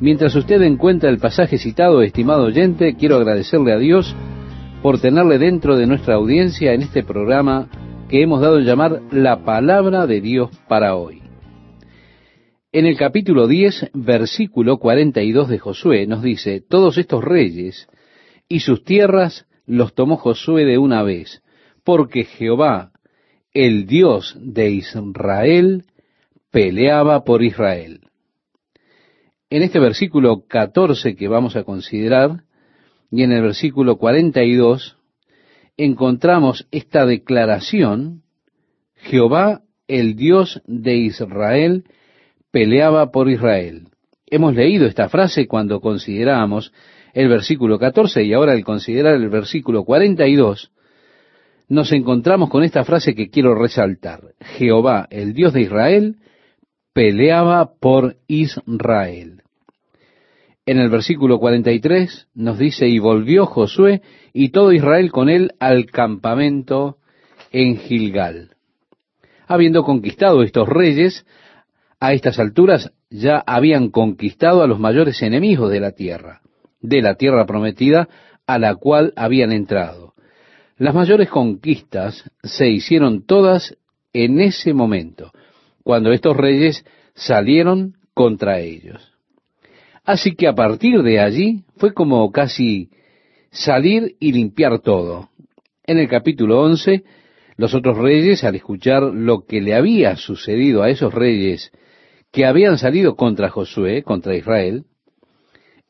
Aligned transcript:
Mientras 0.00 0.34
usted 0.34 0.62
encuentra 0.62 1.10
el 1.10 1.18
pasaje 1.18 1.58
citado, 1.58 2.00
estimado 2.00 2.44
oyente, 2.44 2.96
quiero 2.96 3.16
agradecerle 3.16 3.74
a 3.74 3.78
Dios 3.78 4.16
por 4.82 4.98
tenerle 4.98 5.38
dentro 5.38 5.76
de 5.76 5.86
nuestra 5.86 6.14
audiencia 6.14 6.72
en 6.72 6.80
este 6.80 7.02
programa 7.02 7.68
que 8.08 8.22
hemos 8.22 8.40
dado 8.40 8.58
en 8.58 8.64
llamar 8.64 9.02
La 9.12 9.44
Palabra 9.44 10.06
de 10.06 10.22
Dios 10.22 10.48
para 10.68 10.96
hoy. 10.96 11.20
En 12.72 12.86
el 12.86 12.96
capítulo 12.96 13.46
10, 13.46 13.90
versículo 13.92 14.78
42 14.78 15.50
de 15.50 15.58
Josué 15.58 16.06
nos 16.06 16.22
dice, 16.22 16.62
todos 16.66 16.96
estos 16.96 17.22
reyes 17.22 17.86
y 18.48 18.60
sus 18.60 18.84
tierras 18.84 19.46
los 19.66 19.94
tomó 19.94 20.16
Josué 20.16 20.64
de 20.64 20.78
una 20.78 21.02
vez, 21.02 21.42
porque 21.84 22.24
Jehová, 22.24 22.92
el 23.52 23.86
Dios 23.86 24.34
de 24.40 24.70
Israel, 24.70 25.84
peleaba 26.50 27.22
por 27.22 27.42
Israel. 27.42 28.00
En 29.52 29.62
este 29.62 29.80
versículo 29.80 30.44
14 30.46 31.16
que 31.16 31.26
vamos 31.26 31.56
a 31.56 31.64
considerar, 31.64 32.44
y 33.10 33.24
en 33.24 33.32
el 33.32 33.42
versículo 33.42 33.96
42, 33.96 34.96
encontramos 35.76 36.68
esta 36.70 37.04
declaración, 37.04 38.22
Jehová, 38.94 39.62
el 39.88 40.14
Dios 40.14 40.62
de 40.66 40.98
Israel, 40.98 41.82
peleaba 42.52 43.10
por 43.10 43.28
Israel. 43.28 43.88
Hemos 44.26 44.54
leído 44.54 44.86
esta 44.86 45.08
frase 45.08 45.48
cuando 45.48 45.80
consideramos 45.80 46.72
el 47.12 47.28
versículo 47.28 47.80
14 47.80 48.22
y 48.22 48.32
ahora 48.32 48.52
al 48.52 48.62
considerar 48.62 49.16
el 49.16 49.28
versículo 49.30 49.84
42, 49.84 50.70
nos 51.68 51.90
encontramos 51.90 52.50
con 52.50 52.62
esta 52.62 52.84
frase 52.84 53.16
que 53.16 53.30
quiero 53.30 53.56
resaltar. 53.56 54.20
Jehová, 54.40 55.08
el 55.10 55.34
Dios 55.34 55.52
de 55.52 55.62
Israel, 55.62 56.16
peleaba 56.92 57.72
por 57.80 58.16
Israel. 58.28 59.39
En 60.70 60.78
el 60.78 60.88
versículo 60.88 61.40
43 61.40 62.28
nos 62.32 62.56
dice, 62.56 62.86
y 62.86 63.00
volvió 63.00 63.44
Josué 63.44 64.02
y 64.32 64.50
todo 64.50 64.70
Israel 64.70 65.10
con 65.10 65.28
él 65.28 65.50
al 65.58 65.86
campamento 65.86 66.98
en 67.50 67.76
Gilgal. 67.76 68.50
Habiendo 69.48 69.82
conquistado 69.82 70.44
estos 70.44 70.68
reyes, 70.68 71.26
a 71.98 72.12
estas 72.12 72.38
alturas 72.38 72.92
ya 73.10 73.42
habían 73.44 73.90
conquistado 73.90 74.62
a 74.62 74.68
los 74.68 74.78
mayores 74.78 75.20
enemigos 75.22 75.72
de 75.72 75.80
la 75.80 75.90
tierra, 75.90 76.40
de 76.80 77.02
la 77.02 77.16
tierra 77.16 77.46
prometida 77.46 78.08
a 78.46 78.60
la 78.60 78.76
cual 78.76 79.12
habían 79.16 79.50
entrado. 79.50 80.14
Las 80.78 80.94
mayores 80.94 81.30
conquistas 81.30 82.30
se 82.44 82.68
hicieron 82.68 83.26
todas 83.26 83.76
en 84.12 84.40
ese 84.40 84.72
momento, 84.72 85.32
cuando 85.82 86.12
estos 86.12 86.36
reyes 86.36 86.84
salieron 87.16 87.96
contra 88.14 88.60
ellos. 88.60 89.09
Así 90.04 90.34
que 90.34 90.48
a 90.48 90.54
partir 90.54 91.02
de 91.02 91.20
allí 91.20 91.64
fue 91.76 91.92
como 91.92 92.30
casi 92.32 92.90
salir 93.50 94.16
y 94.18 94.32
limpiar 94.32 94.80
todo. 94.80 95.30
En 95.84 95.98
el 95.98 96.08
capítulo 96.08 96.60
11, 96.62 97.04
los 97.56 97.74
otros 97.74 97.98
reyes, 97.98 98.44
al 98.44 98.54
escuchar 98.54 99.02
lo 99.02 99.44
que 99.44 99.60
le 99.60 99.74
había 99.74 100.16
sucedido 100.16 100.82
a 100.82 100.90
esos 100.90 101.12
reyes 101.12 101.70
que 102.32 102.46
habían 102.46 102.78
salido 102.78 103.16
contra 103.16 103.50
Josué, 103.50 104.02
contra 104.02 104.36
Israel, 104.36 104.84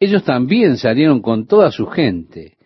ellos 0.00 0.25
también 0.25 0.78
salieron 0.78 1.20
con 1.20 1.47
toda 1.47 1.70
su 1.70 1.86
gente. 1.86 2.56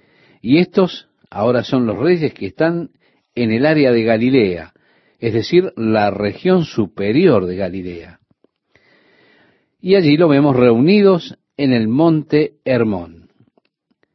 Y 0.40 0.58
estos 0.58 1.08
ahora 1.30 1.64
son 1.64 1.84
los 1.84 1.98
reyes 1.98 2.32
que 2.32 2.46
están 2.46 2.90
en 3.34 3.50
el 3.50 3.66
área 3.66 3.90
de 3.90 4.04
Galilea, 4.04 4.72
es 5.18 5.34
decir, 5.34 5.72
la 5.76 6.10
región 6.10 6.64
superior 6.64 7.46
de 7.46 7.56
Galilea. 7.56 8.20
Y 9.84 9.96
allí 9.96 10.16
lo 10.16 10.28
vemos 10.28 10.56
reunidos 10.56 11.36
en 11.58 11.74
el 11.74 11.88
monte 11.88 12.54
Hermón. 12.64 13.28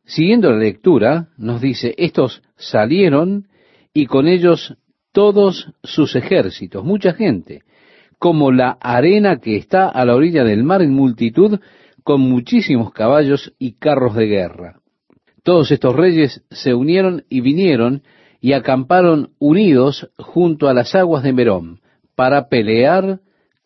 Siguiendo 0.03 0.49
la 0.49 0.57
lectura, 0.57 1.27
nos 1.37 1.61
dice, 1.61 1.93
estos 1.99 2.41
salieron 2.55 3.49
y 3.93 4.07
con 4.07 4.27
ellos 4.27 4.75
todos 5.11 5.71
sus 5.83 6.15
ejércitos, 6.15 6.83
mucha 6.83 7.13
gente, 7.13 7.61
como 8.17 8.51
la 8.51 8.79
arena 8.81 9.37
que 9.37 9.57
está 9.57 9.87
a 9.89 10.05
la 10.05 10.15
orilla 10.15 10.43
del 10.43 10.63
mar 10.63 10.81
en 10.81 10.91
multitud, 10.91 11.59
con 12.01 12.21
muchísimos 12.21 12.91
caballos 12.91 13.53
y 13.59 13.73
carros 13.73 14.15
de 14.15 14.25
guerra. 14.25 14.79
Todos 15.43 15.69
estos 15.69 15.95
reyes 15.95 16.43
se 16.49 16.73
unieron 16.73 17.25
y 17.29 17.41
vinieron 17.41 18.01
y 18.41 18.53
acamparon 18.53 19.33
unidos 19.37 20.09
junto 20.17 20.67
a 20.67 20.73
las 20.73 20.95
aguas 20.95 21.21
de 21.21 21.31
Merón 21.31 21.81
para 22.15 22.49
pelear 22.49 23.19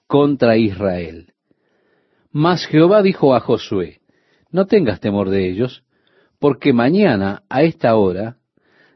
contra 0.05 0.57
Israel. 0.57 1.32
Mas 2.33 2.65
Jehová 2.65 3.01
dijo 3.01 3.33
a 3.33 3.39
Josué, 3.39 4.01
no 4.51 4.67
tengas 4.67 4.99
temor 4.99 5.29
de 5.29 5.49
ellos, 5.49 5.85
porque 6.39 6.73
mañana 6.73 7.43
a 7.47 7.63
esta 7.63 7.95
hora 7.95 8.35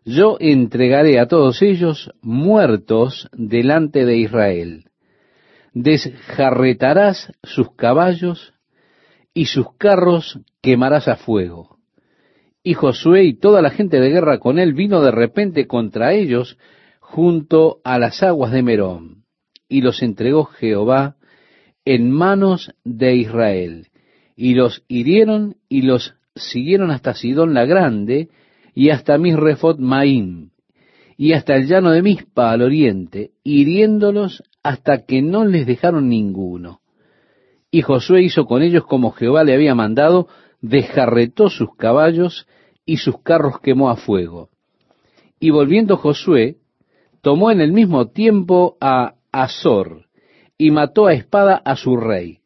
yo 0.03 0.35
entregaré 0.41 1.19
a 1.19 1.27
todos 1.27 1.61
ellos 1.61 2.11
muertos 2.21 3.29
delante 3.31 4.03
de 4.03 4.17
Israel 4.17 4.87
desjarretarás 5.83 7.31
sus 7.43 7.73
caballos 7.75 8.53
y 9.33 9.45
sus 9.45 9.67
carros 9.77 10.39
quemarás 10.61 11.07
a 11.07 11.15
fuego. 11.15 11.77
Y 12.63 12.73
Josué 12.73 13.25
y 13.25 13.37
toda 13.37 13.61
la 13.61 13.69
gente 13.69 13.99
de 13.99 14.09
guerra 14.09 14.39
con 14.39 14.59
él 14.59 14.73
vino 14.73 15.01
de 15.01 15.11
repente 15.11 15.67
contra 15.67 16.13
ellos 16.13 16.57
junto 16.99 17.79
a 17.83 17.99
las 17.99 18.23
aguas 18.23 18.51
de 18.51 18.63
Merón, 18.63 19.23
y 19.69 19.81
los 19.81 20.01
entregó 20.01 20.45
Jehová 20.45 21.15
en 21.87 22.11
manos 22.11 22.73
de 22.83 23.15
Israel, 23.15 23.87
y 24.35 24.55
los 24.55 24.83
hirieron 24.89 25.55
y 25.69 25.83
los 25.83 26.15
siguieron 26.35 26.91
hasta 26.91 27.13
Sidón 27.13 27.53
la 27.53 27.63
Grande, 27.63 28.27
y 28.75 28.89
hasta 28.89 29.17
Misrefot 29.17 29.79
Maim, 29.79 30.49
y 31.15 31.31
hasta 31.31 31.55
el 31.55 31.65
llano 31.65 31.91
de 31.91 32.01
Mispa 32.01 32.51
al 32.51 32.61
oriente, 32.61 33.31
hiriéndolos 33.45 34.43
hasta 34.63 35.05
que 35.05 35.21
no 35.21 35.45
les 35.45 35.65
dejaron 35.65 36.09
ninguno. 36.09 36.81
Y 37.71 37.83
Josué 37.83 38.21
hizo 38.21 38.45
con 38.47 38.63
ellos 38.63 38.83
como 38.85 39.11
Jehová 39.11 39.45
le 39.45 39.53
había 39.53 39.73
mandado, 39.73 40.27
desjarretó 40.59 41.49
sus 41.49 41.73
caballos 41.77 42.47
y 42.85 42.97
sus 42.97 43.21
carros 43.21 43.61
quemó 43.61 43.89
a 43.89 43.95
fuego. 43.95 44.49
Y 45.39 45.51
volviendo 45.51 45.95
Josué, 45.95 46.57
tomó 47.21 47.49
en 47.49 47.61
el 47.61 47.71
mismo 47.71 48.09
tiempo 48.09 48.75
a 48.81 49.13
Azor 49.31 50.06
y 50.57 50.71
mató 50.71 51.07
a 51.07 51.13
espada 51.13 51.55
a 51.55 51.75
su 51.75 51.97
rey, 51.97 52.39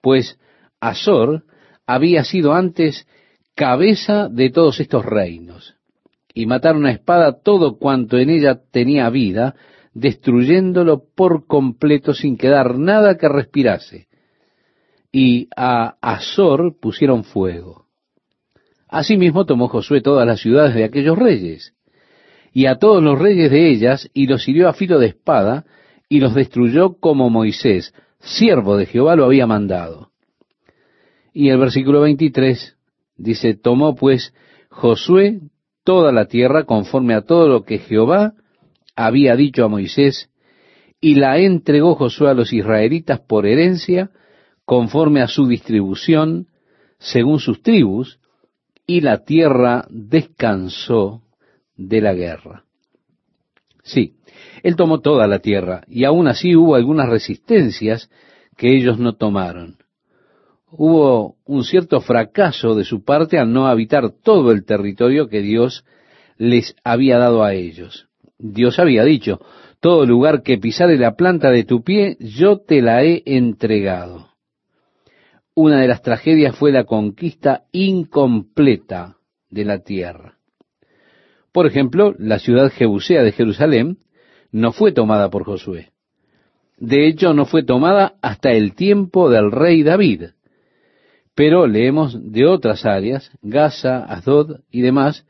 pues 0.00 0.38
Azor 0.80 1.44
había 1.86 2.24
sido 2.24 2.54
antes 2.54 3.06
cabeza 3.54 4.28
de 4.28 4.50
todos 4.50 4.80
estos 4.80 5.04
reinos. 5.04 5.76
Y 6.32 6.46
mataron 6.46 6.86
a 6.86 6.92
espada 6.92 7.42
todo 7.42 7.78
cuanto 7.78 8.16
en 8.16 8.30
ella 8.30 8.60
tenía 8.70 9.10
vida, 9.10 9.56
destruyéndolo 9.92 11.02
por 11.14 11.46
completo 11.46 12.14
sin 12.14 12.36
quedar 12.36 12.78
nada 12.78 13.18
que 13.18 13.28
respirase. 13.28 14.06
Y 15.12 15.48
a 15.56 15.96
Azor 16.00 16.78
pusieron 16.80 17.24
fuego. 17.24 17.86
Asimismo 18.88 19.44
tomó 19.44 19.68
Josué 19.68 20.00
todas 20.00 20.26
las 20.26 20.40
ciudades 20.40 20.74
de 20.74 20.84
aquellos 20.84 21.18
reyes, 21.18 21.74
y 22.52 22.66
a 22.66 22.76
todos 22.76 23.02
los 23.02 23.18
reyes 23.18 23.50
de 23.50 23.68
ellas, 23.68 24.08
y 24.12 24.26
los 24.26 24.48
hirió 24.48 24.68
a 24.68 24.72
filo 24.72 24.98
de 24.98 25.08
espada, 25.08 25.64
y 26.10 26.18
los 26.18 26.34
destruyó 26.34 26.98
como 26.98 27.30
Moisés, 27.30 27.94
siervo 28.18 28.76
de 28.76 28.84
Jehová, 28.84 29.14
lo 29.14 29.24
había 29.24 29.46
mandado. 29.46 30.10
Y 31.32 31.50
el 31.50 31.58
versículo 31.58 32.00
23 32.00 32.76
dice, 33.16 33.54
tomó 33.54 33.94
pues 33.94 34.34
Josué 34.70 35.40
toda 35.84 36.10
la 36.10 36.26
tierra 36.26 36.64
conforme 36.64 37.14
a 37.14 37.22
todo 37.22 37.48
lo 37.48 37.62
que 37.62 37.78
Jehová 37.78 38.34
había 38.96 39.36
dicho 39.36 39.64
a 39.64 39.68
Moisés, 39.68 40.30
y 41.00 41.14
la 41.14 41.38
entregó 41.38 41.94
Josué 41.94 42.30
a 42.30 42.34
los 42.34 42.52
israelitas 42.52 43.20
por 43.20 43.46
herencia, 43.46 44.10
conforme 44.64 45.22
a 45.22 45.28
su 45.28 45.46
distribución, 45.46 46.48
según 46.98 47.38
sus 47.38 47.62
tribus, 47.62 48.18
y 48.84 49.00
la 49.00 49.24
tierra 49.24 49.86
descansó 49.88 51.22
de 51.76 52.00
la 52.00 52.14
guerra. 52.14 52.64
Sí, 53.84 54.16
él 54.62 54.76
tomó 54.76 55.00
toda 55.00 55.26
la 55.26 55.38
tierra, 55.38 55.82
y 55.88 56.04
aún 56.04 56.28
así 56.28 56.54
hubo 56.56 56.74
algunas 56.74 57.08
resistencias 57.08 58.10
que 58.56 58.76
ellos 58.76 58.98
no 58.98 59.14
tomaron. 59.14 59.76
Hubo 60.70 61.36
un 61.44 61.64
cierto 61.64 62.00
fracaso 62.00 62.74
de 62.74 62.84
su 62.84 63.04
parte 63.04 63.38
al 63.38 63.52
no 63.52 63.66
habitar 63.66 64.10
todo 64.22 64.52
el 64.52 64.64
territorio 64.64 65.28
que 65.28 65.40
Dios 65.40 65.84
les 66.36 66.76
había 66.84 67.18
dado 67.18 67.42
a 67.42 67.54
ellos. 67.54 68.08
Dios 68.38 68.78
había 68.78 69.04
dicho, 69.04 69.40
todo 69.80 70.06
lugar 70.06 70.42
que 70.42 70.58
pisare 70.58 70.96
la 70.98 71.16
planta 71.16 71.50
de 71.50 71.64
tu 71.64 71.82
pie, 71.82 72.16
yo 72.20 72.58
te 72.58 72.82
la 72.82 73.02
he 73.02 73.22
entregado. 73.26 74.28
Una 75.54 75.80
de 75.80 75.88
las 75.88 76.02
tragedias 76.02 76.56
fue 76.56 76.70
la 76.70 76.84
conquista 76.84 77.64
incompleta 77.72 79.16
de 79.50 79.64
la 79.64 79.80
tierra. 79.80 80.38
Por 81.52 81.66
ejemplo, 81.66 82.14
la 82.18 82.38
ciudad 82.38 82.70
jebusea 82.70 83.22
de 83.22 83.32
Jerusalén 83.32 83.98
no 84.52 84.72
fue 84.72 84.92
tomada 84.92 85.30
por 85.30 85.44
Josué. 85.44 85.90
De 86.78 87.06
hecho, 87.06 87.34
no 87.34 87.44
fue 87.44 87.62
tomada 87.62 88.14
hasta 88.22 88.50
el 88.52 88.74
tiempo 88.74 89.28
del 89.30 89.52
rey 89.52 89.82
David. 89.82 90.30
Pero 91.34 91.66
leemos 91.66 92.32
de 92.32 92.46
otras 92.46 92.84
áreas, 92.84 93.30
Gaza, 93.42 94.04
Asdod 94.04 94.60
y 94.70 94.80
demás, 94.80 95.26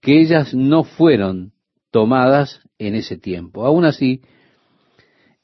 que 0.00 0.20
ellas 0.20 0.54
no 0.54 0.84
fueron 0.84 1.52
tomadas 1.90 2.60
en 2.78 2.94
ese 2.94 3.16
tiempo. 3.16 3.64
Aún 3.64 3.84
así, 3.84 4.22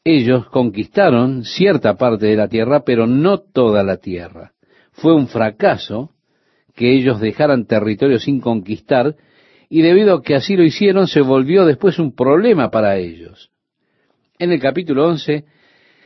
ellos 0.05 0.47
conquistaron 0.51 1.45
cierta 1.45 1.97
parte 1.97 2.27
de 2.27 2.37
la 2.37 2.49
tierra, 2.49 2.85
pero 2.85 3.07
no 3.07 3.39
toda 3.39 3.83
la 3.83 3.97
tierra. 3.97 4.53
Fue 4.93 5.15
un 5.15 5.29
fracaso 5.29 6.11
que 6.75 6.93
ellos 6.95 7.21
dejaran 7.21 7.67
territorio 7.67 8.19
sin 8.19 8.41
conquistar, 8.41 9.17
y 9.75 9.83
debido 9.83 10.15
a 10.15 10.23
que 10.23 10.37
así 10.37 10.55
lo 10.55 10.63
hicieron, 10.63 11.09
se 11.09 11.21
volvió 11.21 11.65
después 11.65 11.99
un 11.99 12.15
problema 12.15 12.71
para 12.71 12.97
ellos. 12.97 13.51
En 14.39 14.53
el 14.53 14.61
capítulo 14.61 15.09
11 15.09 15.47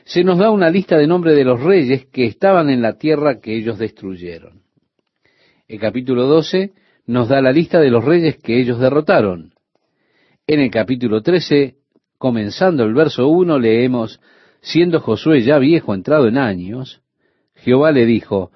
se 0.06 0.24
nos 0.24 0.38
da 0.38 0.50
una 0.50 0.70
lista 0.70 0.96
de 0.96 1.06
nombres 1.06 1.36
de 1.36 1.44
los 1.44 1.62
reyes 1.62 2.06
que 2.06 2.24
estaban 2.24 2.70
en 2.70 2.80
la 2.80 2.96
tierra 2.96 3.40
que 3.40 3.54
ellos 3.54 3.78
destruyeron. 3.78 4.62
El 5.66 5.78
capítulo 5.78 6.24
12 6.24 6.72
nos 7.08 7.28
da 7.28 7.42
la 7.42 7.52
lista 7.52 7.78
de 7.78 7.90
los 7.90 8.06
reyes 8.06 8.38
que 8.38 8.58
ellos 8.58 8.80
derrotaron. 8.80 9.52
En 10.46 10.60
el 10.60 10.70
capítulo 10.70 11.20
13, 11.20 11.74
comenzando 12.16 12.84
el 12.84 12.94
verso 12.94 13.28
1, 13.28 13.58
leemos, 13.58 14.18
siendo 14.62 14.98
Josué 15.00 15.42
ya 15.42 15.58
viejo 15.58 15.92
entrado 15.92 16.26
en 16.26 16.38
años, 16.38 17.02
Jehová 17.54 17.92
le 17.92 18.06
dijo, 18.06 18.50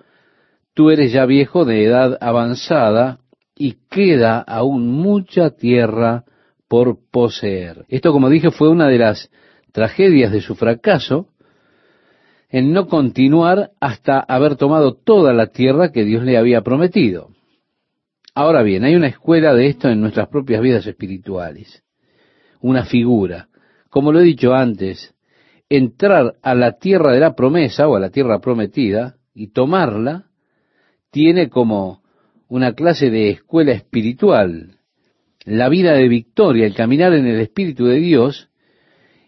tú 0.72 0.88
eres 0.88 1.12
ya 1.12 1.26
viejo 1.26 1.66
de 1.66 1.84
edad 1.84 2.16
avanzada 2.22 3.18
y 3.56 3.76
queda 3.90 4.40
aún 4.40 4.88
mucha 4.88 5.50
tierra 5.50 6.25
por 6.69 6.99
poseer. 7.10 7.84
Esto, 7.88 8.12
como 8.12 8.31
dije, 8.31 8.50
fue 8.50 8.69
una 8.69 8.88
de 8.88 8.99
las 8.99 9.31
tragedias 9.72 10.32
de 10.32 10.40
su 10.40 10.54
fracaso 10.54 11.28
en 12.49 12.72
no 12.72 12.87
continuar 12.87 13.70
hasta 13.81 14.20
haber 14.20 14.56
tomado 14.56 14.94
toda 14.94 15.32
la 15.32 15.49
tierra 15.49 15.90
que 15.90 16.04
Dios 16.04 16.22
le 16.22 16.37
había 16.37 16.60
prometido. 16.60 17.31
Ahora 18.34 18.62
bien, 18.62 18.84
hay 18.84 18.94
una 18.94 19.08
escuela 19.08 19.55
de 19.55 19.69
esto 19.69 19.88
en 19.88 20.00
nuestras 20.00 20.28
propias 20.28 20.60
vidas 20.60 20.87
espirituales, 20.87 21.82
una 22.60 22.84
figura. 22.84 23.48
Como 23.90 24.12
lo 24.12 24.20
he 24.20 24.25
dicho 24.25 24.55
antes, 24.55 25.14
entrar 25.69 26.34
a 26.43 26.55
la 26.55 26.72
tierra 26.72 27.12
de 27.12 27.20
la 27.20 27.34
promesa 27.34 27.88
o 27.88 27.96
a 27.96 28.00
la 28.00 28.10
tierra 28.10 28.40
prometida 28.40 29.16
y 29.34 29.52
tomarla 29.52 30.26
tiene 31.10 31.48
como 31.48 32.01
una 32.52 32.75
clase 32.75 33.08
de 33.08 33.31
escuela 33.31 33.72
espiritual, 33.72 34.76
la 35.46 35.70
vida 35.70 35.94
de 35.94 36.06
victoria, 36.06 36.66
el 36.66 36.75
caminar 36.75 37.14
en 37.14 37.26
el 37.26 37.40
Espíritu 37.40 37.87
de 37.87 37.96
Dios, 37.96 38.50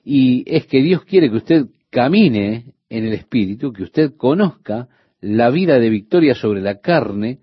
y 0.04 0.44
es 0.46 0.66
que 0.66 0.82
Dios 0.82 1.06
quiere 1.06 1.30
que 1.30 1.38
usted 1.38 1.66
camine 1.88 2.74
en 2.90 3.06
el 3.06 3.14
Espíritu, 3.14 3.72
que 3.72 3.84
usted 3.84 4.12
conozca 4.18 4.88
la 5.22 5.48
vida 5.48 5.78
de 5.78 5.88
victoria 5.88 6.34
sobre 6.34 6.60
la 6.60 6.80
carne, 6.80 7.38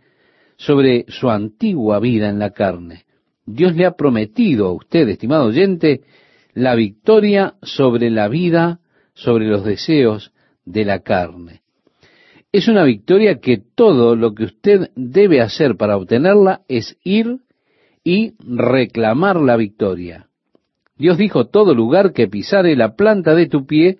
sobre 0.55 1.05
su 1.07 1.31
antigua 1.31 1.99
vida 1.99 2.29
en 2.29 2.37
la 2.37 2.51
carne. 2.51 3.05
Dios 3.47 3.75
le 3.75 3.87
ha 3.87 3.95
prometido 3.95 4.67
a 4.67 4.73
usted, 4.73 5.09
estimado 5.09 5.45
oyente, 5.45 6.01
la 6.53 6.75
victoria 6.75 7.55
sobre 7.63 8.11
la 8.11 8.27
vida, 8.27 8.81
sobre 9.15 9.47
los 9.47 9.65
deseos 9.65 10.31
de 10.63 10.85
la 10.85 10.99
carne. 10.99 11.61
Es 12.51 12.67
una 12.67 12.83
victoria 12.83 13.39
que 13.39 13.57
todo 13.57 14.15
lo 14.15 14.33
que 14.35 14.43
usted 14.43 14.91
debe 14.95 15.41
hacer 15.41 15.77
para 15.77 15.95
obtenerla 15.95 16.61
es 16.67 16.97
ir 17.03 17.37
y 18.03 18.33
reclamar 18.39 19.37
la 19.37 19.55
victoria. 19.55 20.27
Dios 20.97 21.17
dijo, 21.17 21.47
todo 21.47 21.73
lugar 21.73 22.11
que 22.11 22.27
pisare 22.27 22.75
la 22.75 22.95
planta 22.95 23.33
de 23.35 23.47
tu 23.47 23.65
pie, 23.65 23.99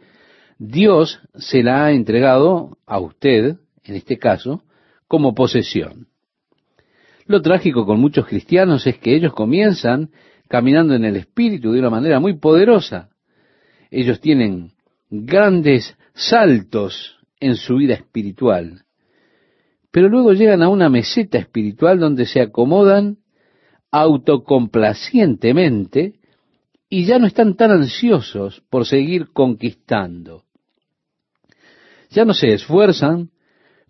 Dios 0.60 1.22
se 1.36 1.64
la 1.64 1.86
ha 1.86 1.92
entregado 1.92 2.78
a 2.86 3.00
usted, 3.00 3.56
en 3.84 3.96
este 3.96 4.18
caso, 4.18 4.64
como 5.08 5.34
posesión. 5.34 6.08
Lo 7.26 7.42
trágico 7.42 7.86
con 7.86 8.02
muchos 8.02 8.28
cristianos 8.28 8.86
es 8.86 8.98
que 8.98 9.16
ellos 9.16 9.34
comienzan 9.34 10.10
caminando 10.50 10.94
en 10.94 11.06
el 11.06 11.16
Espíritu 11.16 11.72
de 11.72 11.80
una 11.80 11.90
manera 11.90 12.20
muy 12.20 12.38
poderosa. 12.38 13.10
Ellos 13.90 14.20
tienen 14.20 14.74
grandes 15.10 15.98
saltos 16.14 17.21
en 17.42 17.56
su 17.56 17.76
vida 17.76 17.96
espiritual, 17.96 18.86
pero 19.92 20.08
luego 20.08 20.32
llegan 20.32 20.64
a 20.64 20.70
una 20.70 20.90
meseta 20.90 21.38
espiritual 21.38 22.00
donde 22.00 22.26
se 22.26 22.40
acomodan 22.40 23.18
autocomplacientemente 23.92 26.14
y 26.90 27.06
ya 27.06 27.20
no 27.20 27.28
están 27.28 27.56
tan 27.56 27.70
ansiosos 27.72 28.64
por 28.70 28.86
seguir 28.86 29.28
conquistando. 29.34 30.44
Ya 32.10 32.24
no 32.26 32.34
se 32.34 32.54
esfuerzan 32.54 33.30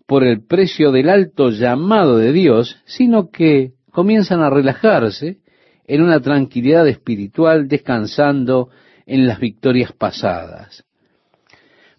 por 0.06 0.22
el 0.24 0.44
precio 0.44 0.92
del 0.92 1.08
alto 1.08 1.48
llamado 1.50 2.18
de 2.18 2.32
Dios, 2.32 2.76
sino 2.84 3.30
que 3.30 3.72
comienzan 3.90 4.40
a 4.40 4.50
relajarse 4.50 5.38
en 5.86 6.02
una 6.02 6.20
tranquilidad 6.20 6.86
espiritual, 6.88 7.68
descansando 7.68 8.68
en 9.06 9.26
las 9.26 9.40
victorias 9.40 9.92
pasadas. 9.92 10.84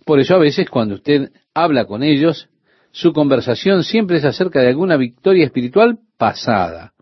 Por 0.05 0.19
eso 0.19 0.35
a 0.35 0.39
veces 0.39 0.69
cuando 0.69 0.93
usted 0.95 1.31
habla 1.53 1.85
con 1.85 2.03
ellos, 2.03 2.49
su 2.91 3.13
conversación 3.13 3.83
siempre 3.83 4.17
es 4.17 4.25
acerca 4.25 4.61
de 4.61 4.69
alguna 4.69 4.97
victoria 4.97 5.45
espiritual 5.45 5.99
pasada, 6.17 6.93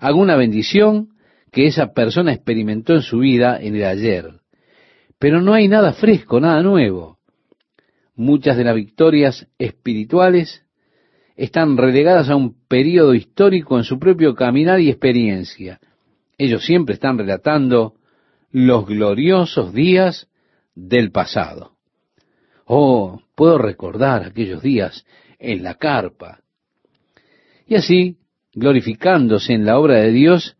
alguna 0.00 0.36
bendición 0.36 1.10
que 1.52 1.66
esa 1.66 1.92
persona 1.92 2.32
experimentó 2.32 2.94
en 2.94 3.02
su 3.02 3.18
vida 3.18 3.58
en 3.60 3.76
el 3.76 3.84
ayer. 3.84 4.40
Pero 5.18 5.40
no 5.40 5.54
hay 5.54 5.68
nada 5.68 5.92
fresco, 5.92 6.40
nada 6.40 6.62
nuevo. 6.62 7.18
Muchas 8.16 8.56
de 8.56 8.64
las 8.64 8.74
victorias 8.74 9.46
espirituales 9.58 10.64
están 11.36 11.76
relegadas 11.76 12.28
a 12.28 12.36
un 12.36 12.56
periodo 12.66 13.14
histórico 13.14 13.78
en 13.78 13.84
su 13.84 13.98
propio 13.98 14.34
caminar 14.34 14.80
y 14.80 14.90
experiencia. 14.90 15.80
Ellos 16.38 16.64
siempre 16.64 16.94
están 16.94 17.18
relatando 17.18 17.94
los 18.50 18.86
gloriosos 18.86 19.72
días 19.72 20.28
del 20.74 21.10
pasado. 21.10 21.72
Oh, 22.66 23.20
puedo 23.34 23.58
recordar 23.58 24.24
aquellos 24.24 24.62
días 24.62 25.04
en 25.38 25.62
la 25.62 25.74
carpa. 25.74 26.40
Y 27.66 27.76
así, 27.76 28.18
glorificándose 28.52 29.52
en 29.52 29.64
la 29.64 29.78
obra 29.78 29.96
de 29.96 30.12
Dios 30.12 30.56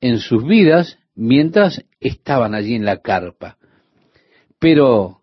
en 0.00 0.18
sus 0.18 0.44
vidas 0.44 0.98
mientras 1.14 1.84
estaban 2.00 2.54
allí 2.54 2.74
en 2.74 2.84
la 2.84 2.98
carpa. 2.98 3.56
Pero 4.58 5.20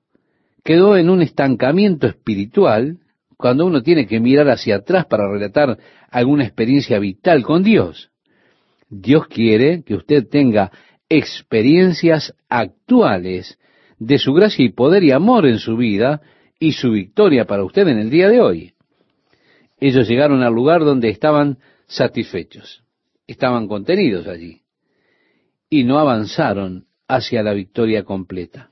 quedó 0.64 0.98
en 0.98 1.10
un 1.10 1.22
estancamiento 1.22 2.08
espiritual 2.08 3.00
cuando 3.38 3.66
uno 3.66 3.84
tiene 3.84 4.08
que 4.08 4.20
mirar 4.20 4.50
hacia 4.50 4.78
atrás 4.78 5.06
para 5.06 5.30
relatar 5.30 5.78
alguna 6.10 6.44
experiencia 6.44 7.00
vital 7.00 7.44
con 7.44 7.64
Dios. 7.64 8.10
Dios 8.90 9.28
quiere 9.28 9.84
que 9.84 9.96
usted 9.96 10.28
tenga 10.28 10.72
experiencias 11.10 12.34
actuales 12.50 13.60
de 14.00 14.18
su 14.18 14.34
gracia 14.34 14.66
y 14.66 14.70
poder 14.70 15.04
y 15.04 15.12
amor 15.12 15.46
en 15.46 15.60
su 15.60 15.78
vida 15.78 16.22
y 16.60 16.72
su 16.72 16.92
victoria 16.92 17.46
para 17.46 17.64
usted 17.64 17.88
en 17.88 18.00
el 18.00 18.10
día 18.10 18.30
de 18.30 18.42
hoy. 18.42 18.74
Ellos 19.80 20.08
llegaron 20.08 20.42
al 20.44 20.54
lugar 20.54 20.82
donde 20.82 21.10
estaban 21.10 21.60
satisfechos, 21.88 22.84
estaban 23.28 23.68
contenidos 23.68 24.28
allí 24.28 24.62
y 25.70 25.84
no 25.84 26.00
avanzaron 26.00 26.86
hacia 27.08 27.44
la 27.44 27.54
victoria 27.54 28.04
completa 28.04 28.72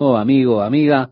oh 0.00 0.16
amigo, 0.16 0.62
amiga, 0.62 1.10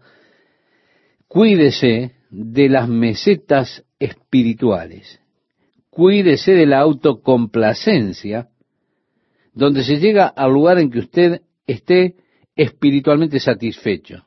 cuídese 1.29 2.15
de 2.31 2.69
las 2.71 2.89
mesetas 2.89 3.85
espirituales, 3.99 5.21
cuídese 5.91 6.53
de 6.53 6.65
la 6.65 6.81
autocomplacencia, 6.81 8.49
donde 9.53 9.85
se 9.85 9.99
llega 9.99 10.27
al 10.27 10.53
lugar 10.53 10.79
en 10.79 10.91
que 10.91 11.01
usted 11.01 11.43
esté 11.67 12.17
espiritualmente 12.57 13.41
satisfecho. 13.41 14.25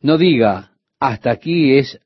No 0.00 0.16
diga, 0.16 0.72
hasta 1.00 1.30
aquí 1.30 1.76
es 1.76 1.98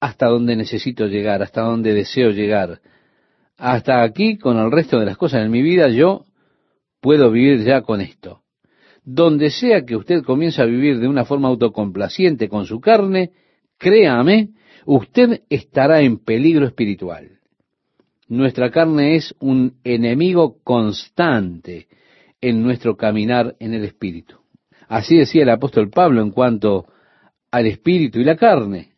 hasta 0.00 0.26
donde 0.26 0.56
necesito 0.56 1.06
llegar, 1.06 1.42
hasta 1.42 1.60
donde 1.60 1.92
deseo 1.92 2.30
llegar. 2.30 2.80
Hasta 3.58 4.02
aquí, 4.02 4.38
con 4.38 4.56
el 4.58 4.70
resto 4.70 4.98
de 4.98 5.04
las 5.04 5.18
cosas 5.18 5.44
en 5.44 5.50
mi 5.50 5.60
vida, 5.60 5.88
yo 5.88 6.24
puedo 7.00 7.30
vivir 7.30 7.62
ya 7.62 7.82
con 7.82 8.00
esto. 8.00 8.40
Donde 9.04 9.50
sea 9.50 9.84
que 9.84 9.96
usted 9.96 10.22
comience 10.22 10.62
a 10.62 10.66
vivir 10.66 10.98
de 10.98 11.08
una 11.08 11.26
forma 11.26 11.48
autocomplaciente 11.48 12.48
con 12.48 12.64
su 12.64 12.80
carne, 12.80 13.32
créame, 13.76 14.50
usted 14.86 15.42
estará 15.50 16.00
en 16.00 16.18
peligro 16.18 16.66
espiritual. 16.66 17.38
Nuestra 18.28 18.70
carne 18.70 19.16
es 19.16 19.34
un 19.40 19.74
enemigo 19.84 20.56
constante 20.62 21.88
en 22.40 22.62
nuestro 22.62 22.96
caminar 22.96 23.56
en 23.58 23.74
el 23.74 23.84
espíritu. 23.84 24.36
Así 24.88 25.16
decía 25.16 25.42
el 25.42 25.50
apóstol 25.50 25.90
Pablo 25.90 26.22
en 26.22 26.30
cuanto 26.30 26.86
al 27.50 27.66
espíritu 27.66 28.20
y 28.20 28.24
la 28.24 28.36
carne. 28.36 28.90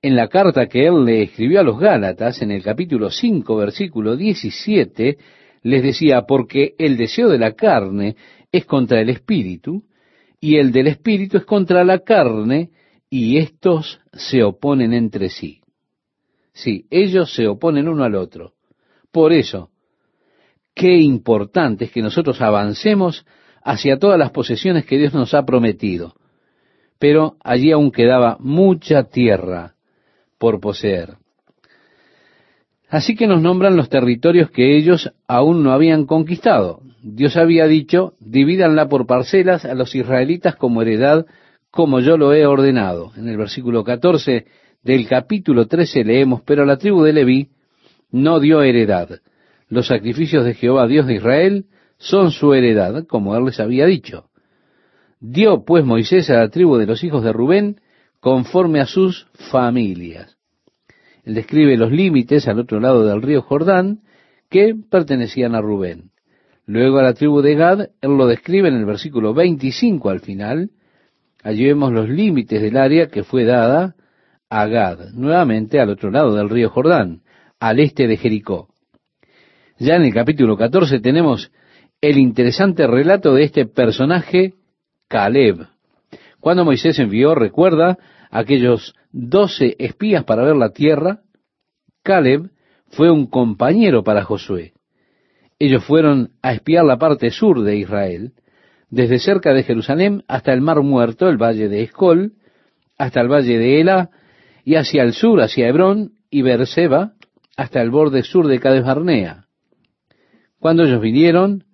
En 0.00 0.16
la 0.16 0.28
carta 0.28 0.66
que 0.66 0.86
él 0.86 1.04
le 1.04 1.22
escribió 1.22 1.60
a 1.60 1.62
los 1.62 1.78
Gálatas, 1.78 2.42
en 2.42 2.50
el 2.50 2.62
capítulo 2.62 3.10
5, 3.10 3.56
versículo 3.56 4.16
17, 4.16 5.16
les 5.62 5.82
decía, 5.82 6.22
porque 6.22 6.74
el 6.78 6.96
deseo 6.96 7.28
de 7.28 7.38
la 7.38 7.52
carne 7.52 8.16
es 8.50 8.64
contra 8.64 9.00
el 9.00 9.10
espíritu, 9.10 9.84
y 10.40 10.56
el 10.56 10.72
del 10.72 10.88
espíritu 10.88 11.36
es 11.36 11.44
contra 11.44 11.84
la 11.84 12.00
carne, 12.00 12.70
y 13.08 13.38
estos 13.38 14.00
se 14.12 14.42
oponen 14.42 14.92
entre 14.92 15.28
sí. 15.28 15.60
Sí, 16.52 16.86
ellos 16.90 17.32
se 17.32 17.46
oponen 17.46 17.88
uno 17.88 18.02
al 18.02 18.16
otro. 18.16 18.54
Por 19.12 19.32
eso, 19.32 19.70
qué 20.74 20.96
importante 20.96 21.84
es 21.84 21.92
que 21.92 22.02
nosotros 22.02 22.40
avancemos 22.40 23.24
hacia 23.62 23.98
todas 23.98 24.18
las 24.18 24.32
posesiones 24.32 24.84
que 24.84 24.98
Dios 24.98 25.14
nos 25.14 25.32
ha 25.34 25.44
prometido. 25.44 26.14
Pero 27.02 27.34
allí 27.42 27.72
aún 27.72 27.90
quedaba 27.90 28.36
mucha 28.38 29.02
tierra 29.02 29.74
por 30.38 30.60
poseer. 30.60 31.16
Así 32.88 33.16
que 33.16 33.26
nos 33.26 33.42
nombran 33.42 33.76
los 33.76 33.88
territorios 33.88 34.52
que 34.52 34.76
ellos 34.76 35.12
aún 35.26 35.64
no 35.64 35.72
habían 35.72 36.06
conquistado. 36.06 36.80
Dios 37.02 37.36
había 37.36 37.66
dicho, 37.66 38.14
divídanla 38.20 38.88
por 38.88 39.08
parcelas 39.08 39.64
a 39.64 39.74
los 39.74 39.96
israelitas 39.96 40.54
como 40.54 40.80
heredad, 40.80 41.26
como 41.72 41.98
yo 41.98 42.16
lo 42.16 42.34
he 42.34 42.46
ordenado. 42.46 43.10
En 43.16 43.26
el 43.26 43.36
versículo 43.36 43.82
14 43.82 44.46
del 44.84 45.08
capítulo 45.08 45.66
13 45.66 46.04
leemos, 46.04 46.42
pero 46.42 46.64
la 46.64 46.76
tribu 46.76 47.02
de 47.02 47.14
Leví 47.14 47.48
no 48.12 48.38
dio 48.38 48.62
heredad. 48.62 49.08
Los 49.68 49.88
sacrificios 49.88 50.44
de 50.44 50.54
Jehová, 50.54 50.86
Dios 50.86 51.08
de 51.08 51.14
Israel, 51.14 51.64
son 51.98 52.30
su 52.30 52.54
heredad, 52.54 53.08
como 53.08 53.36
él 53.36 53.46
les 53.46 53.58
había 53.58 53.86
dicho. 53.86 54.28
Dio 55.24 55.64
pues 55.64 55.84
Moisés 55.84 56.28
a 56.30 56.38
la 56.38 56.48
tribu 56.48 56.78
de 56.78 56.86
los 56.86 57.04
hijos 57.04 57.22
de 57.22 57.32
Rubén 57.32 57.80
conforme 58.18 58.80
a 58.80 58.86
sus 58.86 59.28
familias. 59.52 60.36
Él 61.22 61.34
describe 61.34 61.76
los 61.76 61.92
límites 61.92 62.48
al 62.48 62.58
otro 62.58 62.80
lado 62.80 63.06
del 63.06 63.22
río 63.22 63.40
Jordán 63.40 64.00
que 64.50 64.74
pertenecían 64.90 65.54
a 65.54 65.60
Rubén. 65.60 66.10
Luego 66.66 66.98
a 66.98 67.04
la 67.04 67.14
tribu 67.14 67.40
de 67.40 67.54
Gad, 67.54 67.80
él 68.00 68.16
lo 68.16 68.26
describe 68.26 68.66
en 68.68 68.74
el 68.74 68.84
versículo 68.84 69.32
25 69.32 70.10
al 70.10 70.18
final. 70.18 70.70
Allí 71.44 71.66
vemos 71.66 71.92
los 71.92 72.08
límites 72.08 72.60
del 72.60 72.76
área 72.76 73.06
que 73.06 73.22
fue 73.22 73.44
dada 73.44 73.94
a 74.50 74.66
Gad, 74.66 75.12
nuevamente 75.12 75.78
al 75.78 75.90
otro 75.90 76.10
lado 76.10 76.34
del 76.34 76.50
río 76.50 76.68
Jordán, 76.68 77.22
al 77.60 77.78
este 77.78 78.08
de 78.08 78.16
Jericó. 78.16 78.70
Ya 79.78 79.94
en 79.94 80.02
el 80.02 80.12
capítulo 80.12 80.56
14 80.56 80.98
tenemos 80.98 81.52
el 82.00 82.18
interesante 82.18 82.88
relato 82.88 83.34
de 83.34 83.44
este 83.44 83.66
personaje, 83.66 84.54
Caleb. 85.12 85.66
Cuando 86.40 86.64
Moisés 86.64 86.98
envió, 86.98 87.34
recuerda, 87.34 87.98
aquellos 88.30 88.94
doce 89.10 89.76
espías 89.78 90.24
para 90.24 90.42
ver 90.42 90.56
la 90.56 90.70
tierra, 90.70 91.20
Caleb 92.02 92.48
fue 92.88 93.10
un 93.10 93.26
compañero 93.26 94.02
para 94.02 94.24
Josué. 94.24 94.72
Ellos 95.58 95.84
fueron 95.84 96.30
a 96.40 96.54
espiar 96.54 96.86
la 96.86 96.96
parte 96.96 97.30
sur 97.30 97.60
de 97.62 97.76
Israel, 97.76 98.32
desde 98.88 99.18
cerca 99.18 99.52
de 99.52 99.64
Jerusalén 99.64 100.24
hasta 100.28 100.54
el 100.54 100.62
Mar 100.62 100.80
Muerto, 100.80 101.28
el 101.28 101.36
valle 101.36 101.68
de 101.68 101.82
Escol, 101.82 102.32
hasta 102.96 103.20
el 103.20 103.28
valle 103.30 103.58
de 103.58 103.82
Ela, 103.82 104.08
y 104.64 104.76
hacia 104.76 105.02
el 105.02 105.12
sur, 105.12 105.42
hacia 105.42 105.68
Hebrón 105.68 106.12
y 106.30 106.40
Berseba, 106.40 107.12
hasta 107.58 107.82
el 107.82 107.90
borde 107.90 108.22
sur 108.22 108.46
de 108.46 108.58
Cades 108.58 108.84
Barnea. 108.84 109.44
Cuando 110.58 110.84
ellos 110.84 111.02
vinieron, 111.02 111.64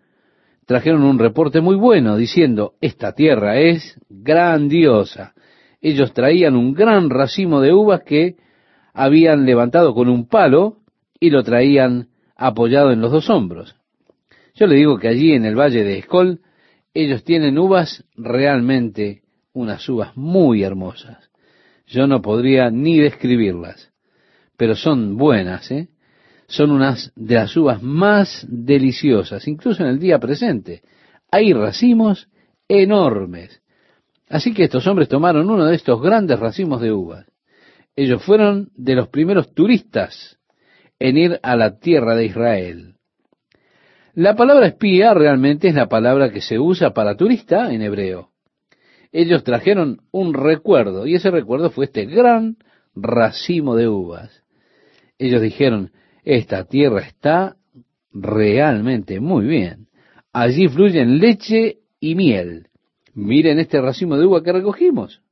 trajeron 0.68 1.02
un 1.02 1.18
reporte 1.18 1.62
muy 1.62 1.76
bueno, 1.76 2.18
diciendo, 2.18 2.74
esta 2.82 3.14
tierra 3.14 3.58
es 3.58 3.98
grandiosa, 4.10 5.32
ellos 5.80 6.12
traían 6.12 6.56
un 6.56 6.74
gran 6.74 7.08
racimo 7.08 7.62
de 7.62 7.72
uvas 7.72 8.02
que 8.02 8.36
habían 8.92 9.46
levantado 9.46 9.94
con 9.94 10.10
un 10.10 10.28
palo 10.28 10.76
y 11.18 11.30
lo 11.30 11.42
traían 11.42 12.08
apoyado 12.36 12.92
en 12.92 13.00
los 13.00 13.10
dos 13.10 13.30
hombros. 13.30 13.76
Yo 14.56 14.66
le 14.66 14.76
digo 14.76 14.98
que 14.98 15.08
allí 15.08 15.32
en 15.32 15.46
el 15.46 15.58
valle 15.58 15.84
de 15.84 16.00
Escol 16.00 16.42
ellos 16.92 17.24
tienen 17.24 17.58
uvas 17.58 18.04
realmente 18.14 19.22
unas 19.54 19.88
uvas 19.88 20.14
muy 20.18 20.64
hermosas. 20.64 21.30
Yo 21.86 22.06
no 22.06 22.20
podría 22.20 22.70
ni 22.70 22.98
describirlas, 22.98 23.90
pero 24.58 24.76
son 24.76 25.16
buenas, 25.16 25.70
¿eh? 25.70 25.88
Son 26.48 26.72
unas 26.72 27.12
de 27.14 27.36
las 27.36 27.56
uvas 27.56 27.82
más 27.82 28.44
deliciosas, 28.48 29.46
incluso 29.46 29.84
en 29.84 29.90
el 29.90 30.00
día 30.00 30.18
presente. 30.18 30.82
Hay 31.30 31.52
racimos 31.52 32.28
enormes 32.66 33.62
Así 34.28 34.52
que 34.52 34.64
estos 34.64 34.86
hombres 34.86 35.08
tomaron 35.08 35.48
uno 35.48 35.64
de 35.64 35.74
estos 35.74 36.00
grandes 36.02 36.38
racimos 36.38 36.80
de 36.80 36.92
uvas. 36.92 37.26
Ellos 37.96 38.22
fueron 38.22 38.70
de 38.74 38.94
los 38.94 39.08
primeros 39.08 39.54
turistas 39.54 40.38
en 40.98 41.16
ir 41.16 41.40
a 41.42 41.56
la 41.56 41.78
tierra 41.78 42.14
de 42.14 42.26
Israel. 42.26 42.94
La 44.14 44.36
palabra 44.36 44.66
espía 44.66 45.14
realmente 45.14 45.68
es 45.68 45.74
la 45.74 45.88
palabra 45.88 46.30
que 46.30 46.40
se 46.40 46.58
usa 46.58 46.92
para 46.92 47.16
turista 47.16 47.72
en 47.72 47.82
hebreo. 47.82 48.30
Ellos 49.12 49.42
trajeron 49.44 50.02
un 50.10 50.34
recuerdo 50.34 51.06
y 51.06 51.14
ese 51.14 51.30
recuerdo 51.30 51.70
fue 51.70 51.86
este 51.86 52.04
gran 52.04 52.56
racimo 52.94 53.74
de 53.74 53.88
uvas. 53.88 54.42
Ellos 55.18 55.40
dijeron, 55.40 55.92
esta 56.28 56.64
tierra 56.64 57.00
está 57.00 57.56
realmente 58.12 59.18
muy 59.18 59.46
bien. 59.46 59.88
Allí 60.30 60.68
fluyen 60.68 61.20
leche 61.20 61.78
y 62.00 62.14
miel. 62.14 62.66
Miren 63.14 63.58
este 63.58 63.80
racimo 63.80 64.18
de 64.18 64.26
uva 64.26 64.42
que 64.42 64.52
recogimos. 64.52 65.22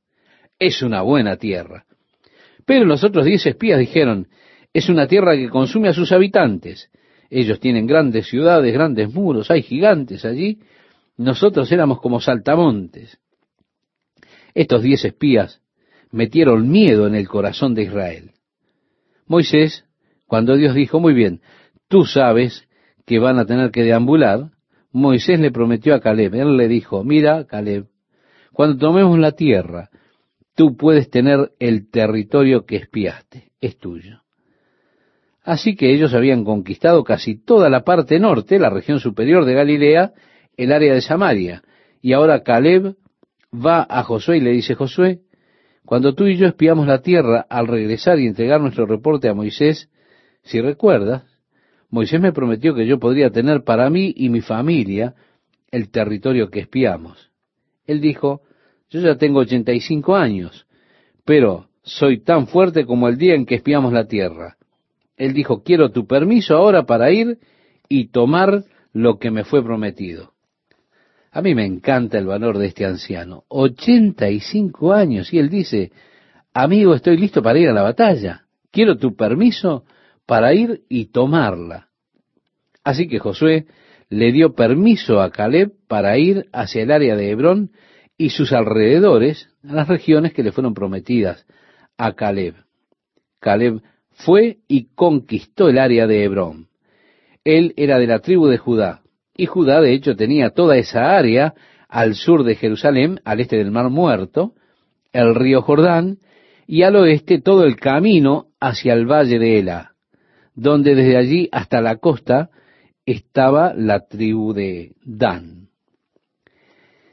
Es 0.57 0.81
una 0.81 1.03
buena 1.03 1.37
tierra. 1.37 1.85
Pero 2.65 2.83
los 2.85 3.03
otros 3.03 3.27
diez 3.27 3.45
espías 3.45 3.77
dijeron, 3.77 4.27
es 4.73 4.89
una 4.89 5.07
tierra 5.07 5.35
que 5.35 5.49
consume 5.49 5.89
a 5.89 5.93
sus 5.93 6.11
habitantes. 6.11 6.89
Ellos 7.29 7.59
tienen 7.59 7.85
grandes 7.85 8.27
ciudades, 8.27 8.73
grandes 8.73 9.13
muros, 9.13 9.51
hay 9.51 9.61
gigantes 9.61 10.25
allí. 10.25 10.61
Nosotros 11.15 11.71
éramos 11.71 12.01
como 12.01 12.19
saltamontes. 12.19 13.19
Estos 14.55 14.81
diez 14.81 15.05
espías 15.05 15.61
metieron 16.09 16.67
miedo 16.67 17.05
en 17.05 17.13
el 17.13 17.27
corazón 17.27 17.75
de 17.75 17.83
Israel. 17.83 18.31
Moisés, 19.27 19.86
cuando 20.27 20.55
Dios 20.55 20.75
dijo, 20.75 20.99
muy 20.99 21.13
bien, 21.13 21.41
tú 21.87 22.03
sabes 22.03 22.67
que 23.05 23.19
van 23.19 23.39
a 23.39 23.45
tener 23.45 23.71
que 23.71 23.83
deambular, 23.83 24.51
Moisés 24.91 25.39
le 25.39 25.51
prometió 25.51 25.95
a 25.95 25.99
Caleb, 25.99 26.35
él 26.35 26.57
le 26.57 26.67
dijo, 26.67 27.03
mira, 27.03 27.45
Caleb, 27.45 27.85
cuando 28.51 28.77
tomemos 28.77 29.17
la 29.19 29.31
tierra, 29.31 29.89
tú 30.55 30.75
puedes 30.75 31.09
tener 31.09 31.51
el 31.59 31.89
territorio 31.89 32.65
que 32.65 32.77
espiaste, 32.77 33.51
es 33.61 33.77
tuyo. 33.77 34.21
Así 35.43 35.75
que 35.75 35.93
ellos 35.93 36.13
habían 36.13 36.43
conquistado 36.43 37.03
casi 37.03 37.41
toda 37.41 37.69
la 37.69 37.83
parte 37.83 38.19
norte, 38.19 38.59
la 38.59 38.69
región 38.69 38.99
superior 38.99 39.45
de 39.45 39.53
Galilea, 39.53 40.11
el 40.57 40.71
área 40.73 40.93
de 40.93 41.01
Samaria, 41.01 41.63
y 42.01 42.13
ahora 42.13 42.43
Caleb 42.43 42.95
va 43.53 43.85
a 43.89 44.03
Josué 44.03 44.37
y 44.37 44.41
le 44.41 44.51
dice, 44.51 44.75
Josué, 44.75 45.21
cuando 45.85 46.13
tú 46.13 46.25
y 46.25 46.35
yo 46.35 46.47
espiamos 46.47 46.85
la 46.85 47.01
tierra, 47.01 47.45
al 47.49 47.67
regresar 47.67 48.19
y 48.19 48.27
entregar 48.27 48.59
nuestro 48.59 48.85
reporte 48.85 49.29
a 49.29 49.33
Moisés, 49.33 49.89
si 50.47 50.61
recuerdas, 50.61 51.23
Moisés 51.89 52.19
me 52.19 52.33
prometió 52.33 52.73
que 52.73 52.87
yo 52.87 52.99
podría 52.99 53.29
tener 53.29 53.63
para 53.63 53.89
mí 53.89 54.13
y 54.15 54.29
mi 54.29 54.41
familia 54.41 55.15
el 55.71 55.89
territorio 55.89 56.49
que 56.49 56.61
espiamos. 56.61 57.31
Él 57.85 58.01
dijo, 58.01 58.41
yo 58.89 59.01
ya 59.01 59.15
tengo 59.15 59.39
85 59.39 60.15
años, 60.15 60.67
pero 61.25 61.67
soy 61.83 62.21
tan 62.21 62.47
fuerte 62.47 62.85
como 62.85 63.07
el 63.07 63.17
día 63.17 63.35
en 63.35 63.45
que 63.45 63.55
espiamos 63.55 63.93
la 63.93 64.07
tierra. 64.07 64.57
Él 65.17 65.33
dijo, 65.33 65.63
quiero 65.63 65.91
tu 65.91 66.05
permiso 66.05 66.55
ahora 66.55 66.85
para 66.85 67.11
ir 67.11 67.39
y 67.89 68.09
tomar 68.09 68.63
lo 68.93 69.17
que 69.19 69.31
me 69.31 69.43
fue 69.43 69.63
prometido. 69.63 70.33
A 71.31 71.41
mí 71.41 71.55
me 71.55 71.65
encanta 71.65 72.17
el 72.17 72.25
valor 72.25 72.57
de 72.57 72.67
este 72.67 72.85
anciano. 72.85 73.43
85 73.49 74.93
años. 74.93 75.33
Y 75.33 75.39
él 75.39 75.49
dice, 75.49 75.91
amigo, 76.53 76.93
estoy 76.93 77.17
listo 77.17 77.41
para 77.41 77.59
ir 77.59 77.69
a 77.69 77.73
la 77.73 77.83
batalla. 77.83 78.45
Quiero 78.71 78.97
tu 78.97 79.15
permiso 79.15 79.85
para 80.27 80.53
ir 80.53 80.83
y 80.89 81.05
tomarla. 81.05 81.87
Así 82.83 83.07
que 83.07 83.17
Josué 83.17 83.65
le 84.09 84.31
dio 84.31 84.53
permiso 84.53 85.21
a 85.21 85.31
Caleb 85.31 85.71
para 85.87 86.17
ir 86.17 86.45
hacia 86.53 86.83
el 86.83 86.91
área 86.91 87.15
de 87.15 87.31
Hebrón 87.31 87.71
y 88.17 88.29
sus 88.29 88.53
alrededores, 88.53 89.49
a 89.67 89.73
las 89.73 89.87
regiones 89.87 90.33
que 90.33 90.43
le 90.43 90.51
fueron 90.51 90.73
prometidas 90.73 91.45
a 91.97 92.13
Caleb. 92.13 92.55
Caleb 93.39 93.81
fue 94.11 94.57
y 94.67 94.89
conquistó 94.95 95.69
el 95.69 95.79
área 95.79 96.07
de 96.07 96.23
Hebrón. 96.23 96.67
Él 97.43 97.73
era 97.77 97.97
de 97.97 98.07
la 98.07 98.19
tribu 98.19 98.47
de 98.47 98.57
Judá, 98.57 99.01
y 99.35 99.45
Judá 99.45 99.81
de 99.81 99.93
hecho 99.93 100.15
tenía 100.15 100.49
toda 100.49 100.77
esa 100.77 101.15
área 101.15 101.53
al 101.87 102.15
sur 102.15 102.43
de 102.43 102.55
Jerusalén, 102.55 103.21
al 103.23 103.39
este 103.39 103.57
del 103.57 103.71
Mar 103.71 103.89
Muerto, 103.89 104.53
el 105.13 105.35
río 105.35 105.61
Jordán, 105.61 106.17
y 106.65 106.83
al 106.83 106.97
oeste 106.97 107.39
todo 107.39 107.63
el 107.63 107.77
camino 107.77 108.47
hacia 108.59 108.93
el 108.93 109.05
valle 109.05 109.39
de 109.39 109.59
Ela 109.59 109.96
donde 110.57 110.95
desde 110.95 111.15
allí 111.15 111.47
hasta 111.51 111.81
la 111.81 111.97
costa 111.97 112.49
estaba 113.05 113.73
la 113.73 114.07
tribu 114.07 114.53
de 114.53 114.95
Dan. 115.05 115.69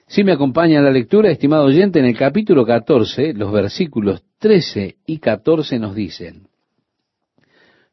Si 0.06 0.24
me 0.24 0.32
acompaña 0.32 0.80
la 0.80 0.90
lectura, 0.90 1.30
estimado 1.30 1.64
oyente, 1.64 1.98
en 1.98 2.06
el 2.06 2.16
capítulo 2.16 2.64
14, 2.64 3.34
los 3.34 3.52
versículos 3.52 4.24
13 4.38 4.96
y 5.06 5.18
14 5.18 5.78
nos 5.78 5.94
dicen, 5.94 6.48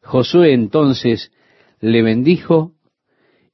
Josué 0.02 0.54
entonces 0.54 1.32
le 1.80 2.02
bendijo 2.02 2.72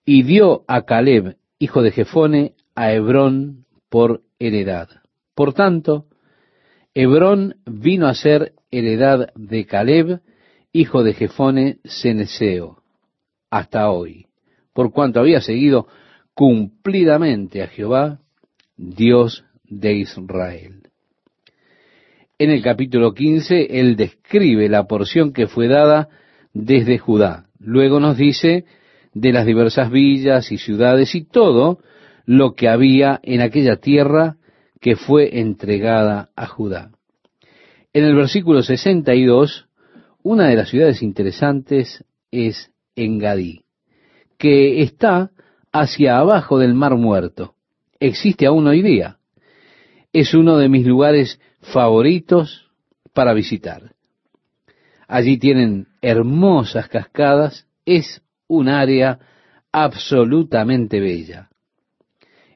y 0.05 0.23
dio 0.23 0.63
a 0.67 0.83
Caleb, 0.83 1.37
hijo 1.59 1.81
de 1.81 1.91
Jefone, 1.91 2.53
a 2.75 2.93
Hebrón 2.93 3.65
por 3.89 4.21
heredad. 4.39 4.87
Por 5.33 5.53
tanto, 5.53 6.05
Hebrón 6.93 7.55
vino 7.65 8.07
a 8.07 8.13
ser 8.13 8.53
heredad 8.69 9.29
de 9.35 9.65
Caleb, 9.65 10.21
hijo 10.77 11.03
de 11.03 11.13
Jefone 11.13 11.79
Ceneseo, 11.85 12.77
hasta 13.49 13.89
hoy, 13.89 14.27
por 14.73 14.91
cuanto 14.91 15.19
había 15.19 15.41
seguido 15.41 15.87
cumplidamente 16.35 17.63
a 17.63 17.67
Jehová, 17.67 18.19
Dios 18.77 19.43
de 19.63 19.93
Israel. 19.95 20.83
En 22.37 22.51
el 22.51 22.61
capítulo 22.61 23.15
15, 23.15 23.79
él 23.79 23.95
describe 23.95 24.69
la 24.69 24.85
porción 24.85 25.33
que 25.33 25.47
fue 25.47 25.67
dada 25.67 26.09
desde 26.53 26.99
Judá. 26.99 27.47
Luego 27.59 27.99
nos 27.99 28.15
dice 28.15 28.65
de 29.15 29.33
las 29.33 29.47
diversas 29.47 29.89
villas 29.89 30.51
y 30.51 30.59
ciudades 30.59 31.15
y 31.15 31.23
todo 31.23 31.79
lo 32.27 32.53
que 32.53 32.69
había 32.69 33.19
en 33.23 33.41
aquella 33.41 33.77
tierra 33.77 34.37
que 34.79 34.95
fue 34.95 35.39
entregada 35.39 36.29
a 36.35 36.45
Judá. 36.45 36.91
En 37.93 38.03
el 38.03 38.13
versículo 38.13 38.61
62, 38.61 39.66
una 40.27 40.49
de 40.49 40.57
las 40.57 40.69
ciudades 40.69 41.01
interesantes 41.01 42.03
es 42.31 42.69
Engadí, 42.97 43.63
que 44.37 44.81
está 44.81 45.31
hacia 45.71 46.17
abajo 46.17 46.59
del 46.59 46.73
Mar 46.73 46.97
Muerto. 46.97 47.55
Existe 47.97 48.45
aún 48.45 48.67
hoy 48.67 48.81
día. 48.81 49.19
Es 50.11 50.33
uno 50.33 50.57
de 50.57 50.67
mis 50.67 50.85
lugares 50.85 51.39
favoritos 51.61 52.69
para 53.13 53.33
visitar. 53.33 53.93
Allí 55.07 55.37
tienen 55.37 55.87
hermosas 56.01 56.89
cascadas, 56.89 57.65
es 57.85 58.21
un 58.47 58.67
área 58.67 59.19
absolutamente 59.71 60.99
bella. 60.99 61.47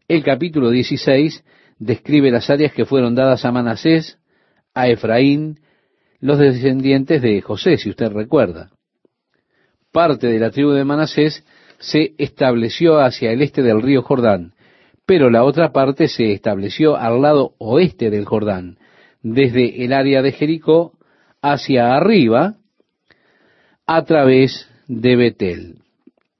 El 0.09 0.25
capítulo 0.25 0.71
16 0.71 1.45
describe 1.79 2.31
las 2.31 2.49
áreas 2.49 2.73
que 2.73 2.83
fueron 2.83 3.15
dadas 3.15 3.45
a 3.45 3.51
Manasés, 3.53 4.19
a 4.73 4.89
Efraín, 4.89 5.61
los 6.21 6.37
descendientes 6.37 7.21
de 7.21 7.41
José, 7.41 7.77
si 7.77 7.89
usted 7.89 8.11
recuerda. 8.11 8.69
Parte 9.91 10.27
de 10.27 10.39
la 10.39 10.51
tribu 10.51 10.71
de 10.71 10.85
Manasés 10.85 11.43
se 11.79 12.13
estableció 12.17 12.99
hacia 12.99 13.31
el 13.31 13.41
este 13.41 13.63
del 13.63 13.81
río 13.81 14.03
Jordán, 14.03 14.53
pero 15.05 15.29
la 15.29 15.43
otra 15.43 15.73
parte 15.73 16.07
se 16.07 16.31
estableció 16.31 16.95
al 16.95 17.21
lado 17.21 17.55
oeste 17.57 18.09
del 18.09 18.25
Jordán, 18.25 18.77
desde 19.23 19.83
el 19.83 19.93
área 19.93 20.21
de 20.21 20.31
Jericó 20.31 20.93
hacia 21.41 21.95
arriba, 21.95 22.55
a 23.87 24.05
través 24.05 24.69
de 24.87 25.15
Betel, 25.15 25.79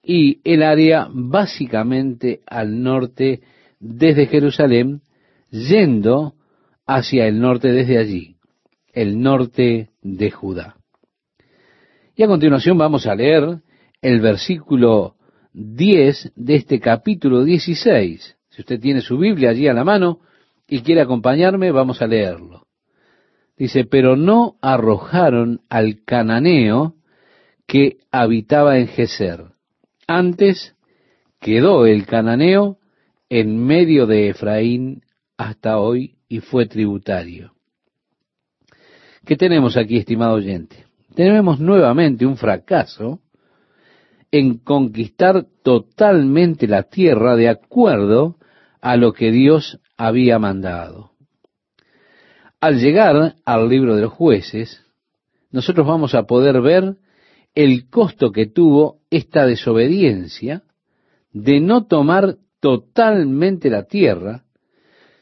y 0.04 0.40
el 0.44 0.64
área 0.64 1.08
básicamente 1.12 2.42
al 2.46 2.82
norte 2.82 3.42
desde 3.80 4.28
Jerusalén, 4.28 5.02
yendo 5.50 6.36
hacia 6.86 7.28
el 7.28 7.42
norte 7.42 7.72
desde 7.72 7.98
allí, 7.98 8.31
el 8.94 9.22
norte 9.22 9.90
de 10.02 10.32
Judá. 10.32 10.76
Y 12.16 12.24
a 12.24 12.28
continuación 12.28 12.78
vamos 12.78 13.08
a 13.08 13.16
leer 13.16 13.62
el 14.02 14.22
versículo 14.22 15.16
10 15.54 16.34
de 16.36 16.56
este 16.56 16.80
capítulo 16.80 17.44
16. 17.44 18.38
Si 18.50 18.62
usted 18.62 18.80
tiene 18.80 19.02
su 19.02 19.18
Biblia 19.18 19.52
allí 19.52 19.68
a 19.68 19.74
la 19.74 19.84
mano 19.84 20.20
y 20.68 20.82
quiere 20.82 21.02
acompañarme, 21.02 21.72
vamos 21.72 22.02
a 22.02 22.08
leerlo. 22.08 22.68
Dice, 23.58 23.86
pero 23.86 24.16
no 24.16 24.56
arrojaron 24.62 25.62
al 25.70 26.04
cananeo 26.04 26.96
que 27.68 27.98
habitaba 28.12 28.78
en 28.78 28.88
Geser. 28.88 29.46
Antes 30.08 30.76
quedó 31.40 31.86
el 31.86 32.06
cananeo 32.06 32.78
en 33.30 33.58
medio 33.58 34.08
de 34.08 34.30
Efraín 34.30 35.04
hasta 35.38 35.78
hoy 35.78 36.16
y 36.28 36.40
fue 36.40 36.66
tributario. 36.66 37.54
¿Qué 39.32 39.38
tenemos 39.38 39.78
aquí, 39.78 39.96
estimado 39.96 40.34
oyente? 40.34 40.88
Tenemos 41.16 41.58
nuevamente 41.58 42.26
un 42.26 42.36
fracaso 42.36 43.22
en 44.30 44.58
conquistar 44.58 45.46
totalmente 45.64 46.68
la 46.68 46.84
tierra 46.84 47.38
de 47.38 47.48
acuerdo 47.48 48.36
a 48.82 48.98
lo 48.98 49.14
que 49.14 49.32
Dios 49.32 49.80
había 49.96 50.38
mandado. 50.38 51.12
Al 52.60 52.82
llegar 52.82 53.36
al 53.46 53.70
libro 53.70 53.96
de 53.96 54.02
los 54.02 54.12
jueces, 54.12 54.84
nosotros 55.50 55.88
vamos 55.88 56.14
a 56.14 56.24
poder 56.24 56.60
ver 56.60 56.98
el 57.56 57.90
costo 57.90 58.34
que 58.34 58.48
tuvo 58.48 58.98
esta 59.10 59.46
desobediencia 59.46 60.64
de 61.32 61.62
no 61.62 61.86
tomar 61.86 62.36
totalmente 62.60 63.70
la 63.70 63.84
tierra, 63.86 64.44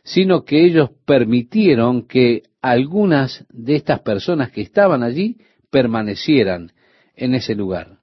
sino 0.04 0.46
que 0.46 0.66
ellos 0.66 0.90
permitieron 1.06 2.08
que 2.08 2.49
algunas 2.62 3.46
de 3.50 3.76
estas 3.76 4.02
personas 4.02 4.52
que 4.52 4.62
estaban 4.62 5.04
allí 5.04 5.38
permanecieran 5.70 6.72
en 7.16 7.36
ese 7.36 7.56
lugar. 7.56 8.00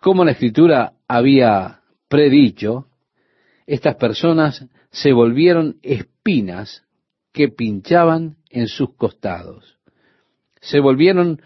Como 0.00 0.24
la 0.24 0.32
escritura 0.32 0.94
había 1.08 1.80
predicho, 2.08 2.86
estas 3.66 3.96
personas 3.96 4.66
se 4.90 5.12
volvieron 5.12 5.78
espinas 5.82 6.84
que 7.32 7.48
pinchaban 7.48 8.36
en 8.50 8.68
sus 8.68 8.94
costados. 8.94 9.78
Se 10.60 10.80
volvieron 10.80 11.42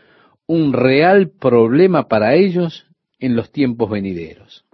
un 0.47 0.73
real 0.73 1.31
problema 1.31 2.09
para 2.09 2.35
ellos 2.35 2.87
en 3.19 3.37
los 3.37 3.51
tiempos 3.51 3.91
venideros. 3.91 4.65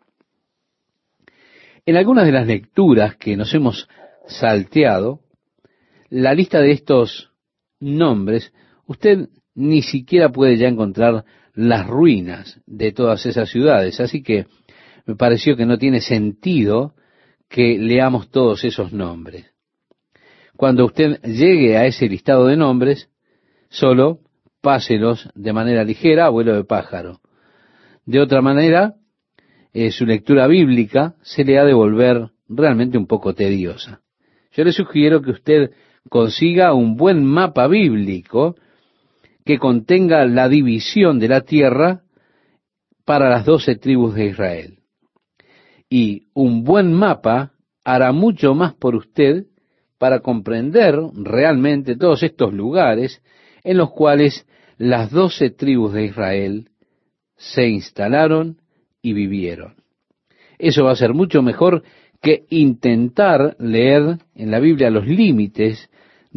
En 1.84 1.96
algunas 1.96 2.26
de 2.26 2.32
las 2.32 2.46
lecturas 2.46 3.16
que 3.16 3.36
nos 3.36 3.54
hemos 3.54 3.88
salteado, 4.26 5.20
la 6.10 6.34
lista 6.34 6.60
de 6.60 6.72
estos 6.72 7.30
nombres, 7.80 8.52
usted 8.86 9.28
ni 9.54 9.82
siquiera 9.82 10.30
puede 10.30 10.56
ya 10.56 10.68
encontrar 10.68 11.24
las 11.54 11.86
ruinas 11.86 12.60
de 12.66 12.92
todas 12.92 13.24
esas 13.26 13.50
ciudades. 13.50 14.00
Así 14.00 14.22
que 14.22 14.46
me 15.06 15.16
pareció 15.16 15.56
que 15.56 15.66
no 15.66 15.78
tiene 15.78 16.00
sentido 16.00 16.94
que 17.48 17.78
leamos 17.78 18.30
todos 18.30 18.64
esos 18.64 18.92
nombres. 18.92 19.52
Cuando 20.56 20.84
usted 20.84 21.20
llegue 21.22 21.76
a 21.76 21.86
ese 21.86 22.08
listado 22.08 22.46
de 22.46 22.56
nombres, 22.56 23.10
solo 23.68 24.20
páselos 24.60 25.28
de 25.34 25.52
manera 25.52 25.84
ligera, 25.84 26.28
vuelo 26.28 26.54
de 26.54 26.64
pájaro. 26.64 27.20
De 28.04 28.20
otra 28.20 28.40
manera, 28.40 28.94
eh, 29.72 29.90
su 29.90 30.06
lectura 30.06 30.46
bíblica 30.46 31.14
se 31.22 31.44
le 31.44 31.58
ha 31.58 31.64
de 31.64 31.74
volver 31.74 32.30
realmente 32.48 32.98
un 32.98 33.06
poco 33.06 33.34
tediosa. 33.34 34.00
Yo 34.52 34.64
le 34.64 34.72
sugiero 34.72 35.20
que 35.20 35.32
usted 35.32 35.70
consiga 36.08 36.72
un 36.74 36.96
buen 36.96 37.24
mapa 37.24 37.66
bíblico 37.66 38.56
que 39.44 39.58
contenga 39.58 40.24
la 40.26 40.48
división 40.48 41.18
de 41.18 41.28
la 41.28 41.42
tierra 41.42 42.02
para 43.04 43.30
las 43.30 43.44
doce 43.44 43.76
tribus 43.76 44.14
de 44.14 44.26
Israel. 44.26 44.78
Y 45.88 46.28
un 46.34 46.64
buen 46.64 46.92
mapa 46.92 47.52
hará 47.84 48.10
mucho 48.12 48.54
más 48.54 48.74
por 48.74 48.96
usted 48.96 49.46
para 49.98 50.20
comprender 50.20 50.98
realmente 51.14 51.96
todos 51.96 52.22
estos 52.22 52.52
lugares 52.52 53.22
en 53.62 53.78
los 53.78 53.92
cuales 53.92 54.46
las 54.78 55.10
doce 55.10 55.50
tribus 55.50 55.92
de 55.92 56.06
Israel 56.06 56.70
se 57.36 57.68
instalaron 57.68 58.60
y 59.00 59.12
vivieron. 59.12 59.76
Eso 60.58 60.84
va 60.84 60.92
a 60.92 60.96
ser 60.96 61.14
mucho 61.14 61.42
mejor 61.42 61.82
que 62.20 62.44
intentar 62.50 63.56
leer 63.58 64.18
en 64.34 64.50
la 64.50 64.58
Biblia 64.58 64.90
los 64.90 65.06
límites 65.06 65.90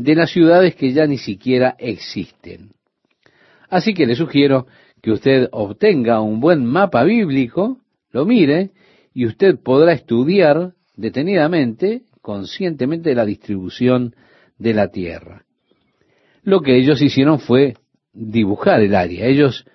de 0.03 0.15
las 0.15 0.31
ciudades 0.31 0.75
que 0.75 0.93
ya 0.93 1.05
ni 1.07 1.17
siquiera 1.17 1.75
existen. 1.77 2.71
Así 3.69 3.93
que 3.93 4.05
le 4.05 4.15
sugiero 4.15 4.65
que 5.01 5.11
usted 5.11 5.49
obtenga 5.51 6.21
un 6.21 6.39
buen 6.39 6.65
mapa 6.65 7.03
bíblico, 7.03 7.79
lo 8.11 8.25
mire, 8.25 8.71
y 9.13 9.25
usted 9.25 9.59
podrá 9.61 9.91
estudiar 9.91 10.71
detenidamente, 10.95 12.03
conscientemente, 12.21 13.13
la 13.13 13.25
distribución 13.25 14.15
de 14.57 14.73
la 14.73 14.87
tierra. 14.89 15.43
Lo 16.43 16.61
que 16.61 16.77
ellos 16.77 17.01
hicieron 17.01 17.39
fue 17.39 17.75
dibujar 18.13 18.79
el 18.79 18.95
área. 18.95 19.25
Ellos 19.25 19.65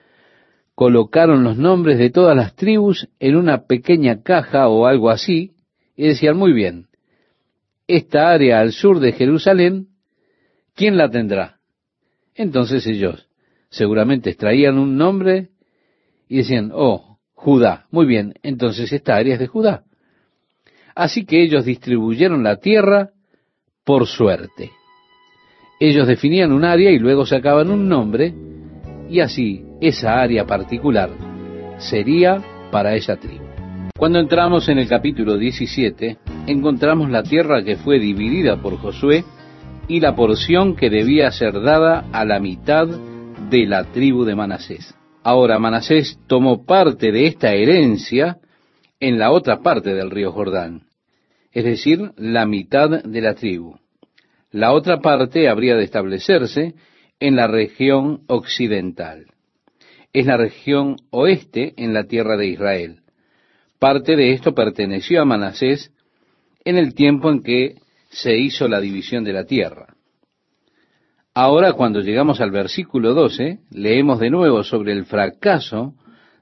colocaron 0.74 1.44
los 1.44 1.58
nombres 1.58 1.98
de 1.98 2.08
todas 2.08 2.34
las 2.34 2.54
tribus 2.54 3.08
en 3.20 3.37
una 3.37 3.66
pequeña 3.66 4.22
caja 4.22 4.68
o 4.68 4.87
algo 4.87 5.10
así, 5.10 5.52
y 5.96 6.08
decían, 6.08 6.38
muy 6.38 6.52
bien, 6.52 6.87
esta 7.87 8.30
área 8.30 8.60
al 8.60 8.72
sur 8.72 9.00
de 9.00 9.12
Jerusalén, 9.12 9.88
¿quién 10.74 10.96
la 10.96 11.10
tendrá? 11.10 11.58
Entonces 12.34 12.87
ellos 12.87 13.28
seguramente 13.70 14.30
extraían 14.30 14.78
un 14.78 14.96
nombre 14.96 15.50
y 16.28 16.38
decían, 16.38 16.70
oh, 16.72 17.18
Judá. 17.34 17.87
Muy 17.90 18.06
bien, 18.06 18.34
entonces 18.42 18.92
esta 18.92 19.16
área 19.16 19.34
es 19.34 19.40
de 19.40 19.46
Judá. 19.46 19.84
Así 20.94 21.26
que 21.26 21.42
ellos 21.42 21.64
distribuyeron 21.64 22.42
la 22.42 22.56
tierra 22.56 23.10
por 23.84 24.06
suerte. 24.06 24.70
Ellos 25.78 26.06
definían 26.06 26.52
un 26.52 26.64
área 26.64 26.90
y 26.90 26.98
luego 26.98 27.26
sacaban 27.26 27.70
un 27.70 27.88
nombre 27.88 28.32
y 29.10 29.20
así 29.20 29.64
esa 29.80 30.20
área 30.22 30.46
particular 30.46 31.10
sería 31.78 32.42
para 32.70 32.94
esa 32.94 33.16
tribu. 33.16 33.44
Cuando 33.96 34.18
entramos 34.18 34.68
en 34.68 34.78
el 34.78 34.88
capítulo 34.88 35.37
17, 35.37 36.18
encontramos 36.46 37.10
la 37.10 37.22
tierra 37.22 37.62
que 37.62 37.76
fue 37.76 37.98
dividida 37.98 38.56
por 38.60 38.78
Josué 38.78 39.24
y 39.88 40.01
la 40.01 40.14
porción 40.14 40.77
que 40.77 40.90
debía 40.90 41.31
ser 41.31 41.61
dada 41.61 42.07
a 42.12 42.25
la 42.25 42.40
mitad 42.40 42.87
de 43.51 43.66
la 43.66 43.85
tribu 43.85 44.25
de 44.25 44.35
Manasés. 44.35 44.94
Ahora 45.23 45.59
Manasés 45.59 46.18
tomó 46.27 46.64
parte 46.64 47.12
de 47.12 47.27
esta 47.27 47.53
herencia 47.55 48.38
en 49.01 49.18
la 49.18 49.31
otra 49.31 49.61
parte 49.61 49.94
del 49.94 50.11
río 50.11 50.33
Jordán, 50.33 50.83
es 51.53 51.64
decir, 51.64 52.12
la 52.16 52.47
mitad 52.47 53.03
de 53.03 53.20
la 53.20 53.35
tribu. 53.35 53.77
La 54.51 54.73
otra 54.73 55.01
parte 55.01 55.49
habría 55.49 55.77
de 55.77 55.85
establecerse 55.85 56.75
en 57.20 57.37
la 57.37 57.47
región 57.47 58.23
occidental. 58.29 59.27
Es 60.12 60.27
la 60.27 60.37
región 60.37 60.97
oeste 61.11 61.75
en 61.77 61.92
la 61.92 62.05
tierra 62.05 62.37
de 62.37 62.47
Israel. 62.47 63.01
Parte 63.79 64.16
de 64.16 64.33
esto 64.33 64.55
perteneció 64.55 65.20
a 65.20 65.25
Manasés 65.25 65.90
en 66.64 66.77
el 66.77 66.94
tiempo 66.94 67.31
en 67.31 67.42
que 67.42 67.77
se 68.14 68.37
hizo 68.38 68.68
la 68.68 68.81
división 68.81 69.24
de 69.24 69.33
la 69.33 69.44
tierra. 69.44 69.96
Ahora, 71.35 71.72
cuando 71.72 72.00
llegamos 72.00 72.40
al 72.40 72.53
versículo 72.53 73.12
12, 73.12 73.59
leemos 73.72 74.20
de 74.20 74.31
nuevo 74.31 74.62
sobre 74.62 74.92
el 74.92 75.05
fracaso 75.05 75.94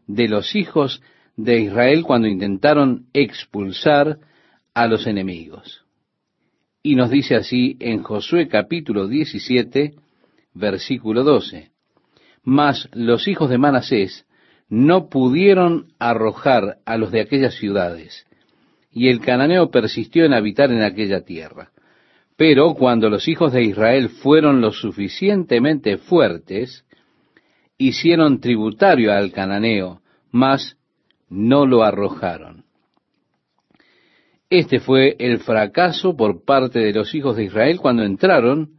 de 0.07 0.29
los 0.29 0.55
hijos 0.55 1.03
de 1.37 1.61
Israel 1.61 2.03
cuando 2.03 2.29
intentaron 2.29 3.07
expulsar 3.15 4.19
a 4.75 4.87
los 4.87 5.07
enemigos. 5.07 5.87
Y 6.83 6.95
nos 6.95 7.11
dice 7.11 7.37
así 7.37 7.77
en 7.81 8.03
Josué 8.03 8.49
capítulo 8.49 9.09
17, 9.09 9.95
versículo 10.53 11.25
12. 11.25 11.71
Mas 12.43 12.91
los 12.93 13.29
hijos 13.29 13.49
de 13.49 13.57
Manasés 13.57 14.27
no 14.69 15.09
pudieron 15.09 15.87
arrojar 15.99 16.79
a 16.85 16.99
los 16.99 17.13
de 17.13 17.23
aquellas 17.23 17.55
ciudades, 17.55 18.27
y 18.93 19.09
el 19.09 19.21
cananeo 19.21 19.71
persistió 19.71 20.25
en 20.25 20.35
habitar 20.35 20.71
en 20.71 20.83
aquella 20.83 21.23
tierra. 21.23 21.71
Pero 22.37 22.75
cuando 22.75 23.09
los 23.09 23.27
hijos 23.29 23.53
de 23.53 23.63
Israel 23.63 24.09
fueron 24.09 24.61
lo 24.61 24.73
suficientemente 24.73 25.97
fuertes, 25.99 26.85
hicieron 27.79 28.41
tributario 28.41 29.13
al 29.13 29.33
cananeo, 29.33 30.01
mas 30.31 30.77
no 31.29 31.67
lo 31.67 31.83
arrojaron. 31.83 32.65
Este 34.51 34.81
fue 34.81 35.17
el 35.19 35.39
fracaso 35.39 36.15
por 36.15 36.45
parte 36.45 36.79
de 36.81 36.93
los 36.93 37.15
hijos 37.15 37.37
de 37.37 37.45
Israel 37.45 37.81
cuando 37.81 38.03
entraron 38.03 38.73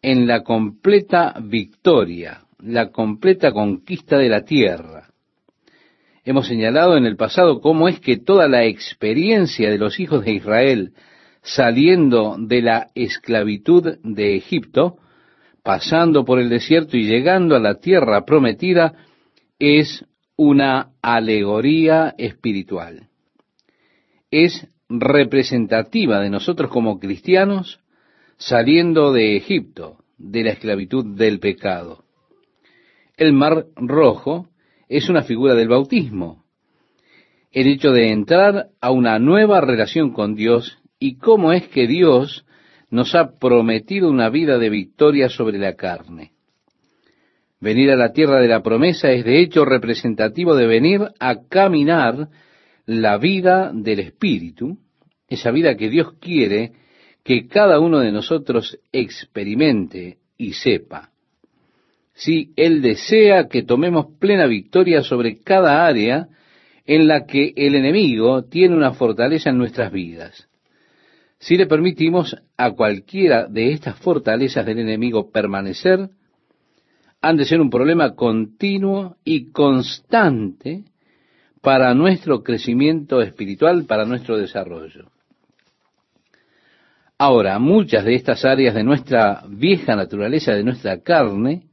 en 0.00 0.28
la 0.28 0.44
completa 0.44 1.34
victoria, 1.42 2.42
la 2.60 2.90
completa 2.90 3.50
conquista 3.50 4.16
de 4.18 4.28
la 4.28 4.44
tierra. 4.44 5.07
Hemos 6.28 6.46
señalado 6.46 6.98
en 6.98 7.06
el 7.06 7.16
pasado 7.16 7.62
cómo 7.62 7.88
es 7.88 8.00
que 8.00 8.18
toda 8.18 8.48
la 8.48 8.66
experiencia 8.66 9.70
de 9.70 9.78
los 9.78 9.98
hijos 9.98 10.26
de 10.26 10.32
Israel 10.32 10.92
saliendo 11.40 12.36
de 12.38 12.60
la 12.60 12.88
esclavitud 12.94 13.96
de 14.02 14.36
Egipto, 14.36 14.98
pasando 15.62 16.26
por 16.26 16.38
el 16.38 16.50
desierto 16.50 16.98
y 16.98 17.04
llegando 17.04 17.56
a 17.56 17.60
la 17.60 17.76
tierra 17.76 18.26
prometida, 18.26 18.92
es 19.58 20.04
una 20.36 20.90
alegoría 21.00 22.14
espiritual. 22.18 23.08
Es 24.30 24.68
representativa 24.90 26.20
de 26.20 26.28
nosotros 26.28 26.70
como 26.70 27.00
cristianos 27.00 27.80
saliendo 28.36 29.14
de 29.14 29.34
Egipto, 29.38 30.04
de 30.18 30.44
la 30.44 30.50
esclavitud 30.50 31.16
del 31.16 31.40
pecado. 31.40 32.04
El 33.16 33.32
mar 33.32 33.64
rojo 33.76 34.50
es 34.88 35.08
una 35.08 35.22
figura 35.22 35.54
del 35.54 35.68
bautismo, 35.68 36.44
el 37.52 37.66
hecho 37.66 37.92
de 37.92 38.10
entrar 38.10 38.68
a 38.80 38.90
una 38.90 39.18
nueva 39.18 39.60
relación 39.60 40.12
con 40.12 40.34
Dios 40.34 40.78
y 40.98 41.16
cómo 41.16 41.52
es 41.52 41.68
que 41.68 41.86
Dios 41.86 42.44
nos 42.90 43.14
ha 43.14 43.32
prometido 43.38 44.10
una 44.10 44.30
vida 44.30 44.58
de 44.58 44.70
victoria 44.70 45.28
sobre 45.28 45.58
la 45.58 45.74
carne. 45.74 46.32
Venir 47.60 47.90
a 47.90 47.96
la 47.96 48.12
tierra 48.12 48.40
de 48.40 48.48
la 48.48 48.62
promesa 48.62 49.10
es 49.10 49.24
de 49.24 49.40
hecho 49.40 49.64
representativo 49.64 50.54
de 50.54 50.66
venir 50.66 51.08
a 51.18 51.46
caminar 51.48 52.28
la 52.86 53.18
vida 53.18 53.72
del 53.74 54.00
Espíritu, 54.00 54.78
esa 55.28 55.50
vida 55.50 55.76
que 55.76 55.90
Dios 55.90 56.14
quiere 56.20 56.72
que 57.24 57.46
cada 57.48 57.80
uno 57.80 57.98
de 57.98 58.12
nosotros 58.12 58.78
experimente 58.92 60.18
y 60.38 60.52
sepa. 60.52 61.10
Si 62.18 62.52
Él 62.56 62.82
desea 62.82 63.46
que 63.46 63.62
tomemos 63.62 64.06
plena 64.18 64.46
victoria 64.46 65.04
sobre 65.04 65.40
cada 65.40 65.86
área 65.86 66.26
en 66.84 67.06
la 67.06 67.26
que 67.26 67.52
el 67.54 67.76
enemigo 67.76 68.42
tiene 68.42 68.74
una 68.74 68.92
fortaleza 68.92 69.50
en 69.50 69.58
nuestras 69.58 69.92
vidas. 69.92 70.48
Si 71.38 71.56
le 71.56 71.66
permitimos 71.66 72.36
a 72.56 72.72
cualquiera 72.72 73.46
de 73.46 73.70
estas 73.70 74.00
fortalezas 74.00 74.66
del 74.66 74.80
enemigo 74.80 75.30
permanecer, 75.30 76.10
han 77.20 77.36
de 77.36 77.44
ser 77.44 77.60
un 77.60 77.70
problema 77.70 78.16
continuo 78.16 79.16
y 79.22 79.52
constante 79.52 80.86
para 81.62 81.94
nuestro 81.94 82.42
crecimiento 82.42 83.22
espiritual, 83.22 83.84
para 83.84 84.04
nuestro 84.04 84.36
desarrollo. 84.36 85.08
Ahora, 87.16 87.60
muchas 87.60 88.04
de 88.04 88.16
estas 88.16 88.44
áreas 88.44 88.74
de 88.74 88.82
nuestra 88.82 89.44
vieja 89.48 89.94
naturaleza, 89.94 90.52
de 90.54 90.64
nuestra 90.64 91.00
carne, 91.00 91.67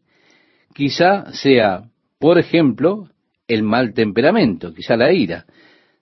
quizá 0.76 1.32
sea, 1.32 1.90
por 2.20 2.38
ejemplo, 2.38 3.08
el 3.48 3.64
mal 3.64 3.94
temperamento, 3.94 4.74
quizá 4.74 4.98
la 4.98 5.14
ira, 5.14 5.46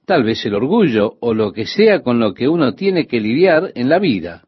tal 0.06 0.24
vez 0.24 0.44
el 0.46 0.56
orgullo 0.56 1.16
o 1.20 1.36
lo 1.36 1.54
que 1.54 1.68
sea 1.68 2.02
con 2.02 2.20
lo 2.20 2.34
que 2.34 2.50
uno 2.50 2.74
tiene 2.74 3.06
que 3.06 3.22
lidiar 3.22 3.72
en 3.76 3.88
la 3.88 4.00
vida. 4.00 4.44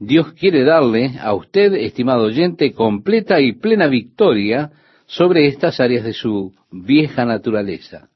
Dios 0.00 0.32
quiere 0.32 0.64
darle 0.64 1.12
a 1.20 1.32
usted, 1.34 1.74
estimado 1.74 2.24
oyente, 2.24 2.72
completa 2.72 3.40
y 3.40 3.52
plena 3.52 3.86
victoria 3.86 4.72
sobre 5.06 5.46
estas 5.46 5.78
áreas 5.78 6.04
de 6.04 6.12
su 6.12 6.52
vieja 6.72 7.24
naturaleza. 7.24 8.08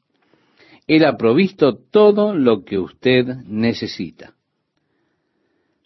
Él 0.89 1.05
ha 1.05 1.17
provisto 1.17 1.77
todo 1.77 2.35
lo 2.35 2.65
que 2.65 2.79
usted 2.79 3.27
necesita. 3.47 4.35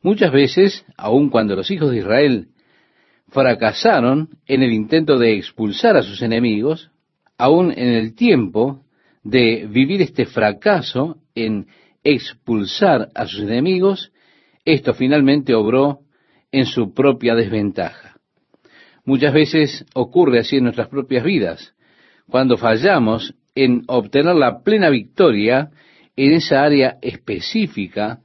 Muchas 0.03 0.33
veces, 0.33 0.87
aun 0.96 1.29
cuando 1.29 1.57
los 1.57 1.70
hijos 1.70 1.90
de 1.90 1.98
Israel 1.98 2.48
fracasaron 3.30 4.30
en 4.46 4.62
el 4.62 4.72
intento 4.72 5.18
de 5.18 5.36
expulsar 5.36 5.96
a 5.96 6.02
sus 6.02 6.22
enemigos, 6.22 6.90
aun 7.36 7.72
en 7.72 7.88
el 7.88 8.14
tiempo 8.14 8.82
de 9.22 9.66
vivir 9.70 10.02
este 10.02 10.26
fracaso 10.26 11.18
en 11.34 11.66
expulsar 12.02 13.10
a 13.14 13.26
sus 13.26 13.40
enemigos, 13.40 14.12
esto 14.64 14.94
finalmente 14.94 15.54
obró 15.54 16.00
en 16.52 16.66
su 16.66 16.94
propia 16.94 17.34
desventaja. 17.34 18.16
Muchas 19.04 19.32
veces 19.32 19.86
ocurre 19.94 20.40
así 20.40 20.56
en 20.56 20.64
nuestras 20.64 20.88
propias 20.88 21.24
vidas, 21.24 21.74
cuando 22.28 22.56
fallamos 22.56 23.34
en 23.54 23.82
obtener 23.86 24.34
la 24.34 24.62
plena 24.62 24.90
victoria 24.90 25.70
en 26.16 26.32
esa 26.32 26.62
área 26.62 26.98
específica 27.00 28.20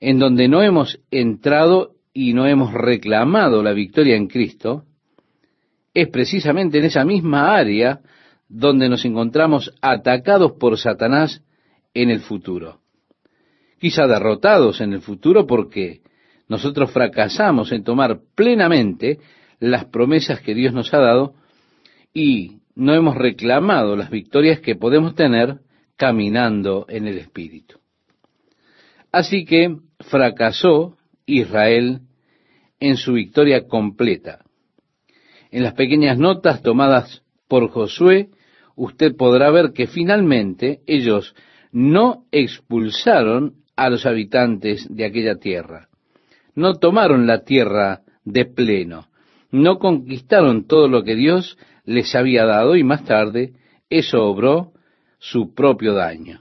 en 0.00 0.18
donde 0.18 0.48
no 0.48 0.62
hemos 0.62 1.00
entrado 1.10 1.94
y 2.12 2.34
no 2.34 2.46
hemos 2.46 2.72
reclamado 2.72 3.62
la 3.62 3.72
victoria 3.72 4.16
en 4.16 4.28
Cristo, 4.28 4.84
es 5.94 6.08
precisamente 6.08 6.78
en 6.78 6.84
esa 6.84 7.04
misma 7.04 7.54
área 7.54 8.00
donde 8.48 8.88
nos 8.88 9.04
encontramos 9.04 9.72
atacados 9.80 10.52
por 10.52 10.78
Satanás 10.78 11.42
en 11.94 12.10
el 12.10 12.20
futuro 12.20 12.82
quizá 13.82 14.06
derrotados 14.06 14.80
en 14.80 14.92
el 14.92 15.00
futuro 15.00 15.44
porque 15.44 16.02
nosotros 16.46 16.92
fracasamos 16.92 17.72
en 17.72 17.82
tomar 17.82 18.20
plenamente 18.36 19.18
las 19.58 19.86
promesas 19.86 20.40
que 20.40 20.54
Dios 20.54 20.72
nos 20.72 20.94
ha 20.94 20.98
dado 20.98 21.34
y 22.14 22.60
no 22.76 22.94
hemos 22.94 23.16
reclamado 23.16 23.96
las 23.96 24.08
victorias 24.08 24.60
que 24.60 24.76
podemos 24.76 25.16
tener 25.16 25.62
caminando 25.96 26.86
en 26.88 27.08
el 27.08 27.18
Espíritu. 27.18 27.80
Así 29.10 29.44
que 29.44 29.78
fracasó 29.98 30.96
Israel 31.26 32.00
en 32.80 32.96
su 32.96 33.12
victoria 33.12 33.66
completa. 33.66 34.44
En 35.50 35.62
las 35.62 35.74
pequeñas 35.74 36.18
notas 36.18 36.62
tomadas 36.62 37.22
por 37.48 37.68
Josué, 37.70 38.30
usted 38.74 39.14
podrá 39.16 39.50
ver 39.50 39.72
que 39.72 39.86
finalmente 39.86 40.80
ellos 40.86 41.34
no 41.70 42.24
expulsaron 42.32 43.54
a 43.76 43.88
los 43.90 44.06
habitantes 44.06 44.86
de 44.90 45.04
aquella 45.04 45.36
tierra. 45.36 45.88
No 46.54 46.74
tomaron 46.74 47.26
la 47.26 47.44
tierra 47.44 48.02
de 48.24 48.44
pleno, 48.44 49.08
no 49.50 49.78
conquistaron 49.78 50.66
todo 50.66 50.88
lo 50.88 51.02
que 51.02 51.14
Dios 51.14 51.56
les 51.84 52.14
había 52.14 52.44
dado 52.44 52.76
y 52.76 52.84
más 52.84 53.04
tarde 53.04 53.52
eso 53.90 54.24
obró 54.24 54.72
su 55.18 55.54
propio 55.54 55.94
daño. 55.94 56.40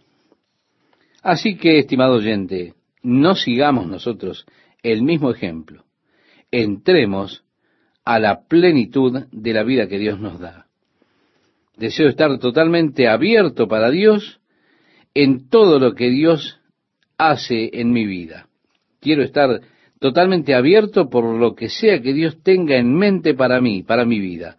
Así 1.22 1.56
que, 1.56 1.78
estimado 1.78 2.16
oyente, 2.16 2.74
no 3.04 3.36
sigamos 3.36 3.88
nosotros 3.88 4.46
el 4.84 5.04
mismo 5.04 5.32
ejemplo. 5.32 5.86
Entremos 6.52 7.44
a 8.04 8.20
la 8.20 8.44
plenitud 8.48 9.26
de 9.32 9.54
la 9.54 9.64
vida 9.64 9.88
que 9.88 10.00
Dios 10.00 10.20
nos 10.20 10.40
da. 10.40 10.68
Deseo 11.78 12.10
estar 12.10 12.38
totalmente 12.40 13.08
abierto 13.08 13.68
para 13.68 13.90
Dios 13.90 14.40
en 15.14 15.50
todo 15.50 15.80
lo 15.80 15.94
que 15.94 16.10
Dios 16.10 16.60
hace 17.18 17.70
en 17.74 17.92
mi 17.92 18.06
vida. 18.06 18.48
Quiero 19.00 19.24
estar 19.24 19.62
totalmente 20.00 20.54
abierto 20.56 21.10
por 21.10 21.24
lo 21.24 21.56
que 21.56 21.70
sea 21.70 22.02
que 22.02 22.14
Dios 22.14 22.42
tenga 22.44 22.78
en 22.78 22.96
mente 22.96 23.34
para 23.34 23.62
mí, 23.62 23.84
para 23.84 24.06
mi 24.06 24.20
vida. 24.20 24.58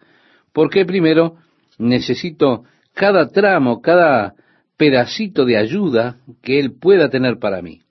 Porque 0.53 0.85
primero 0.85 1.37
necesito 1.79 2.65
cada 2.95 3.29
tramo, 3.29 3.81
cada 3.81 4.35
pedacito 4.77 5.45
de 5.45 5.57
ayuda 5.57 6.19
que 6.43 6.59
Él 6.59 6.73
pueda 6.79 7.09
tener 7.09 7.39
para 7.39 7.63
mí. 7.63 7.82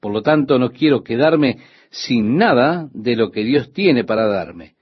Por 0.00 0.12
lo 0.12 0.22
tanto, 0.22 0.58
no 0.58 0.70
quiero 0.70 1.04
quedarme 1.04 1.58
sin 1.90 2.36
nada 2.36 2.88
de 2.92 3.16
lo 3.16 3.30
que 3.30 3.44
Dios 3.44 3.72
tiene 3.72 4.04
para 4.04 4.26
darme. 4.26 4.74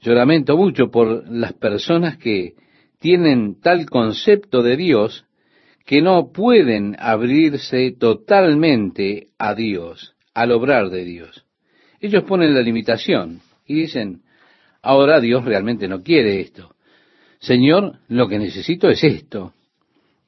Yo 0.00 0.14
lamento 0.14 0.56
mucho 0.56 0.90
por 0.90 1.30
las 1.30 1.52
personas 1.52 2.16
que 2.16 2.54
tienen 2.98 3.60
tal 3.60 3.86
concepto 3.86 4.62
de 4.62 4.76
Dios 4.76 5.26
que 5.86 6.02
no 6.02 6.30
pueden 6.32 6.96
abrirse 6.98 7.92
totalmente 7.98 9.28
a 9.38 9.54
Dios, 9.54 10.14
al 10.34 10.52
obrar 10.52 10.90
de 10.90 11.04
Dios. 11.04 11.44
Ellos 12.00 12.24
ponen 12.24 12.54
la 12.54 12.62
limitación 12.62 13.40
y 13.66 13.74
dicen, 13.74 14.22
ahora 14.82 15.20
Dios 15.20 15.44
realmente 15.44 15.88
no 15.88 16.02
quiere 16.02 16.40
esto. 16.40 16.74
Señor, 17.40 17.98
lo 18.08 18.28
que 18.28 18.38
necesito 18.38 18.88
es 18.88 19.02
esto. 19.04 19.54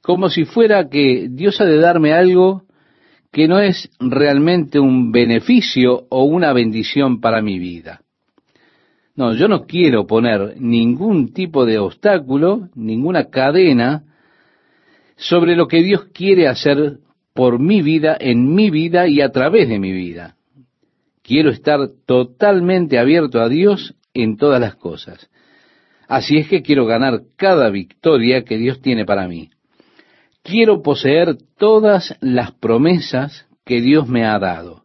Como 0.03 0.31
si 0.31 0.45
fuera 0.45 0.89
que 0.89 1.29
Dios 1.31 1.61
ha 1.61 1.65
de 1.65 1.79
darme 1.79 2.13
algo 2.13 2.65
que 3.33 3.49
no 3.49 3.59
es 3.61 3.91
realmente 3.99 4.79
un 4.79 5.11
beneficio 5.11 6.07
o 6.11 6.25
una 6.25 6.53
bendición 6.53 7.21
para 7.21 7.41
mi 7.41 7.59
vida. 7.59 8.03
No, 9.17 9.35
yo 9.35 9.49
no 9.49 9.67
quiero 9.67 10.07
poner 10.07 10.55
ningún 10.61 11.33
tipo 11.33 11.65
de 11.65 11.79
obstáculo, 11.79 12.69
ninguna 12.75 13.31
cadena 13.31 14.05
sobre 15.17 15.57
lo 15.57 15.67
que 15.67 15.83
Dios 15.83 16.07
quiere 16.13 16.47
hacer 16.47 16.99
por 17.35 17.59
mi 17.59 17.81
vida, 17.83 18.17
en 18.21 18.55
mi 18.55 18.71
vida 18.71 19.09
y 19.09 19.21
a 19.23 19.31
través 19.31 19.69
de 19.69 19.79
mi 19.79 19.93
vida. 19.93 20.37
Quiero 21.23 21.51
estar 21.51 21.81
totalmente 22.05 22.99
abierto 22.99 23.41
a 23.41 23.49
Dios 23.49 23.95
en 24.13 24.37
todas 24.37 24.61
las 24.61 24.75
cosas. 24.75 25.31
Así 26.09 26.37
es 26.37 26.49
que 26.49 26.63
quiero 26.63 26.85
ganar 26.85 27.23
cada 27.37 27.71
victoria 27.71 28.45
que 28.45 28.59
Dios 28.59 28.83
tiene 28.83 29.07
para 29.07 29.29
mí. 29.29 29.51
Quiero 30.43 30.83
poseer 30.83 31.37
todas 31.57 32.17
las 32.21 32.53
promesas 32.53 33.47
que 33.65 33.81
Dios 33.81 34.09
me 34.09 34.25
ha 34.25 34.39
dado. 34.39 34.85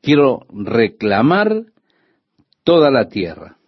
Quiero 0.00 0.46
reclamar 0.50 1.64
toda 2.64 2.90
la 2.90 3.08
tierra. 3.08 3.58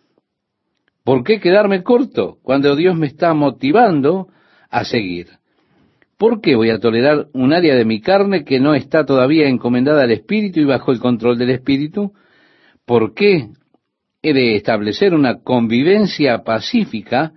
¿Por 1.05 1.23
qué 1.23 1.39
quedarme 1.39 1.83
corto 1.83 2.39
cuando 2.43 2.75
Dios 2.75 2.97
me 2.97 3.07
está 3.07 3.33
motivando 3.35 4.29
a 4.71 4.85
seguir? 4.85 5.29
¿Por 6.19 6.41
qué 6.41 6.57
voy 6.57 6.71
a 6.71 6.81
tolerar 6.81 7.27
un 7.35 7.53
área 7.53 7.75
de 7.75 7.85
mi 7.85 8.01
carne 8.01 8.45
que 8.45 8.59
no 8.59 8.75
está 8.75 9.05
todavía 9.05 9.49
encomendada 9.49 10.03
al 10.03 10.11
Espíritu 10.13 10.61
y 10.61 10.65
bajo 10.65 10.93
el 10.93 10.99
control 10.99 11.37
del 11.37 11.51
Espíritu? 11.51 12.13
¿Por 12.87 13.13
qué 13.13 13.51
he 14.23 14.33
de 14.33 14.57
establecer 14.57 15.15
una 15.15 15.43
convivencia 15.43 16.43
pacífica 16.43 17.35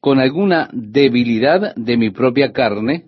con 0.00 0.18
alguna 0.18 0.68
debilidad 0.72 1.74
de 1.76 1.96
mi 1.96 2.10
propia 2.10 2.52
carne? 2.52 3.04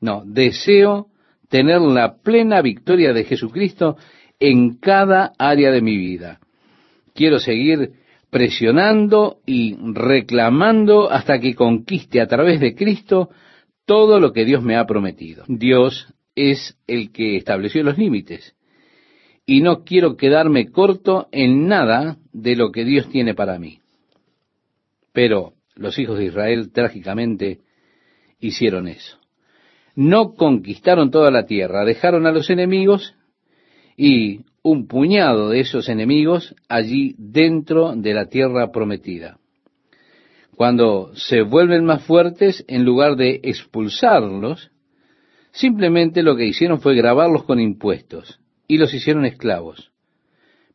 No, 0.00 0.22
deseo 0.24 1.08
tener 1.48 1.80
la 1.80 2.16
plena 2.22 2.62
victoria 2.62 3.12
de 3.12 3.24
Jesucristo 3.24 3.96
en 4.38 4.76
cada 4.76 5.32
área 5.38 5.70
de 5.70 5.82
mi 5.82 5.96
vida. 5.96 6.40
Quiero 7.14 7.38
seguir 7.38 7.92
presionando 8.30 9.38
y 9.44 9.76
reclamando 9.92 11.10
hasta 11.10 11.40
que 11.40 11.54
conquiste 11.54 12.20
a 12.20 12.26
través 12.26 12.60
de 12.60 12.74
Cristo 12.74 13.30
todo 13.84 14.20
lo 14.20 14.32
que 14.32 14.44
Dios 14.44 14.62
me 14.62 14.76
ha 14.76 14.86
prometido. 14.86 15.44
Dios 15.48 16.14
es 16.36 16.78
el 16.86 17.10
que 17.10 17.36
estableció 17.36 17.82
los 17.82 17.98
límites. 17.98 18.54
Y 19.44 19.62
no 19.62 19.84
quiero 19.84 20.16
quedarme 20.16 20.70
corto 20.70 21.28
en 21.32 21.66
nada 21.66 22.18
de 22.32 22.54
lo 22.54 22.70
que 22.70 22.84
Dios 22.84 23.08
tiene 23.10 23.34
para 23.34 23.58
mí. 23.58 23.80
Pero 25.12 25.54
los 25.74 25.98
hijos 25.98 26.18
de 26.18 26.26
Israel 26.26 26.70
trágicamente 26.72 27.60
hicieron 28.38 28.88
eso. 28.88 29.18
No 29.94 30.34
conquistaron 30.34 31.10
toda 31.10 31.30
la 31.30 31.46
tierra, 31.46 31.84
dejaron 31.84 32.26
a 32.26 32.32
los 32.32 32.50
enemigos 32.50 33.14
y 33.96 34.40
un 34.62 34.86
puñado 34.86 35.50
de 35.50 35.60
esos 35.60 35.88
enemigos 35.88 36.54
allí 36.68 37.14
dentro 37.18 37.94
de 37.94 38.14
la 38.14 38.26
tierra 38.26 38.70
prometida. 38.70 39.38
Cuando 40.54 41.12
se 41.14 41.42
vuelven 41.42 41.84
más 41.84 42.04
fuertes, 42.04 42.64
en 42.68 42.84
lugar 42.84 43.16
de 43.16 43.40
expulsarlos, 43.42 44.70
simplemente 45.52 46.22
lo 46.22 46.36
que 46.36 46.46
hicieron 46.46 46.80
fue 46.80 46.94
grabarlos 46.94 47.44
con 47.44 47.60
impuestos 47.60 48.40
y 48.66 48.76
los 48.76 48.92
hicieron 48.92 49.24
esclavos. 49.24 49.90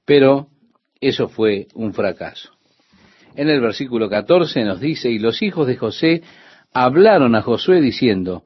Pero 0.04 0.48
eso 1.00 1.28
fue 1.28 1.68
un 1.76 1.94
fracaso. 1.94 2.55
En 3.36 3.50
el 3.50 3.60
versículo 3.60 4.10
14 4.10 4.64
nos 4.64 4.80
dice, 4.80 5.10
y 5.12 5.20
los 5.20 5.42
hijos 5.42 5.68
de 5.68 5.76
José 5.76 6.24
hablaron 6.74 7.36
a 7.36 7.42
Josué 7.42 7.82
diciendo, 7.82 8.44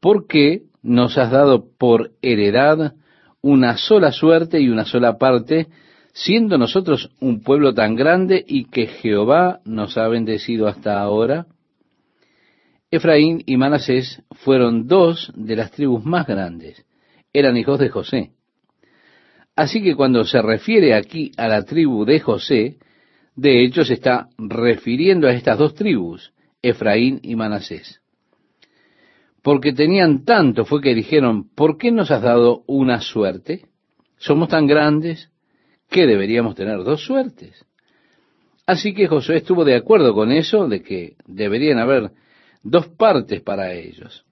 ¿por 0.00 0.26
qué 0.26 0.62
nos 0.82 1.16
has 1.16 1.30
dado 1.30 1.66
por 1.78 2.12
heredad 2.20 2.94
una 3.40 3.76
sola 3.76 4.10
suerte 4.10 4.60
y 4.60 4.68
una 4.68 4.84
sola 4.84 5.16
parte, 5.16 5.68
siendo 6.12 6.58
nosotros 6.58 7.10
un 7.20 7.42
pueblo 7.42 7.72
tan 7.72 7.94
grande 7.94 8.44
y 8.46 8.64
que 8.64 8.86
Jehová 8.86 9.60
nos 9.64 9.96
ha 9.96 10.08
bendecido 10.08 10.66
hasta 10.66 11.00
ahora? 11.00 11.46
Efraín 12.90 13.44
y 13.46 13.56
Manasés 13.56 14.22
fueron 14.32 14.88
dos 14.88 15.32
de 15.36 15.54
las 15.54 15.70
tribus 15.70 16.04
más 16.04 16.26
grandes, 16.26 16.84
eran 17.32 17.56
hijos 17.56 17.78
de 17.78 17.88
José. 17.88 18.32
Así 19.54 19.82
que 19.82 19.94
cuando 19.94 20.24
se 20.24 20.42
refiere 20.42 20.94
aquí 20.94 21.30
a 21.36 21.46
la 21.46 21.62
tribu 21.62 22.04
de 22.04 22.18
José, 22.18 22.78
de 23.36 23.64
hecho 23.64 23.84
se 23.84 23.94
está 23.94 24.28
refiriendo 24.38 25.28
a 25.28 25.32
estas 25.32 25.58
dos 25.58 25.74
tribus, 25.74 26.32
Efraín 26.62 27.20
y 27.22 27.36
Manasés. 27.36 28.00
Porque 29.42 29.72
tenían 29.72 30.24
tanto 30.24 30.64
fue 30.64 30.82
que 30.82 30.94
dijeron, 30.94 31.48
¿por 31.54 31.78
qué 31.78 31.90
nos 31.90 32.10
has 32.10 32.22
dado 32.22 32.62
una 32.66 33.00
suerte? 33.00 33.66
Somos 34.18 34.48
tan 34.48 34.66
grandes, 34.66 35.30
que 35.88 36.06
deberíamos 36.06 36.54
tener 36.54 36.84
dos 36.84 37.04
suertes. 37.04 37.66
Así 38.66 38.94
que 38.94 39.08
Josué 39.08 39.38
estuvo 39.38 39.64
de 39.64 39.74
acuerdo 39.74 40.14
con 40.14 40.30
eso, 40.30 40.68
de 40.68 40.82
que 40.82 41.16
deberían 41.26 41.78
haber 41.78 42.12
dos 42.62 42.88
partes 42.88 43.42
para 43.42 43.72
ellos. 43.72 44.24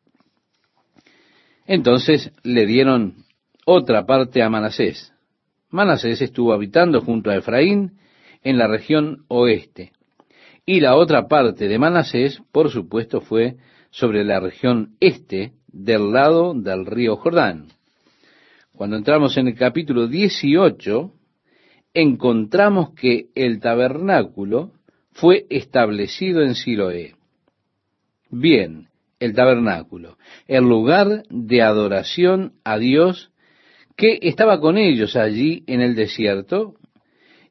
Entonces 1.66 2.30
le 2.44 2.66
dieron 2.66 3.24
otra 3.66 4.06
parte 4.06 4.42
a 4.42 4.48
Manasés. 4.48 5.12
Manasés 5.70 6.22
estuvo 6.22 6.52
habitando 6.52 7.00
junto 7.00 7.30
a 7.30 7.36
Efraín 7.36 7.98
en 8.48 8.56
la 8.56 8.66
región 8.66 9.26
oeste. 9.28 9.92
Y 10.64 10.80
la 10.80 10.96
otra 10.96 11.28
parte 11.28 11.68
de 11.68 11.78
Manasés, 11.78 12.40
por 12.50 12.70
supuesto, 12.70 13.20
fue 13.20 13.56
sobre 13.90 14.24
la 14.24 14.40
región 14.40 14.96
este 15.00 15.52
del 15.66 16.12
lado 16.12 16.54
del 16.54 16.86
río 16.86 17.16
Jordán. 17.16 17.66
Cuando 18.72 18.96
entramos 18.96 19.36
en 19.36 19.48
el 19.48 19.54
capítulo 19.54 20.06
18, 20.06 21.12
encontramos 21.92 22.94
que 22.94 23.26
el 23.34 23.60
tabernáculo 23.60 24.72
fue 25.12 25.44
establecido 25.50 26.40
en 26.40 26.54
Siloé. 26.54 27.16
Bien, 28.30 28.88
el 29.20 29.34
tabernáculo, 29.34 30.16
el 30.46 30.64
lugar 30.64 31.24
de 31.28 31.60
adoración 31.60 32.54
a 32.64 32.78
Dios 32.78 33.30
que 33.94 34.18
estaba 34.22 34.58
con 34.58 34.78
ellos 34.78 35.16
allí 35.16 35.64
en 35.66 35.82
el 35.82 35.94
desierto 35.94 36.77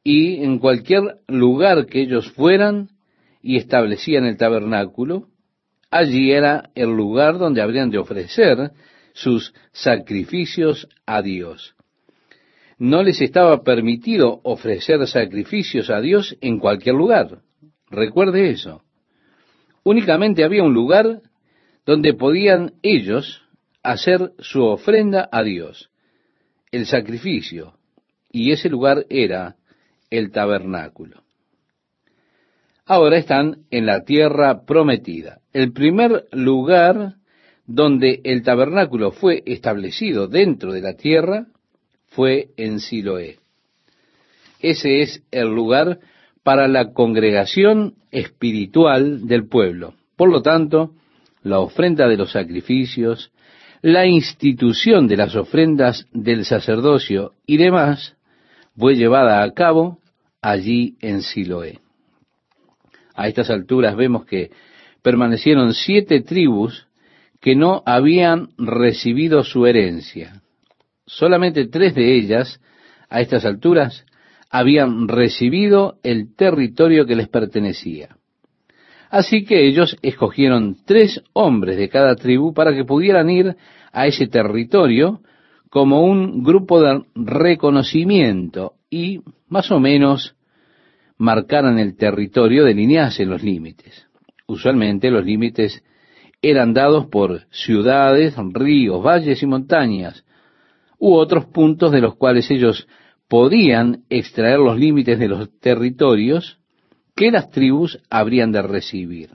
y 0.08 0.44
en 0.44 0.60
cualquier 0.60 1.18
lugar 1.28 1.88
que 1.88 2.02
ellos 2.02 2.32
fueran 2.32 2.90
y 3.42 3.58
establecían 3.58 4.26
el 4.26 4.38
tabernáculo, 4.38 5.28
allí 5.92 6.32
era 6.32 6.70
el 6.76 6.90
lugar 6.90 7.38
donde 7.38 7.62
habrían 7.62 7.90
de 7.90 7.98
ofrecer 7.98 8.72
sus 9.14 9.54
sacrificios 9.74 10.88
a 11.06 11.22
Dios 11.22 11.76
no 12.78 13.02
les 13.02 13.22
estaba 13.22 13.64
permitido 13.64 14.40
ofrecer 14.44 15.06
sacrificios 15.08 15.90
a 15.90 16.00
Dios 16.00 16.38
en 16.42 16.60
cualquier 16.60 16.96
lugar. 16.96 17.40
Recuerde 17.90 18.52
eso. 18.52 18.84
Únicamente 19.84 20.44
había 20.44 20.64
un 20.64 20.74
lugar 20.74 21.22
donde 21.86 22.14
podían 22.14 22.74
ellos 22.84 23.42
hacer 23.82 24.34
su 24.40 24.64
ofrenda 24.64 25.28
a 25.32 25.44
Dios, 25.44 25.90
el 26.72 26.86
sacrificio, 26.86 27.74
y 28.32 28.52
ese 28.52 28.70
lugar 28.70 29.06
era 29.10 29.57
el 30.10 30.32
tabernáculo. 30.32 31.24
Ahora 32.86 33.18
están 33.18 33.66
en 33.70 33.86
la 33.86 34.04
tierra 34.06 34.66
prometida. 34.66 35.42
El 35.52 35.74
primer 35.74 36.26
lugar 36.32 37.16
donde 37.66 38.22
el 38.24 38.44
tabernáculo 38.44 39.12
fue 39.12 39.44
establecido 39.46 40.28
dentro 40.28 40.72
de 40.72 40.82
la 40.82 40.94
tierra 40.94 41.48
fue 42.08 42.50
en 42.56 42.80
Siloé. 42.80 43.40
Ese 44.60 45.02
es 45.02 45.22
el 45.32 45.50
lugar 45.50 46.00
para 46.44 46.68
la 46.68 46.94
congregación 46.94 47.96
espiritual 48.12 49.28
del 49.28 49.48
pueblo. 49.48 49.96
Por 50.16 50.32
lo 50.32 50.42
tanto, 50.42 50.94
la 51.44 51.60
ofrenda 51.60 52.08
de 52.08 52.18
los 52.18 52.32
sacrificios, 52.32 53.32
la 53.82 54.06
institución 54.06 55.08
de 55.08 55.18
las 55.18 55.36
ofrendas 55.36 56.08
del 56.14 56.46
sacerdocio 56.46 57.34
y 57.46 57.58
demás 57.58 58.17
fue 58.78 58.96
llevada 58.96 59.44
a 59.44 59.52
cabo 59.54 60.00
allí 60.42 60.98
en 61.02 61.22
Siloé. 61.22 61.80
A 63.16 63.28
estas 63.28 63.50
alturas 63.50 63.96
vemos 63.96 64.26
que 64.26 64.52
permanecieron 65.02 65.74
siete 65.74 66.22
tribus 66.22 66.88
que 67.42 67.56
no 67.56 67.82
habían 67.86 68.50
recibido 68.58 69.44
su 69.44 69.66
herencia. 69.66 70.42
Solamente 71.06 71.68
tres 71.68 71.96
de 71.96 72.16
ellas, 72.16 72.62
a 73.10 73.22
estas 73.22 73.46
alturas, 73.46 74.06
habían 74.50 75.08
recibido 75.08 75.98
el 76.04 76.36
territorio 76.36 77.06
que 77.06 77.16
les 77.16 77.28
pertenecía. 77.28 78.18
Así 79.10 79.46
que 79.46 79.68
ellos 79.68 79.98
escogieron 80.02 80.78
tres 80.86 81.24
hombres 81.34 81.78
de 81.78 81.90
cada 81.90 82.16
tribu 82.16 82.54
para 82.54 82.74
que 82.74 82.86
pudieran 82.86 83.30
ir 83.30 83.56
a 83.92 84.06
ese 84.08 84.28
territorio 84.28 85.22
como 85.70 86.02
un 86.02 86.44
grupo 86.44 86.82
de 86.82 87.04
reconocimiento 87.16 88.74
y 88.90 89.22
más 89.50 89.72
o 89.72 89.80
menos 89.80 90.36
marcaran 91.18 91.80
el 91.80 91.96
territorio, 91.98 92.64
delineasen 92.64 93.30
los 93.30 93.44
límites. 93.44 94.08
Usualmente 94.48 95.12
los 95.12 95.26
límites 95.26 95.84
eran 96.42 96.74
dados 96.74 97.08
por 97.08 97.48
ciudades, 97.50 98.36
ríos, 98.54 99.04
valles 99.04 99.42
y 99.42 99.46
montañas, 99.46 100.24
u 101.00 101.14
otros 101.14 101.46
puntos 101.46 101.92
de 101.92 102.02
los 102.02 102.16
cuales 102.16 102.50
ellos 102.50 102.88
podían 103.28 104.04
extraer 104.10 104.60
los 104.60 104.78
límites 104.78 105.20
de 105.20 105.28
los 105.28 105.60
territorios 105.60 106.60
que 107.16 107.32
las 107.32 107.50
tribus 107.50 108.00
habrían 108.10 108.52
de 108.52 108.62
recibir. 108.62 109.32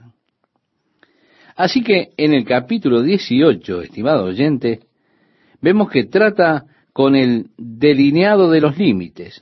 Así 1.55 1.83
que 1.83 2.13
en 2.17 2.33
el 2.33 2.45
capítulo 2.45 3.03
18, 3.03 3.81
estimado 3.81 4.25
oyente, 4.25 4.79
vemos 5.63 5.89
que 5.89 6.03
trata 6.03 6.65
con 6.91 7.15
el 7.15 7.47
delineado 7.57 8.51
de 8.51 8.61
los 8.61 8.77
límites, 8.77 9.41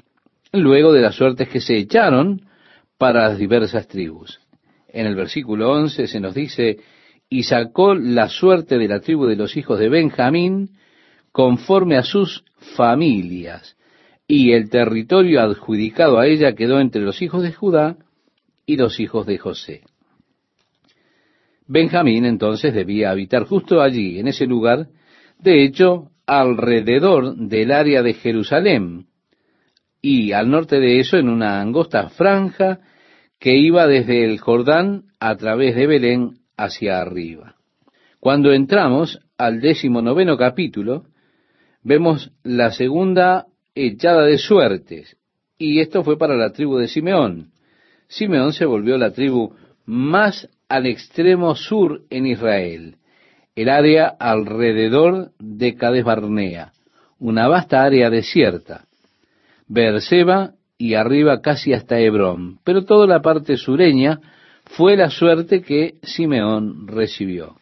luego 0.54 0.94
de 0.94 1.02
las 1.02 1.16
suertes 1.16 1.50
que 1.50 1.60
se 1.60 1.76
echaron 1.76 2.44
para 2.98 3.30
las 3.30 3.40
diversas 3.40 3.88
tribus. 3.88 4.40
En 4.88 5.08
el 5.08 5.16
versículo 5.16 5.72
11 5.72 6.08
se 6.08 6.20
nos 6.20 6.36
dice, 6.36 6.78
y 7.28 7.44
sacó 7.44 7.96
la 7.96 8.30
suerte 8.30 8.78
de 8.78 8.88
la 8.88 9.00
tribu 9.00 9.26
de 9.26 9.36
los 9.36 9.58
hijos 9.58 9.80
de 9.80 9.90
Benjamín 9.90 10.70
conforme 11.32 11.98
a 11.98 12.04
sus 12.04 12.44
familias, 12.76 13.76
y 14.28 14.52
el 14.52 14.70
territorio 14.70 15.42
adjudicado 15.42 16.20
a 16.20 16.28
ella 16.28 16.54
quedó 16.54 16.80
entre 16.80 17.02
los 17.02 17.22
hijos 17.22 17.42
de 17.42 17.52
Judá 17.52 17.98
y 18.66 18.78
los 18.78 19.00
hijos 19.00 19.26
de 19.26 19.40
José. 19.40 19.82
Benjamín 21.68 22.26
entonces 22.26 22.74
debía 22.76 23.10
habitar 23.10 23.46
justo 23.46 23.82
allí, 23.82 24.20
en 24.20 24.28
ese 24.28 24.46
lugar, 24.46 24.88
de 25.40 25.64
hecho, 25.64 26.11
alrededor 26.32 27.36
del 27.36 27.74
área 27.74 28.02
de 28.04 28.14
Jerusalén, 28.14 29.08
y 30.02 30.32
al 30.32 30.50
norte 30.50 30.80
de 30.80 31.02
eso 31.02 31.18
en 31.18 31.28
una 31.28 31.60
angosta 31.60 32.08
franja 32.08 32.80
que 33.38 33.58
iba 33.58 33.86
desde 33.86 34.24
el 34.24 34.40
Jordán 34.40 35.08
a 35.20 35.36
través 35.36 35.76
de 35.76 35.88
Belén 35.88 36.38
hacia 36.56 37.02
arriba. 37.02 37.56
Cuando 38.22 38.54
entramos 38.54 39.20
al 39.38 39.60
décimo 39.60 40.02
noveno 40.02 40.38
capítulo, 40.38 41.04
vemos 41.84 42.32
la 42.44 42.72
segunda 42.72 43.48
echada 43.76 44.24
de 44.24 44.38
suertes, 44.38 45.18
y 45.58 45.82
esto 45.82 46.02
fue 46.02 46.18
para 46.18 46.38
la 46.38 46.54
tribu 46.54 46.78
de 46.78 46.88
Simeón. 46.88 47.52
Simeón 48.08 48.54
se 48.54 48.64
volvió 48.64 48.98
la 48.98 49.12
tribu 49.12 49.54
más 49.84 50.48
al 50.70 50.86
extremo 50.86 51.56
sur 51.56 52.04
en 52.10 52.26
Israel, 52.26 52.96
el 53.56 53.70
área 53.70 54.08
alrededor 54.08 55.32
de 55.40 55.76
Cades 55.76 56.04
Barnea, 56.04 56.72
una 57.20 57.48
vasta 57.48 57.84
área 57.84 58.10
desierta, 58.10 58.86
Beerseba 59.68 60.54
y 60.78 60.96
arriba 60.96 61.42
casi 61.42 61.74
hasta 61.74 62.00
Hebrón, 62.00 62.60
pero 62.64 62.84
toda 62.86 63.08
la 63.08 63.22
parte 63.22 63.58
sureña 63.58 64.20
fue 64.66 64.96
la 64.96 65.10
suerte 65.10 65.62
que 65.62 65.96
Simeón 66.02 66.88
recibió. 66.88 67.58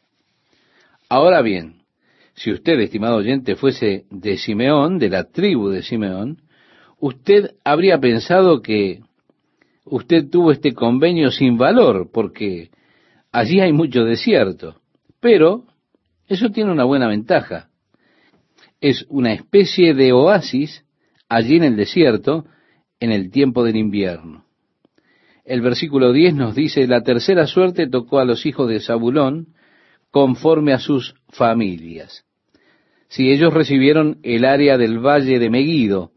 Ahora 1.09 1.41
bien, 1.41 1.81
si 2.35 2.51
usted, 2.51 2.79
estimado 2.79 3.17
oyente, 3.17 3.55
fuese 3.55 4.05
de 4.09 4.37
Simeón, 4.37 4.99
de 4.99 5.09
la 5.09 5.25
tribu 5.25 5.69
de 5.69 5.81
Simeón, 5.81 6.37
usted 6.99 7.51
habría 7.63 7.99
pensado 7.99 8.61
que 8.61 9.01
usted 9.85 10.29
tuvo 10.29 10.51
este 10.51 10.73
convenio 10.73 11.31
sin 11.31 11.57
valor, 11.57 12.09
porque 12.13 12.69
allí 13.31 13.59
hay 13.59 13.73
mucho 13.73 14.05
desierto. 14.05 14.75
Pero 15.19 15.65
eso 16.29 16.49
tiene 16.51 16.71
una 16.71 16.85
buena 16.85 17.07
ventaja. 17.07 17.69
Es 18.79 19.05
una 19.09 19.33
especie 19.33 19.93
de 19.93 20.13
oasis 20.13 20.85
allí 21.27 21.57
en 21.57 21.63
el 21.63 21.75
desierto 21.75 22.45
en 22.99 23.11
el 23.11 23.31
tiempo 23.31 23.63
del 23.63 23.75
invierno. 23.75 24.45
El 25.43 25.61
versículo 25.61 26.13
10 26.13 26.35
nos 26.35 26.55
dice, 26.55 26.87
la 26.87 27.01
tercera 27.01 27.47
suerte 27.47 27.87
tocó 27.87 28.19
a 28.19 28.25
los 28.25 28.45
hijos 28.45 28.69
de 28.69 28.79
Zabulón 28.79 29.55
conforme 30.11 30.73
a 30.73 30.79
sus 30.79 31.15
familias. 31.29 32.23
Si 33.07 33.31
ellos 33.31 33.51
recibieron 33.51 34.19
el 34.21 34.45
área 34.45 34.77
del 34.77 34.99
valle 34.99 35.39
de 35.39 35.49
Meguido, 35.49 36.11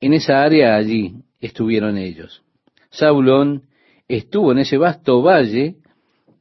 en 0.00 0.12
esa 0.12 0.42
área 0.42 0.76
allí 0.76 1.14
estuvieron 1.40 1.96
ellos. 1.96 2.42
Saulón 2.90 3.62
estuvo 4.08 4.52
en 4.52 4.58
ese 4.58 4.76
vasto 4.76 5.22
valle 5.22 5.76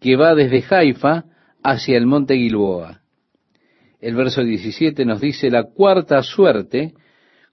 que 0.01 0.17
va 0.17 0.35
desde 0.35 0.63
Haifa 0.69 1.25
hacia 1.67 1.97
el 1.97 2.05
monte 2.05 2.37
Gilboa. 2.37 3.01
El 3.99 4.15
verso 4.15 4.41
17 4.41 5.03
nos 5.03 5.19
dice, 5.19 5.49
la 5.49 5.63
cuarta 5.63 6.23
suerte 6.23 6.93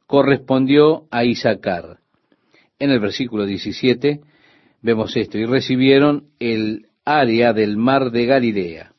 correspondió 0.07 1.09
a 1.11 1.25
Isaacar. 1.25 1.99
En 2.79 2.91
el 2.91 3.01
versículo 3.01 3.45
17 3.45 4.21
vemos 4.83 5.17
esto, 5.17 5.37
y 5.37 5.47
recibieron 5.47 6.29
el 6.39 6.87
área 7.05 7.53
del 7.53 7.77
mar 7.77 8.13
de 8.13 8.27
Galilea. 8.27 8.93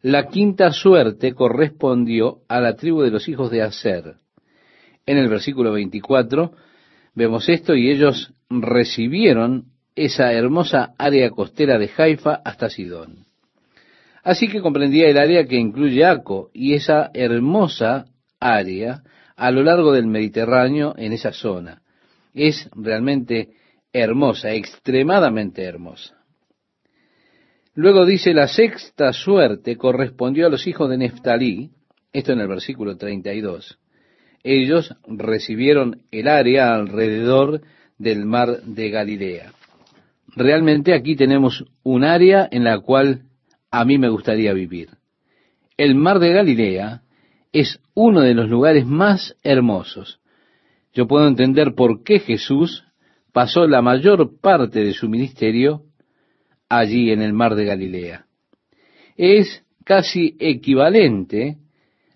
La 0.00 0.28
quinta 0.28 0.72
suerte 0.72 1.34
correspondió 1.34 2.38
a 2.48 2.60
la 2.60 2.76
tribu 2.76 3.02
de 3.02 3.10
los 3.10 3.28
hijos 3.28 3.50
de 3.50 3.60
Aser. 3.60 4.14
En 5.04 5.18
el 5.18 5.28
versículo 5.28 5.72
24 5.72 6.52
vemos 7.14 7.46
esto 7.50 7.74
y 7.74 7.90
ellos 7.90 8.32
recibieron 8.48 9.66
esa 9.94 10.32
hermosa 10.32 10.94
área 10.96 11.28
costera 11.28 11.78
de 11.78 11.90
Haifa 11.94 12.40
hasta 12.42 12.70
Sidón. 12.70 13.29
Así 14.22 14.48
que 14.48 14.60
comprendía 14.60 15.08
el 15.08 15.18
área 15.18 15.46
que 15.46 15.56
incluye 15.56 16.04
Aco 16.04 16.50
y 16.52 16.74
esa 16.74 17.10
hermosa 17.14 18.06
área 18.38 19.02
a 19.36 19.50
lo 19.50 19.62
largo 19.62 19.92
del 19.92 20.06
Mediterráneo 20.06 20.94
en 20.96 21.12
esa 21.12 21.32
zona. 21.32 21.82
Es 22.34 22.68
realmente 22.74 23.50
hermosa, 23.92 24.52
extremadamente 24.52 25.64
hermosa. 25.64 26.16
Luego 27.74 28.04
dice, 28.04 28.34
la 28.34 28.48
sexta 28.48 29.12
suerte 29.12 29.76
correspondió 29.76 30.46
a 30.46 30.50
los 30.50 30.66
hijos 30.66 30.90
de 30.90 30.98
Neftalí, 30.98 31.70
esto 32.12 32.32
en 32.32 32.40
el 32.40 32.48
versículo 32.48 32.96
32. 32.96 33.78
Ellos 34.42 34.94
recibieron 35.06 36.02
el 36.10 36.28
área 36.28 36.74
alrededor 36.74 37.62
del 37.96 38.26
mar 38.26 38.62
de 38.62 38.90
Galilea. 38.90 39.52
Realmente 40.34 40.94
aquí 40.94 41.16
tenemos 41.16 41.64
un 41.82 42.04
área 42.04 42.48
en 42.50 42.64
la 42.64 42.80
cual 42.80 43.29
a 43.70 43.84
mí 43.84 43.98
me 43.98 44.08
gustaría 44.08 44.52
vivir. 44.52 44.90
El 45.76 45.94
mar 45.94 46.18
de 46.18 46.32
Galilea 46.32 47.02
es 47.52 47.80
uno 47.94 48.20
de 48.20 48.34
los 48.34 48.48
lugares 48.48 48.86
más 48.86 49.36
hermosos. 49.42 50.20
Yo 50.92 51.06
puedo 51.06 51.26
entender 51.26 51.74
por 51.74 52.02
qué 52.02 52.18
Jesús 52.18 52.84
pasó 53.32 53.66
la 53.66 53.80
mayor 53.80 54.40
parte 54.40 54.84
de 54.84 54.92
su 54.92 55.08
ministerio 55.08 55.84
allí 56.68 57.10
en 57.10 57.22
el 57.22 57.32
mar 57.32 57.54
de 57.54 57.64
Galilea. 57.64 58.26
Es 59.16 59.64
casi 59.84 60.36
equivalente 60.38 61.58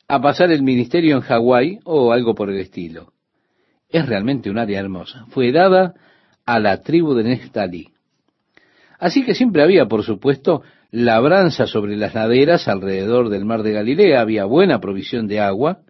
a 0.08 0.20
pasar 0.20 0.50
el 0.50 0.62
ministerio 0.62 1.16
en 1.16 1.22
Hawái 1.22 1.80
o 1.84 2.12
algo 2.12 2.34
por 2.34 2.50
el 2.50 2.58
estilo. 2.58 3.12
Es 3.88 4.06
realmente 4.06 4.50
un 4.50 4.58
área 4.58 4.80
hermosa. 4.80 5.26
Fue 5.28 5.52
dada 5.52 5.94
a 6.44 6.58
la 6.58 6.82
tribu 6.82 7.14
de 7.14 7.24
Neftalí. 7.24 7.88
Así 8.98 9.24
que 9.24 9.34
siempre 9.34 9.62
había, 9.62 9.86
por 9.86 10.02
supuesto, 10.02 10.62
labranza 10.94 11.66
sobre 11.66 11.96
las 11.96 12.14
laderas 12.14 12.68
alrededor 12.68 13.28
del 13.28 13.44
mar 13.44 13.64
de 13.64 13.72
Galilea, 13.72 14.20
había 14.20 14.44
buena 14.44 14.78
provisión 14.78 15.26
de 15.26 15.40
agua. 15.40 15.80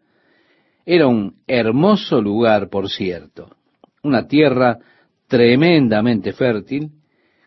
Era 0.87 1.07
un 1.09 1.43
hermoso 1.47 2.23
lugar, 2.23 2.71
por 2.71 2.89
cierto, 2.89 3.55
una 4.03 4.27
tierra 4.27 4.79
tremendamente 5.29 6.33
fértil, 6.33 6.93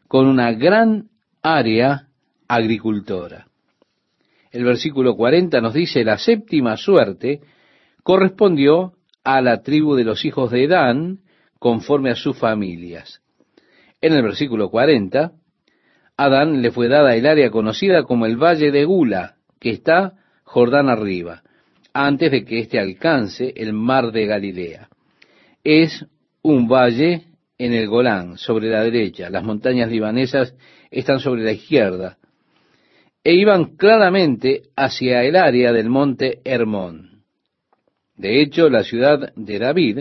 con 0.08 0.28
una 0.28 0.52
gran 0.52 1.10
área 1.42 2.10
agricultora. 2.48 3.48
El 4.52 4.64
versículo 4.64 5.16
40 5.16 5.60
nos 5.60 5.74
dice, 5.74 6.04
la 6.04 6.20
séptima 6.20 6.78
suerte 6.78 7.42
correspondió 8.04 8.94
a 9.24 9.42
la 9.42 9.64
tribu 9.64 9.96
de 9.96 10.04
los 10.04 10.26
hijos 10.26 10.52
de 10.52 10.68
Dan 10.68 11.22
conforme 11.58 12.12
a 12.12 12.16
sus 12.16 12.38
familias. 12.38 13.20
En 14.00 14.14
el 14.14 14.22
versículo 14.22 14.70
40, 14.70 15.24
a 15.26 15.32
Adán 16.18 16.64
le 16.64 16.72
fue 16.72 16.88
dada 16.88 17.16
el 17.16 17.28
área 17.28 17.52
conocida 17.52 18.04
como 18.04 18.26
el 18.26 18.38
Valle 18.38 18.72
de 18.72 18.86
Gula, 18.86 19.36
que 19.60 19.70
está 19.70 20.14
Jordán 20.44 20.90
arriba, 20.90 21.44
antes 21.94 22.32
de 22.32 22.44
que 22.44 22.60
éste 22.60 22.80
alcance 22.80 23.54
el 23.56 23.74
mar 23.74 24.12
de 24.12 24.26
Galilea. 24.26 24.90
Es 25.64 26.06
un 26.42 26.68
valle 26.68 27.26
en 27.60 27.74
el 27.74 27.88
Golán, 27.88 28.38
sobre 28.38 28.70
la 28.70 28.84
derecha. 28.84 29.30
Las 29.30 29.44
montañas 29.44 29.92
libanesas 29.92 30.56
están 30.90 31.20
sobre 31.20 31.44
la 31.44 31.52
izquierda. 31.52 32.18
E 33.24 33.34
iban 33.34 33.76
claramente 33.76 34.64
hacia 34.76 35.24
el 35.24 35.36
área 35.36 35.72
del 35.72 35.90
monte 35.90 36.40
Hermón. 36.46 37.24
De 38.16 38.42
hecho, 38.42 38.70
la 38.70 38.84
ciudad 38.84 39.34
de 39.36 39.60
David 39.60 40.00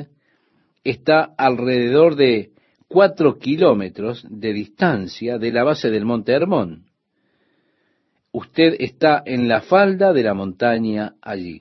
está 0.84 1.34
alrededor 1.36 2.14
de 2.14 2.50
cuatro 2.88 3.38
kilómetros 3.38 4.24
de 4.28 4.52
distancia 4.52 5.38
de 5.38 5.52
la 5.52 5.64
base 5.64 5.90
del 5.90 6.04
monte 6.04 6.32
Hermón. 6.32 6.86
Usted 8.32 8.76
está 8.78 9.22
en 9.24 9.48
la 9.48 9.62
falda 9.62 10.12
de 10.12 10.22
la 10.22 10.34
montaña 10.34 11.14
allí. 11.22 11.60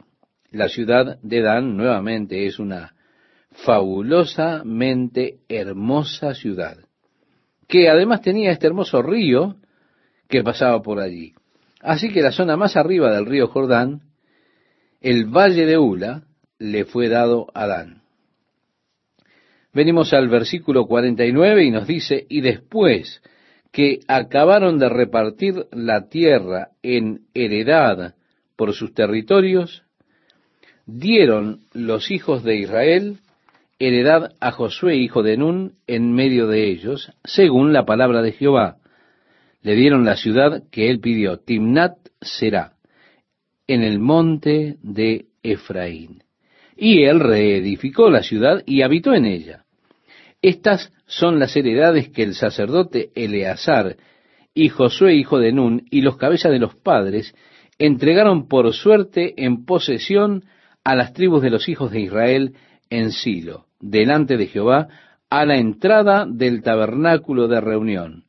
La 0.52 0.68
ciudad 0.68 1.20
de 1.22 1.42
Dan 1.42 1.78
nuevamente 1.78 2.46
es 2.46 2.60
una 2.60 2.96
fabulosamente 3.52 5.40
hermosa 5.48 6.34
ciudad, 6.34 6.78
que 7.68 7.90
además 7.90 8.22
tenía 8.22 8.52
este 8.52 8.68
hermoso 8.68 9.02
río 9.02 9.56
que 10.28 10.44
pasaba 10.44 10.82
por 10.82 11.00
allí. 11.00 11.34
Así 11.82 12.12
que 12.12 12.22
la 12.22 12.32
zona 12.32 12.58
más 12.58 12.76
arriba 12.76 13.14
del 13.14 13.26
río 13.26 13.48
Jordán, 13.48 14.02
el 15.02 15.26
valle 15.26 15.66
de 15.66 15.78
Ula, 15.78 16.24
le 16.58 16.86
fue 16.86 17.10
dado 17.10 17.48
a 17.54 17.68
Dan. 17.68 18.05
Venimos 19.76 20.14
al 20.14 20.30
versículo 20.30 20.86
49 20.86 21.66
y 21.66 21.70
nos 21.70 21.86
dice, 21.86 22.26
y 22.30 22.40
después 22.40 23.22
que 23.74 24.00
acabaron 24.08 24.80
de 24.80 24.88
repartir 24.88 25.66
la 25.74 26.08
tierra 26.08 26.70
en 26.82 27.26
heredad 27.34 28.16
por 28.56 28.74
sus 28.74 28.94
territorios, 28.94 29.84
dieron 30.86 31.60
los 31.74 32.10
hijos 32.10 32.42
de 32.46 32.56
Israel 32.56 33.18
heredad 33.78 34.32
a 34.40 34.52
Josué, 34.52 34.96
hijo 34.96 35.24
de 35.24 35.36
Nun, 35.36 35.74
en 35.88 36.14
medio 36.14 36.48
de 36.48 36.70
ellos, 36.70 37.12
según 37.26 37.74
la 37.74 37.84
palabra 37.86 38.22
de 38.22 38.32
Jehová. 38.32 38.78
Le 39.62 39.76
dieron 39.76 40.06
la 40.06 40.16
ciudad 40.16 40.64
que 40.72 40.90
él 40.90 41.02
pidió, 41.02 41.40
Timnat 41.40 41.98
será, 42.22 42.78
en 43.68 43.84
el 43.84 44.00
monte 44.00 44.78
de 44.82 45.26
Efraín. 45.44 46.24
Y 46.78 47.04
él 47.04 47.20
reedificó 47.20 48.10
la 48.10 48.24
ciudad 48.24 48.64
y 48.66 48.82
habitó 48.82 49.14
en 49.14 49.26
ella. 49.26 49.65
Estas 50.46 50.94
son 51.08 51.40
las 51.40 51.56
heredades 51.56 52.10
que 52.10 52.22
el 52.22 52.36
sacerdote 52.36 53.10
Eleazar 53.16 53.98
y 54.54 54.70
Josué, 54.70 55.16
hijo 55.16 55.40
de 55.40 55.52
Nun, 55.52 55.88
y 55.90 56.02
los 56.02 56.18
cabezas 56.18 56.52
de 56.52 56.60
los 56.60 56.76
padres, 56.76 57.34
entregaron 57.80 58.48
por 58.48 58.72
suerte 58.72 59.44
en 59.44 59.66
posesión 59.66 60.44
a 60.84 60.94
las 60.96 61.14
tribus 61.14 61.42
de 61.42 61.50
los 61.50 61.68
hijos 61.68 61.90
de 61.90 62.02
Israel 62.02 62.54
en 62.92 63.12
Silo, 63.12 63.66
delante 63.80 64.38
de 64.38 64.46
Jehová, 64.46 64.88
a 65.32 65.48
la 65.48 65.58
entrada 65.58 66.28
del 66.30 66.62
tabernáculo 66.62 67.48
de 67.48 67.60
reunión, 67.60 68.26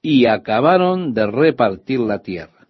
y 0.00 0.24
acabaron 0.24 1.12
de 1.12 1.26
repartir 1.26 2.00
la 2.00 2.20
tierra. 2.20 2.66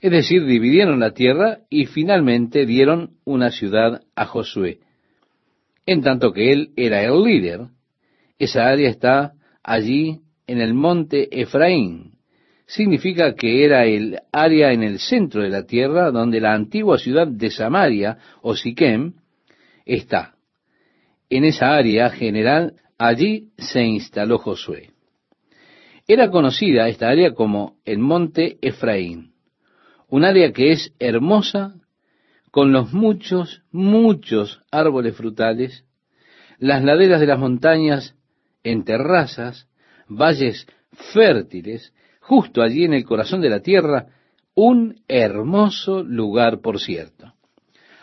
Es 0.00 0.10
decir, 0.10 0.46
dividieron 0.46 1.00
la 1.00 1.10
tierra 1.10 1.58
y 1.68 1.84
finalmente 1.84 2.64
dieron 2.64 3.10
una 3.26 3.50
ciudad 3.50 4.00
a 4.16 4.24
Josué. 4.24 4.78
En 5.86 6.02
tanto 6.02 6.32
que 6.32 6.52
él 6.52 6.70
era 6.76 7.02
el 7.02 7.22
líder, 7.22 7.68
esa 8.38 8.66
área 8.66 8.88
está 8.88 9.32
allí 9.62 10.20
en 10.46 10.60
el 10.60 10.74
monte 10.74 11.40
Efraín. 11.40 12.12
Significa 12.66 13.34
que 13.34 13.64
era 13.64 13.84
el 13.84 14.18
área 14.32 14.72
en 14.72 14.82
el 14.82 14.98
centro 14.98 15.42
de 15.42 15.50
la 15.50 15.66
tierra 15.66 16.10
donde 16.10 16.40
la 16.40 16.54
antigua 16.54 16.98
ciudad 16.98 17.26
de 17.26 17.50
Samaria 17.50 18.18
o 18.40 18.54
Siquem 18.54 19.14
está. 19.84 20.34
En 21.28 21.44
esa 21.44 21.74
área 21.74 22.10
general, 22.10 22.74
allí 22.98 23.48
se 23.58 23.82
instaló 23.82 24.38
Josué. 24.38 24.90
Era 26.06 26.30
conocida 26.30 26.88
esta 26.88 27.08
área 27.08 27.32
como 27.32 27.76
el 27.84 27.98
monte 27.98 28.58
Efraín, 28.60 29.32
un 30.08 30.24
área 30.24 30.52
que 30.52 30.72
es 30.72 30.94
hermosa, 30.98 31.74
con 32.52 32.70
los 32.70 32.92
muchos, 32.92 33.62
muchos 33.72 34.60
árboles 34.70 35.16
frutales, 35.16 35.84
las 36.58 36.84
laderas 36.84 37.18
de 37.18 37.26
las 37.26 37.38
montañas 37.38 38.14
en 38.62 38.84
terrazas, 38.84 39.68
valles 40.06 40.66
fértiles, 41.14 41.94
justo 42.20 42.62
allí 42.62 42.84
en 42.84 42.92
el 42.92 43.06
corazón 43.06 43.40
de 43.40 43.48
la 43.48 43.60
tierra, 43.60 44.08
un 44.54 45.00
hermoso 45.08 46.02
lugar, 46.02 46.60
por 46.60 46.78
cierto. 46.78 47.32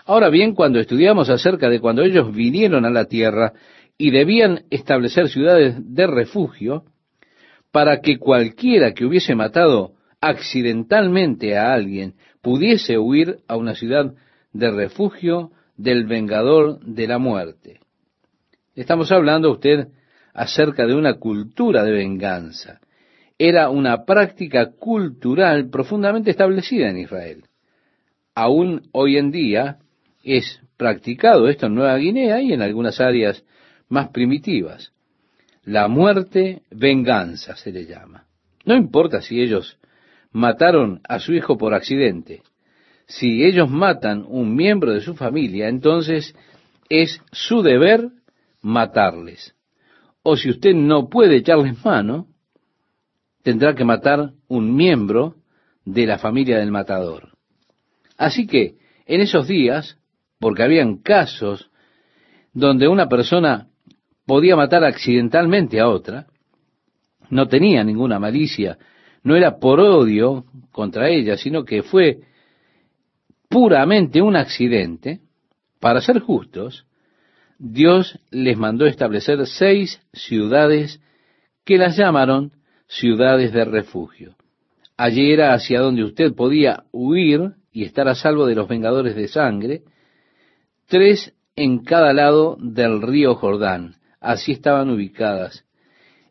Ahora 0.05 0.29
bien, 0.29 0.55
cuando 0.55 0.79
estudiamos 0.79 1.29
acerca 1.29 1.69
de 1.69 1.79
cuando 1.79 2.01
ellos 2.01 2.33
vinieron 2.33 2.85
a 2.85 2.89
la 2.89 3.05
tierra 3.05 3.53
y 3.99 4.09
debían 4.09 4.63
establecer 4.71 5.29
ciudades 5.29 5.75
de 5.77 6.07
refugio, 6.07 6.85
para 7.71 8.01
que 8.01 8.17
cualquiera 8.17 8.95
que 8.95 9.05
hubiese 9.05 9.35
matado 9.35 9.93
accidentalmente 10.21 11.55
a 11.55 11.71
alguien 11.71 12.15
pudiese 12.41 12.97
huir 12.97 13.37
a 13.47 13.55
una 13.55 13.75
ciudad 13.75 14.15
de 14.53 14.71
refugio 14.71 15.51
del 15.77 16.05
vengador 16.05 16.79
de 16.81 17.07
la 17.07 17.17
muerte. 17.17 17.79
Estamos 18.75 19.11
hablando 19.11 19.51
usted 19.51 19.87
acerca 20.33 20.85
de 20.85 20.95
una 20.95 21.15
cultura 21.15 21.83
de 21.83 21.91
venganza. 21.91 22.79
Era 23.37 23.69
una 23.69 24.05
práctica 24.05 24.71
cultural 24.71 25.69
profundamente 25.69 26.31
establecida 26.31 26.89
en 26.89 26.97
Israel. 26.97 27.43
Aún 28.35 28.87
hoy 28.91 29.17
en 29.17 29.31
día, 29.31 29.79
es 30.23 30.61
practicado 30.77 31.47
esto 31.47 31.65
en 31.65 31.75
Nueva 31.75 31.97
Guinea 31.97 32.41
y 32.41 32.53
en 32.53 32.61
algunas 32.61 32.99
áreas 32.99 33.43
más 33.87 34.09
primitivas. 34.09 34.93
La 35.63 35.87
muerte 35.87 36.61
venganza 36.71 37.55
se 37.55 37.71
le 37.71 37.85
llama. 37.85 38.25
No 38.65 38.75
importa 38.75 39.21
si 39.21 39.41
ellos 39.41 39.77
mataron 40.31 41.01
a 41.07 41.19
su 41.19 41.33
hijo 41.33 41.57
por 41.57 41.73
accidente. 41.73 42.43
Si 43.09 43.43
ellos 43.43 43.71
matan 43.71 44.23
un 44.27 44.55
miembro 44.55 44.93
de 44.93 45.01
su 45.01 45.15
familia, 45.15 45.67
entonces 45.67 46.35
es 46.89 47.19
su 47.31 47.63
deber 47.63 48.09
matarles. 48.61 49.55
O 50.21 50.37
si 50.37 50.51
usted 50.51 50.75
no 50.75 51.09
puede 51.09 51.37
echarles 51.37 51.83
mano, 51.83 52.27
tendrá 53.41 53.73
que 53.73 53.83
matar 53.83 54.33
un 54.47 54.75
miembro 54.75 55.37
de 55.85 56.05
la 56.05 56.19
familia 56.19 56.59
del 56.59 56.69
matador. 56.69 57.29
Así 58.15 58.45
que 58.45 58.75
en 59.07 59.21
esos 59.21 59.47
días 59.47 59.97
porque 60.39 60.61
habían 60.61 60.97
casos 60.97 61.71
donde 62.53 62.87
una 62.87 63.09
persona 63.09 63.69
podía 64.27 64.55
matar 64.55 64.83
accidentalmente 64.83 65.79
a 65.79 65.89
otra, 65.89 66.27
no 67.31 67.47
tenía 67.47 67.83
ninguna 67.83 68.19
malicia, 68.19 68.77
no 69.23 69.35
era 69.35 69.57
por 69.57 69.79
odio 69.79 70.45
contra 70.71 71.09
ella, 71.09 71.37
sino 71.37 71.65
que 71.65 71.81
fue 71.81 72.28
puramente 73.49 74.21
un 74.21 74.35
accidente, 74.35 75.19
para 75.79 76.01
ser 76.01 76.19
justos, 76.19 76.85
Dios 77.57 78.19
les 78.31 78.57
mandó 78.57 78.85
establecer 78.85 79.45
seis 79.45 80.01
ciudades 80.13 81.01
que 81.65 81.77
las 81.77 81.97
llamaron 81.97 82.53
ciudades 82.87 83.51
de 83.51 83.65
refugio. 83.65 84.35
Allí 84.95 85.31
era 85.31 85.53
hacia 85.53 85.81
donde 85.81 86.03
usted 86.03 86.33
podía 86.33 86.83
huir 86.91 87.53
y 87.71 87.83
estar 87.83 88.07
a 88.07 88.15
salvo 88.15 88.45
de 88.45 88.55
los 88.55 88.67
vengadores 88.67 89.15
de 89.15 89.27
sangre, 89.27 89.83
tres 90.87 91.33
en 91.55 91.83
cada 91.83 92.13
lado 92.13 92.57
del 92.59 93.01
río 93.01 93.35
Jordán. 93.35 93.95
Así 94.19 94.51
estaban 94.53 94.89
ubicadas 94.89 95.65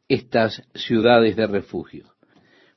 estas 0.08 0.62
ciudades 0.74 1.36
de 1.36 1.46
refugio. 1.46 2.06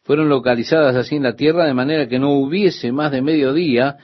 Fueron 0.03 0.29
localizadas 0.29 0.95
así 0.95 1.15
en 1.15 1.23
la 1.23 1.35
tierra 1.35 1.65
de 1.65 1.73
manera 1.73 2.07
que 2.07 2.19
no 2.19 2.31
hubiese 2.31 2.91
más 2.91 3.11
de 3.11 3.21
medio 3.21 3.53
día 3.53 3.97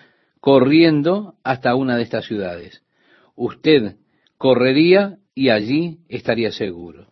corriendo 0.48 1.34
hasta 1.44 1.76
una 1.76 1.98
de 1.98 2.04
estas 2.04 2.24
ciudades. 2.24 2.82
Usted 3.36 3.98
correría 4.38 5.18
y 5.36 5.50
allí 5.50 5.98
estaría 6.08 6.54
seguro. 6.54 7.08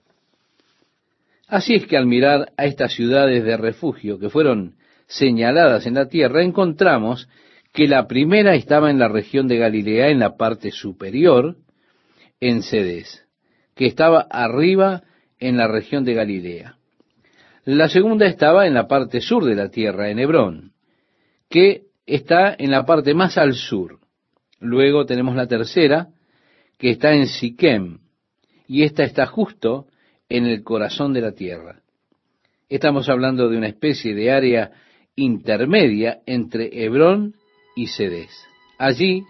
Así 1.46 1.76
es 1.76 1.86
que 1.86 1.98
al 1.98 2.06
mirar 2.06 2.54
a 2.56 2.64
estas 2.64 2.94
ciudades 2.94 3.44
de 3.44 3.58
refugio 3.58 4.20
que 4.20 4.30
fueron 4.30 4.76
señaladas 5.08 5.86
en 5.86 5.96
la 5.96 6.08
tierra, 6.08 6.44
encontramos 6.44 7.28
que 7.74 7.90
la 7.90 8.08
primera 8.08 8.56
estaba 8.56 8.90
en 8.90 9.00
la 9.00 9.10
región 9.10 9.50
de 9.50 9.58
Galilea, 9.58 10.12
en 10.12 10.20
la 10.20 10.38
parte 10.38 10.72
superior, 10.72 11.58
en 12.40 12.64
Cedes, 12.64 13.26
que 13.76 13.86
estaba 13.86 14.22
arriba 14.22 15.04
en 15.40 15.58
la 15.58 15.68
región 15.68 16.06
de 16.06 16.14
Galilea. 16.14 16.78
La 17.66 17.90
segunda 17.90 18.28
estaba 18.28 18.66
en 18.66 18.74
la 18.74 18.88
parte 18.88 19.20
sur 19.20 19.44
de 19.44 19.56
la 19.56 19.68
tierra, 19.68 20.10
en 20.10 20.20
Hebrón, 20.20 20.72
que 21.50 21.85
está 22.06 22.56
en 22.58 22.72
la 22.72 22.86
parte 22.86 23.14
más 23.14 23.38
al 23.38 23.54
sur. 23.54 24.00
Luego 24.60 25.06
tenemos 25.06 25.36
la 25.36 25.48
tercera, 25.48 26.10
que 26.78 26.92
está 26.92 27.14
en 27.14 27.28
Siquem, 27.28 28.00
y 28.68 28.84
esta 28.84 29.04
está 29.04 29.26
justo 29.26 29.88
en 30.30 30.46
el 30.46 30.64
corazón 30.64 31.14
de 31.14 31.22
la 31.22 31.32
tierra. 31.34 31.82
Estamos 32.68 33.10
hablando 33.10 33.50
de 33.50 33.58
una 33.58 33.68
especie 33.68 34.16
de 34.16 34.32
área 34.32 34.72
intermedia 35.16 36.20
entre 36.26 36.84
Hebrón 36.84 37.36
y 37.76 37.88
Cedes. 37.88 38.32
Allí 38.78 39.24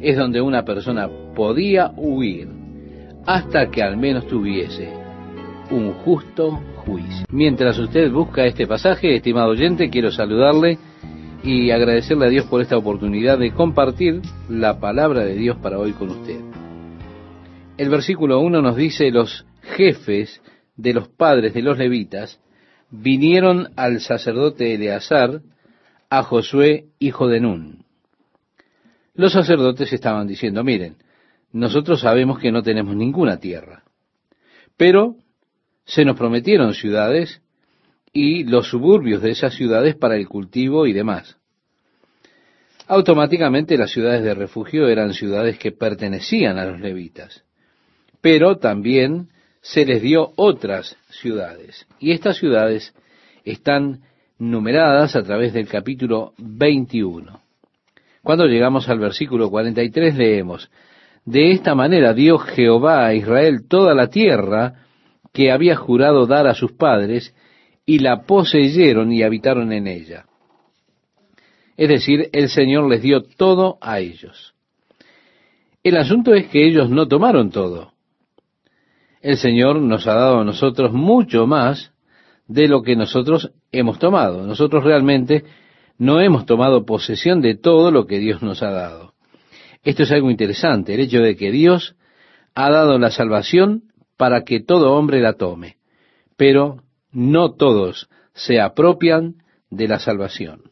es 0.00 0.16
donde 0.16 0.40
una 0.40 0.64
persona 0.64 1.08
podía 1.34 1.92
huir 1.96 2.48
hasta 3.26 3.70
que 3.70 3.82
al 3.82 3.96
menos 3.96 4.26
tuviese 4.26 4.92
un 5.70 5.92
justo 5.92 6.52
juicio. 6.76 7.26
Mientras 7.30 7.78
usted 7.78 8.10
busca 8.10 8.44
este 8.44 8.66
pasaje, 8.66 9.14
estimado 9.14 9.50
oyente, 9.50 9.90
quiero 9.90 10.10
saludarle 10.10 10.78
y 11.50 11.70
agradecerle 11.70 12.26
a 12.26 12.28
Dios 12.28 12.44
por 12.44 12.60
esta 12.60 12.76
oportunidad 12.76 13.38
de 13.38 13.54
compartir 13.54 14.20
la 14.50 14.80
palabra 14.80 15.24
de 15.24 15.34
Dios 15.34 15.56
para 15.56 15.78
hoy 15.78 15.92
con 15.92 16.10
usted. 16.10 16.38
El 17.78 17.88
versículo 17.88 18.40
1 18.40 18.60
nos 18.60 18.76
dice, 18.76 19.10
los 19.10 19.46
jefes 19.62 20.42
de 20.76 20.92
los 20.92 21.08
padres 21.08 21.54
de 21.54 21.62
los 21.62 21.78
levitas 21.78 22.38
vinieron 22.90 23.68
al 23.76 24.00
sacerdote 24.00 24.74
Eleazar, 24.74 25.40
a 26.10 26.22
Josué, 26.22 26.88
hijo 26.98 27.28
de 27.28 27.40
Nun. 27.40 27.86
Los 29.14 29.32
sacerdotes 29.32 29.90
estaban 29.90 30.26
diciendo, 30.26 30.62
miren, 30.62 30.96
nosotros 31.52 32.02
sabemos 32.02 32.38
que 32.40 32.52
no 32.52 32.62
tenemos 32.62 32.94
ninguna 32.94 33.38
tierra, 33.38 33.84
pero 34.76 35.16
se 35.86 36.04
nos 36.04 36.18
prometieron 36.18 36.74
ciudades 36.74 37.40
y 38.12 38.44
los 38.44 38.68
suburbios 38.68 39.22
de 39.22 39.30
esas 39.30 39.54
ciudades 39.54 39.96
para 39.96 40.16
el 40.16 40.28
cultivo 40.28 40.86
y 40.86 40.92
demás. 40.92 41.37
Automáticamente 42.88 43.76
las 43.76 43.90
ciudades 43.90 44.24
de 44.24 44.34
refugio 44.34 44.88
eran 44.88 45.12
ciudades 45.12 45.58
que 45.58 45.72
pertenecían 45.72 46.56
a 46.56 46.64
los 46.64 46.80
levitas, 46.80 47.44
pero 48.22 48.56
también 48.56 49.28
se 49.60 49.84
les 49.84 50.00
dio 50.00 50.32
otras 50.36 50.96
ciudades. 51.10 51.86
Y 52.00 52.12
estas 52.12 52.38
ciudades 52.38 52.94
están 53.44 54.00
numeradas 54.38 55.16
a 55.16 55.22
través 55.22 55.52
del 55.52 55.68
capítulo 55.68 56.32
21. 56.38 57.42
Cuando 58.22 58.46
llegamos 58.46 58.88
al 58.88 59.00
versículo 59.00 59.50
43 59.50 60.16
leemos, 60.16 60.70
De 61.26 61.50
esta 61.52 61.74
manera 61.74 62.14
dio 62.14 62.38
Jehová 62.38 63.06
a 63.06 63.12
Israel 63.12 63.68
toda 63.68 63.94
la 63.94 64.08
tierra 64.08 64.86
que 65.34 65.52
había 65.52 65.76
jurado 65.76 66.26
dar 66.26 66.46
a 66.46 66.54
sus 66.54 66.72
padres, 66.72 67.34
y 67.84 67.98
la 67.98 68.22
poseyeron 68.22 69.12
y 69.12 69.22
habitaron 69.22 69.72
en 69.72 69.86
ella. 69.86 70.27
Es 71.78 71.88
decir, 71.88 72.28
el 72.32 72.48
Señor 72.48 72.88
les 72.90 73.02
dio 73.02 73.22
todo 73.22 73.78
a 73.80 74.00
ellos. 74.00 74.52
El 75.84 75.96
asunto 75.96 76.34
es 76.34 76.48
que 76.48 76.66
ellos 76.66 76.90
no 76.90 77.06
tomaron 77.06 77.50
todo. 77.50 77.92
El 79.22 79.36
Señor 79.36 79.80
nos 79.80 80.08
ha 80.08 80.14
dado 80.14 80.40
a 80.40 80.44
nosotros 80.44 80.92
mucho 80.92 81.46
más 81.46 81.92
de 82.48 82.66
lo 82.66 82.82
que 82.82 82.96
nosotros 82.96 83.52
hemos 83.70 84.00
tomado. 84.00 84.44
Nosotros 84.44 84.82
realmente 84.82 85.44
no 85.98 86.20
hemos 86.20 86.46
tomado 86.46 86.84
posesión 86.84 87.40
de 87.40 87.54
todo 87.54 87.92
lo 87.92 88.06
que 88.06 88.18
Dios 88.18 88.42
nos 88.42 88.60
ha 88.64 88.70
dado. 88.70 89.14
Esto 89.84 90.02
es 90.02 90.10
algo 90.10 90.32
interesante, 90.32 90.94
el 90.94 91.00
hecho 91.00 91.20
de 91.20 91.36
que 91.36 91.52
Dios 91.52 91.94
ha 92.56 92.70
dado 92.70 92.98
la 92.98 93.12
salvación 93.12 93.84
para 94.16 94.42
que 94.42 94.58
todo 94.58 94.94
hombre 94.94 95.20
la 95.20 95.34
tome. 95.34 95.76
Pero 96.36 96.82
no 97.12 97.52
todos 97.52 98.08
se 98.34 98.60
apropian 98.60 99.36
de 99.70 99.86
la 99.86 100.00
salvación. 100.00 100.67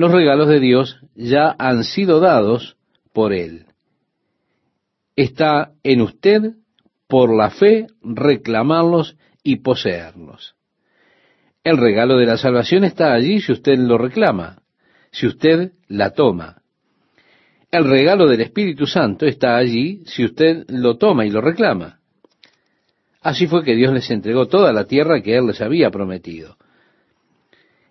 Los 0.00 0.12
regalos 0.12 0.48
de 0.48 0.60
Dios 0.60 0.98
ya 1.14 1.54
han 1.58 1.84
sido 1.84 2.20
dados 2.20 2.78
por 3.12 3.34
Él. 3.34 3.66
Está 5.14 5.72
en 5.82 6.00
usted, 6.00 6.54
por 7.06 7.36
la 7.36 7.50
fe, 7.50 7.86
reclamarlos 8.02 9.18
y 9.42 9.56
poseerlos. 9.56 10.54
El 11.64 11.76
regalo 11.76 12.16
de 12.16 12.24
la 12.24 12.38
salvación 12.38 12.84
está 12.84 13.12
allí 13.12 13.42
si 13.42 13.52
usted 13.52 13.76
lo 13.76 13.98
reclama, 13.98 14.62
si 15.10 15.26
usted 15.26 15.72
la 15.88 16.12
toma. 16.12 16.62
El 17.70 17.84
regalo 17.84 18.26
del 18.26 18.40
Espíritu 18.40 18.86
Santo 18.86 19.26
está 19.26 19.54
allí 19.58 20.02
si 20.06 20.24
usted 20.24 20.64
lo 20.68 20.96
toma 20.96 21.26
y 21.26 21.30
lo 21.30 21.42
reclama. 21.42 22.00
Así 23.20 23.46
fue 23.46 23.62
que 23.62 23.76
Dios 23.76 23.92
les 23.92 24.10
entregó 24.10 24.46
toda 24.46 24.72
la 24.72 24.86
tierra 24.86 25.20
que 25.20 25.36
Él 25.36 25.48
les 25.48 25.60
había 25.60 25.90
prometido. 25.90 26.56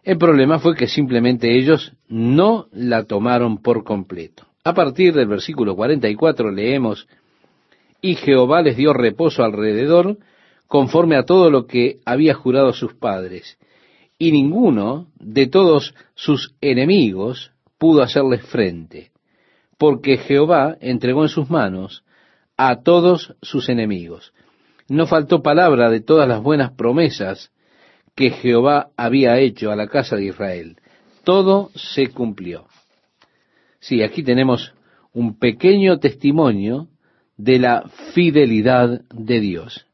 El 0.03 0.17
problema 0.17 0.59
fue 0.59 0.75
que 0.75 0.87
simplemente 0.87 1.57
ellos 1.57 1.93
no 2.07 2.67
la 2.71 3.03
tomaron 3.03 3.61
por 3.61 3.83
completo. 3.83 4.45
A 4.63 4.73
partir 4.73 5.13
del 5.13 5.27
versículo 5.27 5.75
44 5.75 6.51
leemos, 6.51 7.07
y 8.01 8.15
Jehová 8.15 8.61
les 8.61 8.77
dio 8.77 8.93
reposo 8.93 9.43
alrededor, 9.43 10.17
conforme 10.67 11.15
a 11.15 11.23
todo 11.23 11.49
lo 11.49 11.65
que 11.65 11.99
había 12.05 12.33
jurado 12.33 12.73
sus 12.73 12.93
padres, 12.93 13.57
y 14.17 14.31
ninguno 14.31 15.07
de 15.19 15.47
todos 15.47 15.95
sus 16.15 16.53
enemigos 16.61 17.51
pudo 17.77 18.01
hacerles 18.01 18.43
frente, 18.43 19.11
porque 19.77 20.17
Jehová 20.17 20.77
entregó 20.79 21.23
en 21.23 21.29
sus 21.29 21.49
manos 21.49 22.03
a 22.57 22.81
todos 22.81 23.35
sus 23.41 23.69
enemigos 23.69 24.33
no 24.89 25.05
faltó 25.05 25.41
palabra 25.41 25.89
de 25.89 26.01
todas 26.01 26.27
las 26.27 26.41
buenas 26.41 26.71
promesas 26.71 27.51
que 28.19 28.31
Jehová 28.31 28.89
había 28.97 29.39
hecho 29.39 29.71
a 29.71 29.77
la 29.77 29.87
casa 29.87 30.17
de 30.17 30.25
Israel. 30.25 30.75
Todo 31.23 31.71
se 31.73 32.07
cumplió. 32.07 32.67
Sí, 33.79 34.03
aquí 34.03 34.23
tenemos 34.23 34.73
un 35.13 35.39
pequeño 35.39 35.99
testimonio 35.99 36.89
de 37.37 37.59
la 37.59 37.89
fidelidad 38.13 39.03
de 39.09 39.39
Dios. 39.39 39.87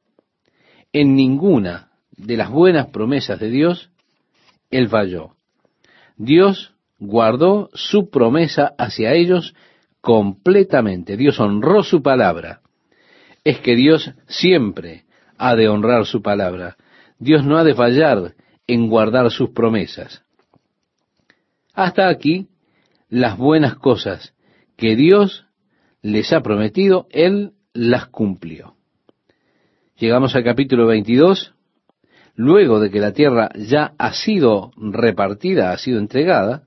En 0.91 1.13
ninguna 1.13 1.91
de 2.17 2.35
las 2.35 2.49
buenas 2.49 2.87
promesas 2.87 3.39
de 3.39 3.51
Dios, 3.51 3.91
Él 4.71 4.89
falló. 4.89 5.35
Dios 6.17 6.73
guardó 6.97 7.69
su 7.75 8.09
promesa 8.09 8.73
hacia 8.79 9.13
ellos 9.13 9.53
completamente. 10.01 11.15
Dios 11.15 11.39
honró 11.39 11.83
su 11.83 12.01
palabra 12.01 12.61
es 13.45 13.59
que 13.59 13.75
Dios 13.75 14.11
siempre 14.27 15.05
ha 15.37 15.55
de 15.55 15.69
honrar 15.69 16.05
su 16.05 16.21
palabra. 16.21 16.75
Dios 17.19 17.45
no 17.45 17.57
ha 17.57 17.63
de 17.63 17.75
fallar 17.75 18.35
en 18.67 18.89
guardar 18.89 19.31
sus 19.31 19.51
promesas. 19.51 20.23
Hasta 21.73 22.07
aquí, 22.07 22.47
las 23.09 23.37
buenas 23.37 23.75
cosas 23.75 24.33
que 24.77 24.95
Dios 24.95 25.45
les 26.01 26.31
ha 26.33 26.41
prometido, 26.41 27.07
Él 27.11 27.53
las 27.73 28.07
cumplió. 28.07 28.75
Llegamos 29.97 30.35
al 30.35 30.43
capítulo 30.43 30.87
22, 30.87 31.53
luego 32.35 32.79
de 32.79 32.89
que 32.89 32.99
la 32.99 33.13
tierra 33.13 33.49
ya 33.55 33.93
ha 33.97 34.13
sido 34.13 34.71
repartida, 34.75 35.71
ha 35.71 35.77
sido 35.77 35.99
entregada, 35.99 36.63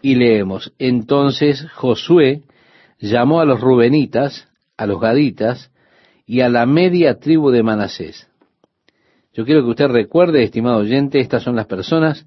y 0.00 0.16
leemos, 0.16 0.74
entonces 0.78 1.66
Josué 1.74 2.42
llamó 2.98 3.40
a 3.40 3.44
los 3.44 3.60
rubenitas, 3.60 4.48
a 4.76 4.86
los 4.86 5.00
gaditas, 5.00 5.70
y 6.26 6.40
a 6.40 6.48
la 6.48 6.66
media 6.66 7.18
tribu 7.18 7.50
de 7.50 7.62
Manasés. 7.62 8.28
Yo 9.34 9.44
quiero 9.44 9.62
que 9.62 9.70
usted 9.70 9.88
recuerde, 9.88 10.42
estimado 10.42 10.78
oyente, 10.78 11.18
estas 11.18 11.42
son 11.42 11.56
las 11.56 11.66
personas 11.66 12.26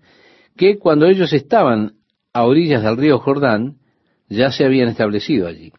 que 0.57 0.77
cuando 0.77 1.05
ellos 1.05 1.33
estaban 1.33 1.93
a 2.33 2.45
orillas 2.45 2.83
del 2.83 2.97
río 2.97 3.19
Jordán, 3.19 3.77
ya 4.27 4.51
se 4.51 4.65
habían 4.65 4.89
establecido 4.89 5.47
allí. 5.47 5.71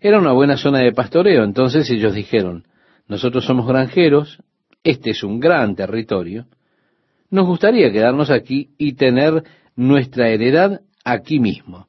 Era 0.00 0.18
una 0.18 0.32
buena 0.32 0.56
zona 0.56 0.80
de 0.80 0.92
pastoreo, 0.92 1.44
entonces 1.44 1.88
ellos 1.90 2.14
dijeron, 2.14 2.64
nosotros 3.06 3.44
somos 3.44 3.66
granjeros, 3.66 4.42
este 4.84 5.10
es 5.10 5.22
un 5.22 5.40
gran 5.40 5.74
territorio, 5.74 6.46
nos 7.30 7.46
gustaría 7.46 7.90
quedarnos 7.90 8.30
aquí 8.30 8.70
y 8.78 8.94
tener 8.94 9.42
nuestra 9.76 10.28
heredad 10.28 10.82
aquí 11.04 11.40
mismo. 11.40 11.88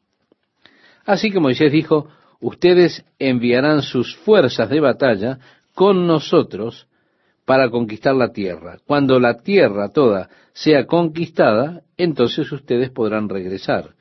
Así 1.05 1.31
que 1.31 1.39
Moisés 1.39 1.71
dijo, 1.71 2.07
ustedes 2.39 3.05
enviarán 3.19 3.81
sus 3.81 4.15
fuerzas 4.15 4.69
de 4.69 4.79
batalla 4.79 5.39
con 5.75 6.07
nosotros 6.07 6.88
para 7.49 7.71
conquistar 7.71 8.13
la 8.13 8.31
tierra. 8.31 8.77
Cuando 8.85 9.19
la 9.19 9.39
tierra 9.39 9.89
toda 9.89 10.29
sea 10.53 10.85
conquistada, 10.85 11.81
entonces 11.97 12.51
ustedes 12.51 12.91
podrán 12.91 13.27
regresar. 13.27 13.95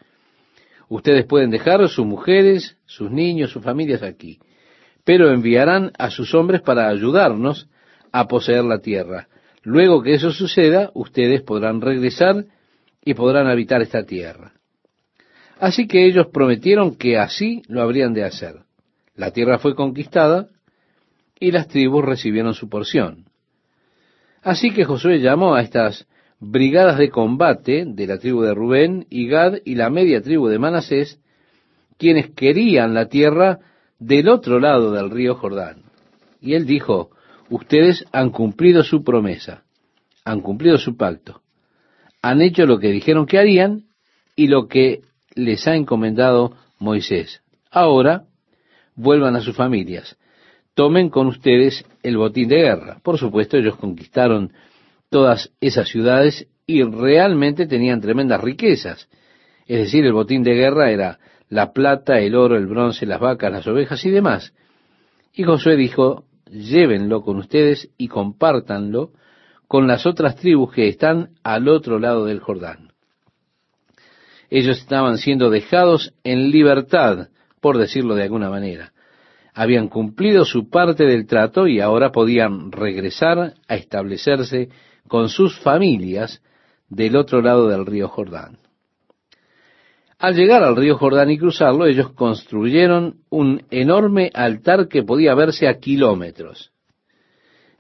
Ustedes 0.91 1.25
pueden 1.25 1.49
dejar 1.49 1.89
sus 1.89 2.05
mujeres, 2.05 2.77
sus 2.85 3.11
niños, 3.11 3.51
sus 3.51 3.65
familias 3.65 4.03
aquí, 4.03 4.39
pero 5.03 5.33
enviarán 5.33 5.93
a 5.97 6.11
sus 6.11 6.35
hombres 6.35 6.61
para 6.61 6.91
ayudarnos 6.91 7.71
a 8.13 8.29
poseer 8.29 8.65
la 8.65 8.81
tierra. 8.81 9.29
Luego 9.63 10.03
que 10.03 10.13
eso 10.13 10.31
suceda, 10.31 10.91
ustedes 10.93 11.41
podrán 11.41 11.81
regresar 11.81 12.45
y 13.03 13.15
podrán 13.15 13.47
habitar 13.47 13.81
esta 13.81 14.05
tierra. 14.05 14.53
Así 15.59 15.89
que 15.89 16.05
ellos 16.05 16.27
prometieron 16.35 16.97
que 16.97 17.17
así 17.17 17.63
lo 17.67 17.81
habrían 17.81 18.13
de 18.13 18.25
hacer. 18.25 18.57
La 19.15 19.31
tierra 19.31 19.59
fue 19.59 19.75
conquistada 19.75 20.49
y 21.41 21.51
las 21.51 21.67
tribus 21.69 22.05
recibieron 22.05 22.53
su 22.53 22.69
porción. 22.69 23.28
Así 24.49 24.71
que 24.71 24.87
Josué 24.87 25.21
llamó 25.21 25.57
a 25.57 25.61
estas 25.61 26.07
brigadas 26.41 26.97
de 26.97 27.11
combate 27.11 27.85
de 27.87 28.07
la 28.07 28.17
tribu 28.17 28.41
de 28.41 28.55
Rubén 28.55 29.07
y 29.11 29.29
Gad 29.29 29.59
y 29.63 29.75
la 29.75 29.91
media 29.91 30.23
tribu 30.23 30.49
de 30.49 30.59
Manasés, 30.59 31.21
quienes 31.99 32.31
querían 32.31 32.95
la 32.95 33.11
tierra 33.11 33.59
del 33.99 34.31
otro 34.31 34.59
lado 34.59 34.91
del 34.93 35.11
río 35.11 35.35
Jordán. 35.35 35.83
Y 36.41 36.55
él 36.55 36.65
dijo, 36.65 37.11
ustedes 37.51 38.07
han 38.11 38.31
cumplido 38.31 38.83
su 38.85 39.05
promesa, 39.05 39.65
han 40.25 40.41
cumplido 40.41 40.79
su 40.79 40.97
pacto, 40.97 41.43
han 42.23 42.41
hecho 42.41 42.65
lo 42.65 42.79
que 42.79 42.89
dijeron 42.89 43.27
que 43.27 43.39
harían 43.39 43.83
y 44.35 44.47
lo 44.47 44.67
que 44.67 45.03
les 45.35 45.69
ha 45.69 45.77
encomendado 45.77 46.57
Moisés. 46.79 47.43
Ahora 47.71 48.25
vuelvan 48.95 49.37
a 49.37 49.43
sus 49.43 49.55
familias. 49.55 50.17
Tomen 50.79 51.11
con 51.11 51.27
ustedes 51.27 51.85
el 52.05 52.19
botín 52.19 52.49
de 52.49 52.59
guerra. 52.59 53.01
Por 53.03 53.19
supuesto, 53.19 53.57
ellos 53.57 53.75
conquistaron 53.75 54.53
todas 55.11 55.51
esas 55.61 55.89
ciudades 55.89 56.47
y 56.69 56.85
realmente 56.85 57.67
tenían 57.67 58.01
tremendas 58.01 58.41
riquezas. 58.41 59.09
Es 59.67 59.81
decir, 59.81 60.05
el 60.05 60.13
botín 60.13 60.45
de 60.45 60.55
guerra 60.55 60.93
era 60.93 61.19
la 61.49 61.73
plata, 61.73 62.21
el 62.21 62.37
oro, 62.37 62.57
el 62.57 62.69
bronce, 62.69 63.07
las 63.07 63.19
vacas, 63.19 63.51
las 63.51 63.67
ovejas 63.67 64.05
y 64.05 64.11
demás. 64.11 64.55
Y 65.33 65.43
Josué 65.43 65.75
dijo, 65.75 66.27
llévenlo 66.49 67.23
con 67.23 67.39
ustedes 67.39 67.91
y 67.99 68.07
compártanlo 68.07 69.11
con 69.67 69.89
las 69.89 70.07
otras 70.07 70.37
tribus 70.37 70.73
que 70.73 70.87
están 70.87 71.31
al 71.43 71.67
otro 71.67 71.99
lado 71.99 72.25
del 72.25 72.39
Jordán. 72.39 72.93
Ellos 74.49 74.79
estaban 74.79 75.19
siendo 75.19 75.51
dejados 75.51 76.15
en 76.23 76.53
libertad, 76.53 77.31
por 77.61 77.79
decirlo 77.79 78.15
de 78.15 78.23
alguna 78.23 78.49
manera. 78.49 78.93
Habían 79.61 79.89
cumplido 79.89 80.45
su 80.45 80.71
parte 80.71 81.05
del 81.05 81.27
trato 81.27 81.67
y 81.67 81.81
ahora 81.81 82.13
podían 82.13 82.71
regresar 82.71 83.55
a 83.67 83.75
establecerse 83.75 84.69
con 85.09 85.29
sus 85.29 85.59
familias 85.59 86.41
del 86.89 87.17
otro 87.17 87.43
lado 87.43 87.67
del 87.67 87.85
río 87.85 88.07
Jordán. 88.07 88.59
Al 90.17 90.37
llegar 90.37 90.63
al 90.63 90.77
río 90.77 90.97
Jordán 90.97 91.33
y 91.33 91.39
cruzarlo, 91.39 91.87
ellos 91.87 92.13
construyeron 92.13 93.17
un 93.31 93.65
enorme 93.73 94.31
altar 94.33 94.87
que 94.87 95.03
podía 95.03 95.35
verse 95.35 95.67
a 95.67 95.81
kilómetros. 95.81 96.71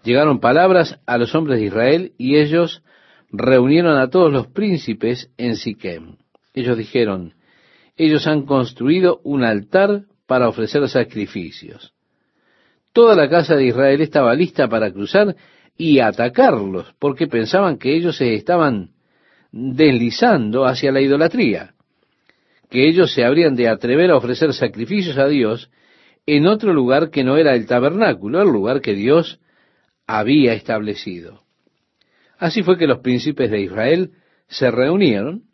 Llegaron 0.03 0.41
palabras 0.41 0.99
a 1.07 1.17
los 1.17 1.33
hombres 1.37 1.61
de 1.61 1.67
Israel 1.67 2.13
y 2.19 2.39
ellos 2.39 2.83
reunieron 3.31 3.99
a 3.99 4.11
todos 4.11 4.33
los 4.33 4.49
príncipes 4.49 5.31
en 5.37 5.55
Siquem. 5.55 6.17
Ellos 6.55 6.77
dijeron, 6.77 7.35
ellos 7.97 8.27
han 8.27 8.47
construido 8.47 9.21
un 9.23 9.45
altar 9.45 10.08
para 10.29 10.49
ofrecer 10.49 10.89
sacrificios. 10.89 11.93
Toda 12.93 13.17
la 13.17 13.29
casa 13.29 13.57
de 13.57 13.67
Israel 13.67 14.01
estaba 14.01 14.33
lista 14.35 14.69
para 14.69 14.93
cruzar 14.93 15.35
y 15.77 15.99
atacarlos, 15.99 16.95
porque 17.01 17.27
pensaban 17.27 17.79
que 17.79 17.97
ellos 17.97 18.17
se 18.17 18.35
estaban 18.35 18.91
deslizando 19.51 20.65
hacia 20.65 20.93
la 20.93 21.01
idolatría 21.01 21.75
que 22.71 22.87
ellos 22.87 23.13
se 23.13 23.25
habrían 23.25 23.57
de 23.57 23.69
atrever 23.69 24.11
a 24.11 24.17
ofrecer 24.17 24.53
sacrificios 24.53 25.17
a 25.19 25.27
Dios 25.27 25.71
en 26.27 26.47
otro 26.47 26.73
lugar 26.75 27.11
que 27.11 27.25
no 27.25 27.37
era 27.37 27.55
el 27.55 27.67
tabernáculo, 27.67 28.43
el 28.43 28.49
lugar 28.49 28.81
que 28.81 28.95
Dios 28.95 29.41
había 30.07 30.53
establecido. 30.53 31.43
Así 32.39 32.63
fue 32.63 32.77
que 32.77 32.87
los 32.87 32.99
príncipes 32.99 33.51
de 33.51 33.63
Israel 33.63 34.11
se 34.49 34.71
reunieron 34.71 35.45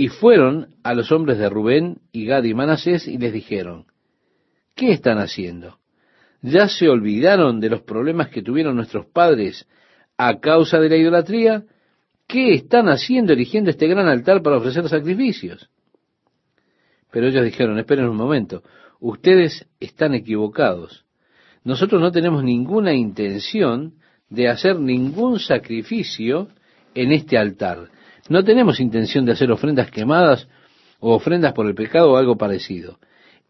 y 0.00 0.08
fueron 0.08 0.76
a 0.82 0.94
los 0.94 1.12
hombres 1.12 1.36
de 1.36 1.50
Rubén 1.50 1.98
y 2.10 2.24
Gad 2.24 2.44
y 2.44 2.54
Manasés 2.54 3.06
y 3.06 3.18
les 3.18 3.34
dijeron, 3.34 3.84
¿qué 4.74 4.92
están 4.92 5.18
haciendo? 5.18 5.76
¿Ya 6.40 6.68
se 6.68 6.88
olvidaron 6.88 7.60
de 7.60 7.68
los 7.68 7.82
problemas 7.82 8.30
que 8.30 8.40
tuvieron 8.40 8.76
nuestros 8.76 9.04
padres 9.04 9.68
a 10.16 10.40
causa 10.40 10.80
de 10.80 10.88
la 10.88 10.96
idolatría? 10.96 11.64
¿Qué 12.26 12.54
están 12.54 12.88
haciendo 12.88 13.34
eligiendo 13.34 13.68
este 13.68 13.88
gran 13.88 14.08
altar 14.08 14.40
para 14.40 14.56
ofrecer 14.56 14.88
sacrificios? 14.88 15.68
Pero 17.10 17.26
ellos 17.26 17.44
dijeron, 17.44 17.78
esperen 17.78 18.08
un 18.08 18.16
momento, 18.16 18.62
ustedes 19.00 19.68
están 19.80 20.14
equivocados. 20.14 21.04
Nosotros 21.62 22.00
no 22.00 22.10
tenemos 22.10 22.42
ninguna 22.42 22.94
intención 22.94 23.96
de 24.30 24.48
hacer 24.48 24.80
ningún 24.80 25.38
sacrificio 25.38 26.48
en 26.94 27.12
este 27.12 27.36
altar. 27.36 27.90
No 28.28 28.44
tenemos 28.44 28.80
intención 28.80 29.24
de 29.24 29.32
hacer 29.32 29.50
ofrendas 29.50 29.90
quemadas 29.90 30.48
o 30.98 31.14
ofrendas 31.14 31.52
por 31.52 31.66
el 31.66 31.74
pecado 31.74 32.12
o 32.12 32.16
algo 32.16 32.36
parecido. 32.36 32.98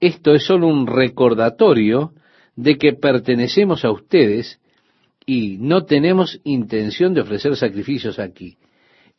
Esto 0.00 0.32
es 0.32 0.44
solo 0.44 0.68
un 0.68 0.86
recordatorio 0.86 2.12
de 2.56 2.78
que 2.78 2.92
pertenecemos 2.92 3.84
a 3.84 3.90
ustedes 3.90 4.60
y 5.26 5.58
no 5.58 5.84
tenemos 5.84 6.40
intención 6.44 7.14
de 7.14 7.20
ofrecer 7.20 7.56
sacrificios 7.56 8.18
aquí. 8.18 8.56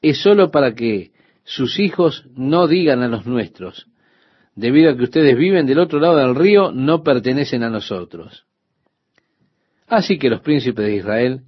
Es 0.02 0.18
solo 0.18 0.50
para 0.50 0.74
que 0.74 1.12
sus 1.44 1.80
hijos 1.80 2.26
no 2.36 2.68
digan 2.68 3.04
a 3.04 3.08
los 3.08 3.26
nuestros, 3.26 3.88
debido 4.56 4.92
a 4.92 4.98
que 4.98 5.04
ustedes 5.04 5.38
viven 5.38 5.66
del 5.66 5.80
otro 5.80 6.00
lado 6.00 6.18
del 6.18 6.36
río, 6.36 6.72
no 6.72 7.04
pertenecen 7.04 7.64
a 7.64 7.70
nosotros. 7.70 8.46
Así 9.88 10.18
que 10.18 10.30
los 10.30 10.42
príncipes 10.42 10.86
de 10.86 10.96
Israel 10.96 11.42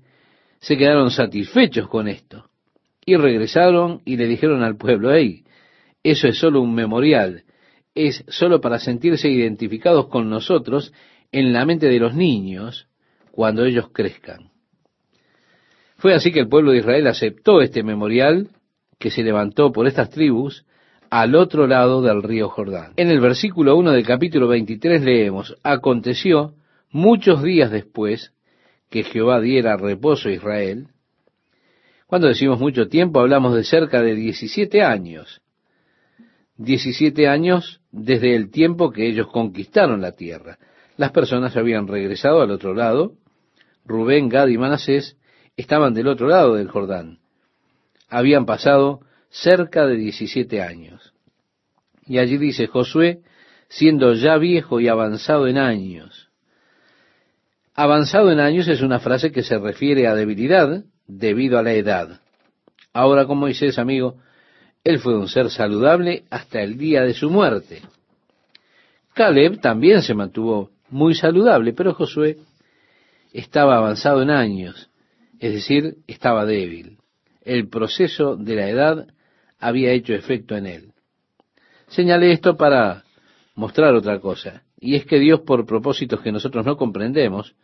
se 0.60 0.78
quedaron 0.78 1.10
satisfechos 1.10 1.88
con 1.88 2.08
esto 2.08 2.50
y 3.06 3.16
regresaron 3.16 4.02
y 4.06 4.18
le 4.18 4.28
dijeron 4.28 4.64
al 4.64 4.78
pueblo, 4.78 5.14
hey, 5.14 5.44
eso 6.04 6.28
es 6.28 6.38
solo 6.38 6.62
un 6.62 6.74
memorial, 6.74 7.44
es 7.96 8.24
solo 8.28 8.62
para 8.62 8.80
sentirse 8.80 9.30
identificados 9.30 10.08
con 10.08 10.30
nosotros 10.30 10.94
en 11.32 11.54
la 11.54 11.66
mente 11.66 11.88
de 11.88 12.00
los 12.00 12.16
niños 12.16 12.88
cuando 13.32 13.66
ellos 13.66 13.90
crezcan. 13.92 14.52
Fue 15.98 16.14
así 16.14 16.32
que 16.32 16.40
el 16.40 16.50
pueblo 16.50 16.72
de 16.72 16.80
Israel 16.80 17.08
aceptó 17.08 17.62
este 17.62 17.82
memorial 17.82 18.50
que 19.00 19.10
se 19.10 19.24
levantó 19.24 19.72
por 19.72 19.88
estas 19.88 20.10
tribus 20.10 20.66
al 21.10 21.36
otro 21.36 21.68
lado 21.68 22.02
del 22.02 22.24
río 22.24 22.50
Jordán. 22.50 22.94
En 22.98 23.10
el 23.10 23.20
versículo 23.20 23.76
1 23.78 23.92
del 23.92 24.06
capítulo 24.06 24.48
23 24.48 25.02
leemos, 25.04 25.56
aconteció 25.64 26.56
muchos 26.92 27.44
días 27.44 27.72
después 27.72 28.34
que 28.90 29.04
Jehová 29.04 29.40
diera 29.40 29.78
reposo 29.78 30.30
a 30.30 30.32
Israel. 30.32 30.88
Cuando 32.14 32.28
decimos 32.28 32.60
mucho 32.60 32.90
tiempo, 32.90 33.22
hablamos 33.22 33.56
de 33.56 33.64
cerca 33.64 34.04
de 34.04 34.14
17 34.14 34.84
años. 34.84 35.42
17 36.58 37.28
años 37.28 37.82
desde 37.92 38.36
el 38.36 38.52
tiempo 38.52 38.92
que 38.92 39.08
ellos 39.08 39.26
conquistaron 39.32 40.00
la 40.00 40.12
tierra. 40.12 40.60
Las 40.96 41.12
personas 41.12 41.58
habían 41.58 41.88
regresado 41.88 42.44
al 42.44 42.52
otro 42.52 42.76
lado. 42.76 43.14
Rubén, 43.84 44.30
Gad 44.30 44.50
y 44.50 44.60
Manasés 44.60 45.18
estaban 45.58 45.96
del 45.96 46.08
otro 46.08 46.28
lado 46.28 46.54
del 46.54 46.68
Jordán. 46.68 47.18
Habían 48.10 48.46
pasado 48.46 49.00
cerca 49.32 49.88
de 49.88 49.96
17 49.96 50.62
años. 50.62 51.16
Y 52.06 52.20
allí 52.20 52.38
dice 52.38 52.68
Josué, 52.68 53.22
siendo 53.70 54.14
ya 54.14 54.38
viejo 54.38 54.80
y 54.80 54.88
avanzado 54.88 55.48
en 55.48 55.58
años. 55.58 56.30
Avanzado 57.74 58.32
en 58.32 58.40
años 58.40 58.68
es 58.68 58.84
una 58.84 59.00
frase 59.00 59.32
que 59.32 59.42
se 59.42 59.58
refiere 59.58 60.06
a 60.06 60.14
debilidad 60.14 60.84
debido 61.18 61.58
a 61.58 61.64
la 61.64 61.74
edad. 61.74 62.22
Ahora 62.94 63.26
con 63.26 63.38
Moisés, 63.38 63.78
amigo, 63.78 64.18
él 64.84 65.00
fue 65.00 65.18
un 65.18 65.28
ser 65.28 65.50
saludable 65.50 66.26
hasta 66.30 66.62
el 66.62 66.78
día 66.78 67.04
de 67.04 67.14
su 67.14 67.30
muerte. 67.30 67.82
Caleb 69.14 69.62
también 69.62 70.02
se 70.02 70.14
mantuvo 70.14 70.72
muy 70.90 71.16
saludable, 71.16 71.74
pero 71.74 71.94
Josué 71.94 72.38
estaba 73.32 73.78
avanzado 73.78 74.22
en 74.22 74.30
años, 74.30 74.90
es 75.40 75.54
decir, 75.54 75.98
estaba 76.08 76.46
débil. 76.46 76.98
El 77.42 77.68
proceso 77.70 78.36
de 78.36 78.56
la 78.56 78.70
edad 78.70 79.08
había 79.60 79.92
hecho 79.92 80.14
efecto 80.14 80.56
en 80.56 80.66
él. 80.66 80.94
Señalé 81.88 82.32
esto 82.32 82.58
para 82.58 83.04
mostrar 83.56 83.94
otra 83.94 84.20
cosa, 84.20 84.64
y 84.80 84.96
es 84.96 85.06
que 85.06 85.20
Dios, 85.20 85.42
por 85.42 85.66
propósitos 85.66 86.22
que 86.22 86.32
nosotros 86.32 86.66
no 86.66 86.76
comprendemos, 86.76 87.56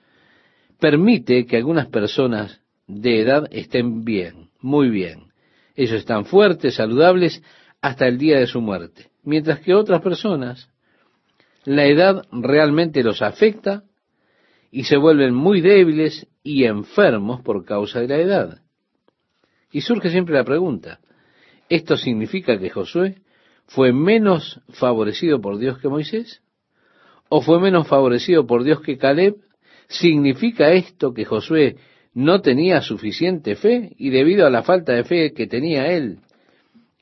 permite 0.80 1.46
que 1.46 1.58
algunas 1.58 1.88
personas 1.88 2.62
de 2.90 3.22
edad 3.22 3.48
estén 3.52 4.04
bien, 4.04 4.50
muy 4.60 4.90
bien. 4.90 5.32
Ellos 5.76 5.94
están 5.94 6.26
fuertes, 6.26 6.76
saludables, 6.76 7.42
hasta 7.82 8.08
el 8.08 8.18
día 8.18 8.40
de 8.40 8.48
su 8.48 8.60
muerte. 8.60 9.12
Mientras 9.24 9.62
que 9.62 9.74
otras 9.74 10.02
personas, 10.02 10.70
la 11.64 11.86
edad 11.86 12.26
realmente 12.32 13.04
los 13.04 13.22
afecta 13.22 13.84
y 14.72 14.84
se 14.84 14.98
vuelven 14.98 15.34
muy 15.34 15.62
débiles 15.62 16.28
y 16.44 16.66
enfermos 16.66 17.42
por 17.42 17.64
causa 17.64 18.02
de 18.02 18.08
la 18.08 18.18
edad. 18.18 18.62
Y 19.72 19.82
surge 19.82 20.10
siempre 20.10 20.36
la 20.36 20.44
pregunta, 20.44 21.00
¿Esto 21.70 21.98
significa 21.98 22.58
que 22.58 22.72
Josué 22.72 23.22
fue 23.68 23.94
menos 23.94 24.60
favorecido 24.70 25.40
por 25.40 25.60
Dios 25.60 25.78
que 25.78 25.88
Moisés? 25.88 26.42
¿O 27.30 27.42
fue 27.42 27.60
menos 27.60 27.88
favorecido 27.88 28.48
por 28.48 28.64
Dios 28.64 28.82
que 28.82 28.98
Caleb? 28.98 29.36
¿Significa 29.88 30.72
esto 30.72 31.14
que 31.14 31.26
Josué 31.26 31.78
no 32.14 32.42
tenía 32.42 32.82
suficiente 32.82 33.56
fe 33.56 33.94
y 33.98 34.10
debido 34.10 34.46
a 34.46 34.50
la 34.50 34.64
falta 34.64 34.94
de 34.94 35.04
fe 35.04 35.34
que 35.34 35.48
tenía 35.48 35.92
él, 35.92 36.20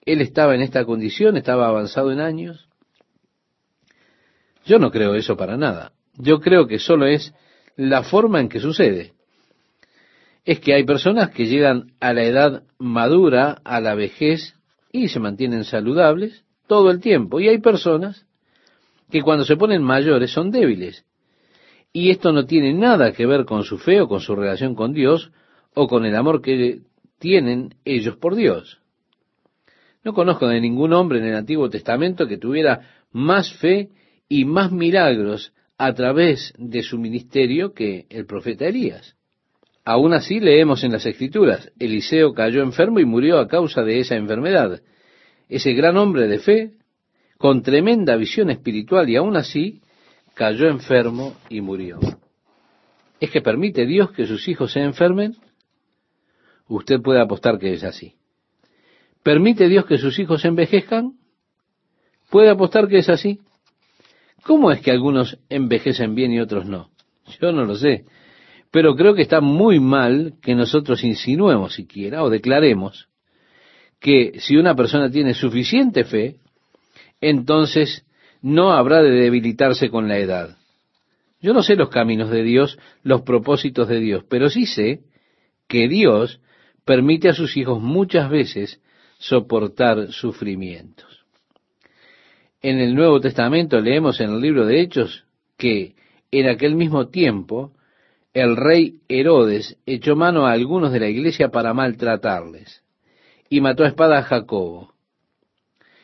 él 0.06 0.22
estaba 0.22 0.56
en 0.56 0.62
esta 0.62 0.86
condición, 0.86 1.38
estaba 1.38 1.68
avanzado 1.68 2.12
en 2.12 2.22
años? 2.22 2.68
Yo 4.66 4.80
no 4.80 4.92
creo 4.92 5.16
eso 5.16 5.38
para 5.38 5.58
nada. 5.58 5.92
Yo 6.16 6.40
creo 6.40 6.68
que 6.68 6.80
solo 6.80 7.06
es 7.06 7.34
la 7.76 8.04
forma 8.04 8.40
en 8.40 8.50
que 8.50 8.60
sucede. 8.60 9.14
Es 10.46 10.60
que 10.60 10.74
hay 10.74 10.86
personas 10.86 11.32
que 11.32 11.46
llegan 11.46 11.92
a 12.00 12.14
la 12.14 12.24
edad 12.24 12.64
madura, 12.78 13.62
a 13.64 13.82
la 13.82 13.96
vejez, 13.96 14.56
y 14.92 15.10
se 15.10 15.20
mantienen 15.20 15.64
saludables 15.64 16.44
todo 16.68 16.90
el 16.90 17.00
tiempo. 17.00 17.40
Y 17.40 17.50
hay 17.50 17.60
personas 17.60 18.26
que 19.12 19.22
cuando 19.22 19.46
se 19.46 19.58
ponen 19.58 19.84
mayores 19.84 20.32
son 20.32 20.52
débiles. 20.52 21.06
Y 21.98 22.12
esto 22.12 22.32
no 22.32 22.46
tiene 22.46 22.76
nada 22.76 23.12
que 23.12 23.26
ver 23.26 23.46
con 23.46 23.64
su 23.64 23.80
fe 23.80 24.02
o 24.02 24.08
con 24.08 24.20
su 24.20 24.36
relación 24.36 24.76
con 24.76 24.94
Dios 24.94 25.32
o 25.74 25.88
con 25.88 26.06
el 26.06 26.16
amor 26.16 26.44
que 26.44 26.82
tienen 27.18 27.74
ellos 27.86 28.18
por 28.18 28.36
Dios. 28.36 28.78
No 30.04 30.14
conozco 30.14 30.48
de 30.48 30.62
ningún 30.62 30.94
hombre 30.94 31.18
en 31.18 31.26
el 31.26 31.36
Antiguo 31.36 31.72
Testamento 31.72 32.28
que 32.28 32.38
tuviera 32.38 32.82
más 33.12 33.52
fe 33.52 33.90
y 34.30 34.46
más 34.46 34.72
milagros 34.72 35.54
a 35.80 35.92
través 35.96 36.54
de 36.60 36.84
su 36.84 37.00
ministerio 37.00 37.74
que 37.74 38.06
el 38.12 38.28
profeta 38.28 38.68
Elías. 38.68 39.16
Aún 39.84 40.14
así 40.14 40.40
leemos 40.40 40.84
en 40.84 40.92
las 40.92 41.08
Escrituras, 41.08 41.72
Eliseo 41.80 42.32
cayó 42.32 42.62
enfermo 42.62 43.00
y 43.00 43.06
murió 43.06 43.40
a 43.40 43.48
causa 43.48 43.82
de 43.82 44.02
esa 44.02 44.16
enfermedad. 44.16 44.82
Ese 45.50 45.74
gran 45.74 45.98
hombre 45.98 46.28
de 46.28 46.38
fe, 46.38 46.74
con 47.40 47.64
tremenda 47.64 48.16
visión 48.18 48.52
espiritual 48.52 49.10
y 49.10 49.16
aún 49.16 49.36
así, 49.36 49.82
cayó 50.38 50.68
enfermo 50.68 51.36
y 51.50 51.62
murió. 51.62 52.00
¿Es 53.20 53.32
que 53.32 53.42
permite 53.42 53.88
Dios 53.88 54.12
que 54.12 54.28
sus 54.28 54.48
hijos 54.48 54.72
se 54.72 54.82
enfermen? 54.82 55.36
Usted 56.68 57.02
puede 57.02 57.20
apostar 57.20 57.58
que 57.58 57.74
es 57.74 57.84
así. 57.84 58.14
¿Permite 59.24 59.68
Dios 59.68 59.86
que 59.86 59.98
sus 59.98 60.20
hijos 60.20 60.46
envejezcan? 60.46 61.14
¿Puede 62.30 62.52
apostar 62.52 62.88
que 62.88 63.00
es 63.00 63.10
así? 63.10 63.40
¿Cómo 64.44 64.72
es 64.72 64.80
que 64.82 64.92
algunos 64.92 65.40
envejecen 65.50 66.14
bien 66.14 66.32
y 66.32 66.40
otros 66.40 66.66
no? 66.66 66.92
Yo 67.42 67.52
no 67.52 67.66
lo 67.66 67.76
sé. 67.76 68.06
Pero 68.70 68.96
creo 68.96 69.16
que 69.16 69.24
está 69.24 69.42
muy 69.42 69.80
mal 69.80 70.36
que 70.42 70.54
nosotros 70.54 71.04
insinuemos 71.04 71.74
siquiera 71.74 72.24
o 72.24 72.30
declaremos 72.30 73.10
que 74.00 74.40
si 74.40 74.56
una 74.56 74.76
persona 74.76 75.10
tiene 75.10 75.34
suficiente 75.34 76.04
fe, 76.04 76.36
entonces 77.22 78.06
no 78.42 78.72
habrá 78.72 79.02
de 79.02 79.12
debilitarse 79.12 79.90
con 79.90 80.08
la 80.08 80.18
edad. 80.18 80.58
Yo 81.42 81.54
no 81.54 81.64
sé 81.64 81.76
los 81.76 81.90
caminos 81.90 82.30
de 82.30 82.44
Dios, 82.44 82.80
los 83.04 83.22
propósitos 83.22 83.88
de 83.88 84.00
Dios, 84.00 84.24
pero 84.28 84.50
sí 84.50 84.66
sé 84.66 85.02
que 85.68 85.88
Dios 85.88 86.40
permite 86.86 87.30
a 87.30 87.34
sus 87.34 87.58
hijos 87.58 87.82
muchas 87.82 88.30
veces 88.30 88.82
soportar 89.20 90.12
sufrimientos. 90.12 91.26
En 92.62 92.80
el 92.80 92.96
Nuevo 92.96 93.20
Testamento 93.20 93.80
leemos 93.80 94.20
en 94.20 94.32
el 94.32 94.42
libro 94.42 94.66
de 94.66 94.82
Hechos 94.82 95.26
que 95.58 95.96
en 96.32 96.50
aquel 96.50 96.76
mismo 96.76 97.10
tiempo 97.10 97.74
el 98.34 98.56
rey 98.56 99.00
Herodes 99.08 99.78
echó 99.86 100.16
mano 100.16 100.46
a 100.46 100.52
algunos 100.52 100.92
de 100.92 101.00
la 101.00 101.08
iglesia 101.08 101.50
para 101.50 101.74
maltratarles 101.74 102.84
y 103.50 103.62
mató 103.62 103.84
a 103.84 103.88
espada 103.88 104.20
a 104.20 104.24
Jacobo. 104.24 104.94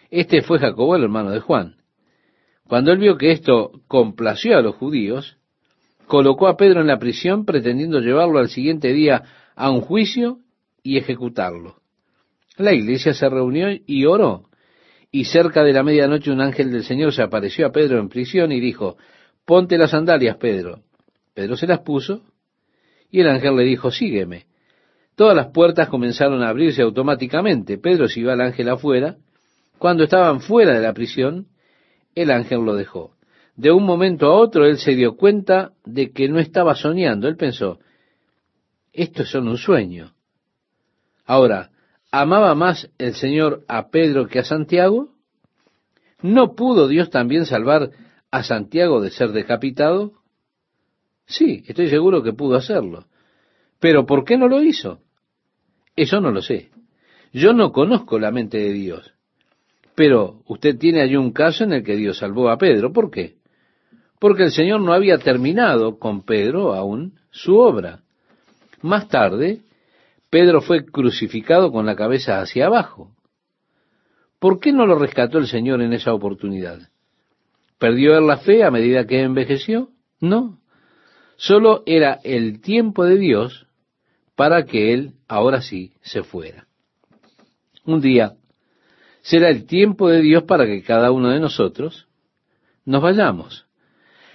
Este 0.09 0.41
fue 0.41 0.59
Jacobo, 0.59 0.95
el 0.95 1.03
hermano 1.03 1.31
de 1.31 1.39
Juan. 1.39 1.75
Cuando 2.67 2.91
él 2.91 2.99
vio 2.99 3.17
que 3.17 3.31
esto 3.31 3.71
complació 3.87 4.57
a 4.57 4.61
los 4.61 4.75
judíos, 4.75 5.37
colocó 6.07 6.47
a 6.47 6.57
Pedro 6.57 6.81
en 6.81 6.87
la 6.87 6.99
prisión 6.99 7.45
pretendiendo 7.45 7.99
llevarlo 7.99 8.39
al 8.39 8.49
siguiente 8.49 8.93
día 8.93 9.23
a 9.55 9.69
un 9.71 9.81
juicio 9.81 10.39
y 10.81 10.97
ejecutarlo. 10.97 11.77
La 12.57 12.73
iglesia 12.73 13.13
se 13.13 13.29
reunió 13.29 13.67
y 13.85 14.05
oró, 14.05 14.49
y 15.11 15.25
cerca 15.25 15.63
de 15.63 15.73
la 15.73 15.83
medianoche 15.83 16.31
un 16.31 16.41
ángel 16.41 16.71
del 16.71 16.83
Señor 16.83 17.13
se 17.13 17.21
apareció 17.21 17.67
a 17.67 17.71
Pedro 17.71 17.99
en 17.99 18.09
prisión 18.09 18.51
y 18.51 18.59
dijo, 18.59 18.97
ponte 19.45 19.77
las 19.77 19.91
sandalias, 19.91 20.37
Pedro. 20.37 20.81
Pedro 21.33 21.55
se 21.55 21.67
las 21.67 21.79
puso 21.79 22.23
y 23.11 23.21
el 23.21 23.27
ángel 23.27 23.55
le 23.55 23.63
dijo, 23.63 23.91
sígueme. 23.91 24.45
Todas 25.15 25.35
las 25.35 25.47
puertas 25.47 25.89
comenzaron 25.89 26.41
a 26.41 26.49
abrirse 26.49 26.81
automáticamente. 26.81 27.77
Pedro 27.77 28.07
siguió 28.07 28.31
al 28.31 28.41
ángel 28.41 28.69
afuera. 28.69 29.17
Cuando 29.77 30.03
estaban 30.03 30.41
fuera 30.41 30.73
de 30.73 30.81
la 30.81 30.93
prisión, 30.93 31.47
el 32.15 32.31
ángel 32.31 32.61
lo 32.61 32.75
dejó. 32.75 33.15
De 33.55 33.71
un 33.71 33.83
momento 33.83 34.27
a 34.27 34.35
otro 34.35 34.65
él 34.65 34.77
se 34.77 34.95
dio 34.95 35.15
cuenta 35.15 35.73
de 35.85 36.11
que 36.11 36.27
no 36.27 36.39
estaba 36.39 36.75
soñando. 36.75 37.27
Él 37.27 37.35
pensó, 37.35 37.79
esto 38.91 39.23
es 39.23 39.29
solo 39.29 39.51
un 39.51 39.57
sueño. 39.57 40.13
Ahora, 41.25 41.71
¿amaba 42.11 42.55
más 42.55 42.89
el 42.97 43.13
Señor 43.13 43.63
a 43.67 43.89
Pedro 43.89 44.27
que 44.27 44.39
a 44.39 44.43
Santiago? 44.43 45.09
¿No 46.21 46.55
pudo 46.55 46.87
Dios 46.87 47.09
también 47.09 47.45
salvar 47.45 47.91
a 48.31 48.43
Santiago 48.43 49.01
de 49.01 49.11
ser 49.11 49.31
decapitado? 49.31 50.13
Sí, 51.25 51.63
estoy 51.67 51.89
seguro 51.89 52.23
que 52.23 52.33
pudo 52.33 52.55
hacerlo. 52.55 53.05
Pero 53.79 54.05
¿por 54.05 54.23
qué 54.25 54.37
no 54.37 54.47
lo 54.47 54.61
hizo? 54.61 55.01
Eso 55.95 56.21
no 56.21 56.31
lo 56.31 56.41
sé. 56.41 56.71
Yo 57.31 57.53
no 57.53 57.71
conozco 57.71 58.19
la 58.19 58.31
mente 58.31 58.57
de 58.57 58.71
Dios. 58.71 59.12
Pero 59.95 60.41
usted 60.47 60.77
tiene 60.77 61.01
allí 61.01 61.15
un 61.15 61.31
caso 61.31 61.63
en 61.63 61.73
el 61.73 61.83
que 61.83 61.95
Dios 61.95 62.17
salvó 62.17 62.49
a 62.49 62.57
Pedro. 62.57 62.91
¿Por 62.91 63.11
qué? 63.11 63.35
Porque 64.19 64.43
el 64.43 64.51
Señor 64.51 64.81
no 64.81 64.93
había 64.93 65.17
terminado 65.17 65.99
con 65.99 66.23
Pedro 66.23 66.73
aún 66.73 67.19
su 67.29 67.57
obra. 67.57 68.01
Más 68.81 69.07
tarde, 69.07 69.61
Pedro 70.29 70.61
fue 70.61 70.85
crucificado 70.85 71.71
con 71.71 71.85
la 71.85 71.95
cabeza 71.95 72.41
hacia 72.41 72.65
abajo. 72.65 73.11
¿Por 74.39 74.59
qué 74.59 74.73
no 74.73 74.85
lo 74.85 74.97
rescató 74.97 75.37
el 75.37 75.47
Señor 75.47 75.81
en 75.81 75.93
esa 75.93 76.13
oportunidad? 76.13 76.79
¿Perdió 77.77 78.17
él 78.17 78.27
la 78.27 78.37
fe 78.37 78.63
a 78.63 78.71
medida 78.71 79.05
que 79.05 79.21
envejeció? 79.21 79.89
No. 80.19 80.59
Solo 81.35 81.83
era 81.85 82.19
el 82.23 82.61
tiempo 82.61 83.05
de 83.05 83.17
Dios 83.17 83.67
para 84.35 84.65
que 84.65 84.93
él 84.93 85.13
ahora 85.27 85.61
sí 85.61 85.93
se 86.01 86.23
fuera. 86.23 86.67
Un 87.85 88.01
día 88.01 88.33
será 89.23 89.49
el 89.49 89.65
tiempo 89.65 90.09
de 90.09 90.21
Dios 90.21 90.43
para 90.43 90.65
que 90.65 90.83
cada 90.83 91.11
uno 91.11 91.29
de 91.29 91.39
nosotros 91.39 92.07
nos 92.85 93.01
vayamos. 93.01 93.65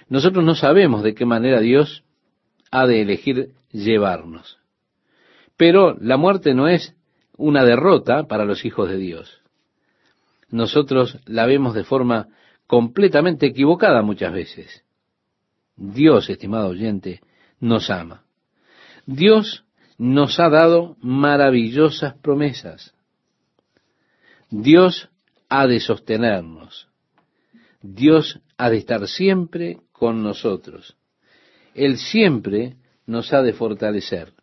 Nosotros 0.09 0.43
no 0.43 0.55
sabemos 0.55 1.03
de 1.03 1.13
qué 1.13 1.25
manera 1.25 1.61
Dios 1.61 2.03
ha 2.71 2.87
de 2.87 3.01
elegir 3.01 3.51
llevarnos. 3.71 4.57
Pero 5.55 5.95
la 5.99 6.17
muerte 6.17 6.53
no 6.53 6.67
es 6.67 6.95
una 7.37 7.63
derrota 7.63 8.23
para 8.23 8.45
los 8.45 8.65
hijos 8.65 8.89
de 8.89 8.97
Dios. 8.97 9.41
Nosotros 10.49 11.19
la 11.25 11.45
vemos 11.45 11.75
de 11.75 11.83
forma 11.83 12.29
completamente 12.65 13.45
equivocada 13.45 14.01
muchas 14.01 14.33
veces. 14.33 14.83
Dios, 15.75 16.29
estimado 16.29 16.69
oyente, 16.69 17.21
nos 17.59 17.91
ama. 17.91 18.23
Dios 19.05 19.65
nos 19.97 20.39
ha 20.39 20.49
dado 20.49 20.97
maravillosas 21.01 22.15
promesas. 22.15 22.95
Dios 24.49 25.09
ha 25.49 25.67
de 25.67 25.79
sostenernos. 25.79 26.87
Dios 27.81 28.39
ha 28.57 28.69
de 28.69 28.77
estar 28.77 29.07
siempre 29.07 29.77
con 29.91 30.21
nosotros. 30.21 30.97
Él 31.73 31.97
siempre 31.97 32.75
nos 33.05 33.31
ha 33.33 33.41
de 33.41 33.53
fortalecer. 33.53 34.33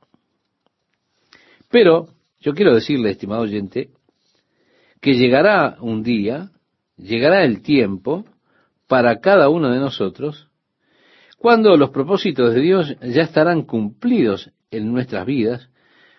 Pero 1.70 2.08
yo 2.40 2.54
quiero 2.54 2.74
decirle, 2.74 3.10
estimado 3.10 3.42
oyente, 3.42 3.90
que 5.00 5.14
llegará 5.14 5.76
un 5.80 6.02
día, 6.02 6.50
llegará 6.96 7.44
el 7.44 7.62
tiempo 7.62 8.24
para 8.86 9.20
cada 9.20 9.48
uno 9.48 9.70
de 9.70 9.78
nosotros 9.78 10.48
cuando 11.38 11.76
los 11.76 11.90
propósitos 11.90 12.54
de 12.54 12.60
Dios 12.60 12.96
ya 13.00 13.22
estarán 13.22 13.62
cumplidos 13.62 14.50
en 14.70 14.92
nuestras 14.92 15.26
vidas, 15.26 15.68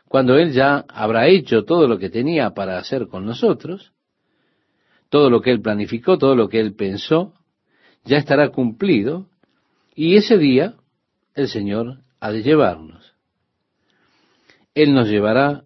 cuando 0.07 0.37
Él 0.37 0.51
ya 0.51 0.85
habrá 0.87 1.27
hecho 1.27 1.63
todo 1.63 1.87
lo 1.87 1.97
que 1.97 2.09
tenía 2.09 2.51
para 2.51 2.77
hacer 2.77 3.07
con 3.07 3.25
nosotros, 3.25 3.93
todo 5.09 5.29
lo 5.29 5.41
que 5.41 5.51
Él 5.51 5.61
planificó, 5.61 6.17
todo 6.17 6.35
lo 6.35 6.49
que 6.49 6.59
Él 6.59 6.75
pensó, 6.75 7.33
ya 8.03 8.17
estará 8.17 8.49
cumplido, 8.49 9.27
y 9.95 10.15
ese 10.15 10.37
día 10.37 10.75
el 11.33 11.47
Señor 11.47 11.99
ha 12.19 12.31
de 12.31 12.43
llevarnos. 12.43 13.13
Él 14.73 14.93
nos 14.93 15.09
llevará 15.09 15.63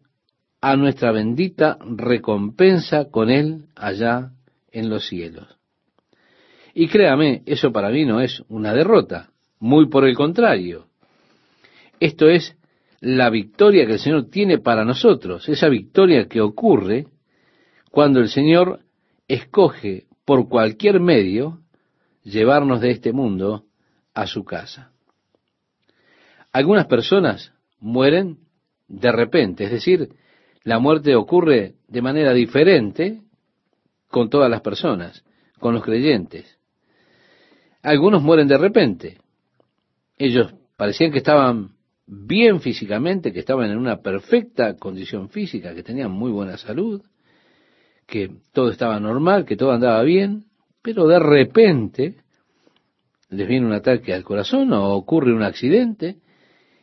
a 0.61 0.75
nuestra 0.75 1.11
bendita 1.11 1.77
recompensa 1.81 3.09
con 3.09 3.29
Él 3.29 3.65
allá 3.75 4.31
en 4.71 4.89
los 4.89 5.07
cielos. 5.07 5.57
Y 6.73 6.87
créame, 6.87 7.43
eso 7.45 7.71
para 7.71 7.89
mí 7.89 8.05
no 8.05 8.21
es 8.21 8.43
una 8.47 8.73
derrota. 8.73 9.29
Muy 9.59 9.89
por 9.89 10.07
el 10.07 10.15
contrario. 10.15 10.87
Esto 11.99 12.29
es 12.29 12.55
la 13.01 13.31
victoria 13.31 13.87
que 13.87 13.93
el 13.93 13.99
Señor 13.99 14.29
tiene 14.29 14.59
para 14.59 14.85
nosotros, 14.85 15.49
esa 15.49 15.67
victoria 15.69 16.27
que 16.27 16.39
ocurre 16.39 17.07
cuando 17.89 18.19
el 18.19 18.29
Señor 18.29 18.81
escoge 19.27 20.05
por 20.23 20.47
cualquier 20.47 20.99
medio 20.99 21.61
llevarnos 22.23 22.79
de 22.79 22.91
este 22.91 23.11
mundo 23.11 23.65
a 24.13 24.27
su 24.27 24.43
casa. 24.43 24.91
Algunas 26.51 26.85
personas 26.85 27.53
mueren 27.79 28.37
de 28.87 29.11
repente, 29.11 29.63
es 29.63 29.71
decir, 29.71 30.09
la 30.63 30.77
muerte 30.77 31.15
ocurre 31.15 31.75
de 31.87 32.01
manera 32.03 32.33
diferente 32.33 33.21
con 34.09 34.29
todas 34.29 34.49
las 34.49 34.61
personas, 34.61 35.23
con 35.59 35.73
los 35.73 35.83
creyentes. 35.83 36.59
Algunos 37.81 38.21
mueren 38.21 38.47
de 38.47 38.57
repente, 38.59 39.17
ellos 40.19 40.53
parecían 40.77 41.11
que 41.11 41.17
estaban 41.17 41.71
bien 42.13 42.59
físicamente, 42.59 43.31
que 43.31 43.39
estaban 43.39 43.71
en 43.71 43.77
una 43.77 44.01
perfecta 44.01 44.75
condición 44.75 45.29
física, 45.29 45.73
que 45.73 45.81
tenían 45.81 46.11
muy 46.11 46.29
buena 46.29 46.57
salud, 46.57 47.01
que 48.05 48.29
todo 48.51 48.69
estaba 48.69 48.99
normal, 48.99 49.45
que 49.45 49.55
todo 49.55 49.71
andaba 49.71 50.03
bien, 50.03 50.43
pero 50.81 51.07
de 51.07 51.19
repente 51.19 52.17
les 53.29 53.47
viene 53.47 53.65
un 53.65 53.71
ataque 53.71 54.13
al 54.13 54.25
corazón 54.25 54.73
o 54.73 54.93
ocurre 54.93 55.33
un 55.33 55.41
accidente, 55.41 56.17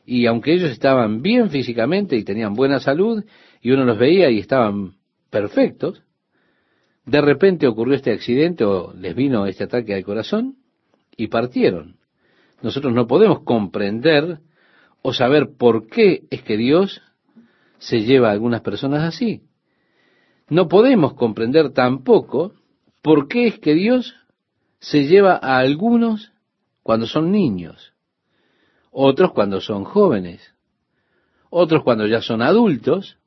y 0.07 0.25
aunque 0.25 0.55
ellos 0.55 0.71
estaban 0.71 1.21
bien 1.21 1.51
físicamente 1.51 2.17
y 2.17 2.25
tenían 2.25 2.55
buena 2.55 2.81
salud, 2.81 3.23
y 3.61 3.71
uno 3.71 3.85
los 3.85 3.99
veía 3.99 4.31
y 4.31 4.39
estaban 4.39 4.95
perfectos, 5.29 6.03
de 7.05 7.21
repente 7.21 7.67
ocurrió 7.67 7.97
este 7.97 8.13
accidente 8.13 8.65
o 8.65 8.95
les 8.95 9.15
vino 9.15 9.45
este 9.45 9.65
ataque 9.65 9.95
al 9.95 10.05
corazón 10.05 10.57
y 11.19 11.27
partieron. 11.27 11.97
Nosotros 12.63 12.95
no 12.95 13.07
podemos 13.07 13.41
comprender 13.41 14.41
o 15.03 15.13
saber 15.13 15.57
por 15.57 15.87
qué 15.89 16.25
es 16.31 16.43
que 16.43 16.57
Dios 16.57 17.03
se 17.79 18.01
lleva 18.01 18.29
a 18.29 18.33
algunas 18.33 18.61
personas 18.61 19.03
así. 19.03 19.43
No 20.49 20.69
podemos 20.69 21.15
comprender 21.15 21.73
tampoco 21.73 22.53
por 23.03 23.29
qué 23.29 23.47
es 23.47 23.59
que 23.59 23.75
Dios 23.75 24.15
se 24.81 25.07
lleva 25.07 25.39
a 25.41 25.59
algunos 25.59 26.33
cuando 26.83 27.07
son 27.07 27.31
niños, 27.31 27.93
otros 28.91 29.33
cuando 29.33 29.61
son 29.61 29.85
jóvenes, 29.85 30.55
otros 31.51 31.83
cuando 31.83 32.07
ya 32.07 32.23
son 32.23 32.43
adultos 32.43 33.19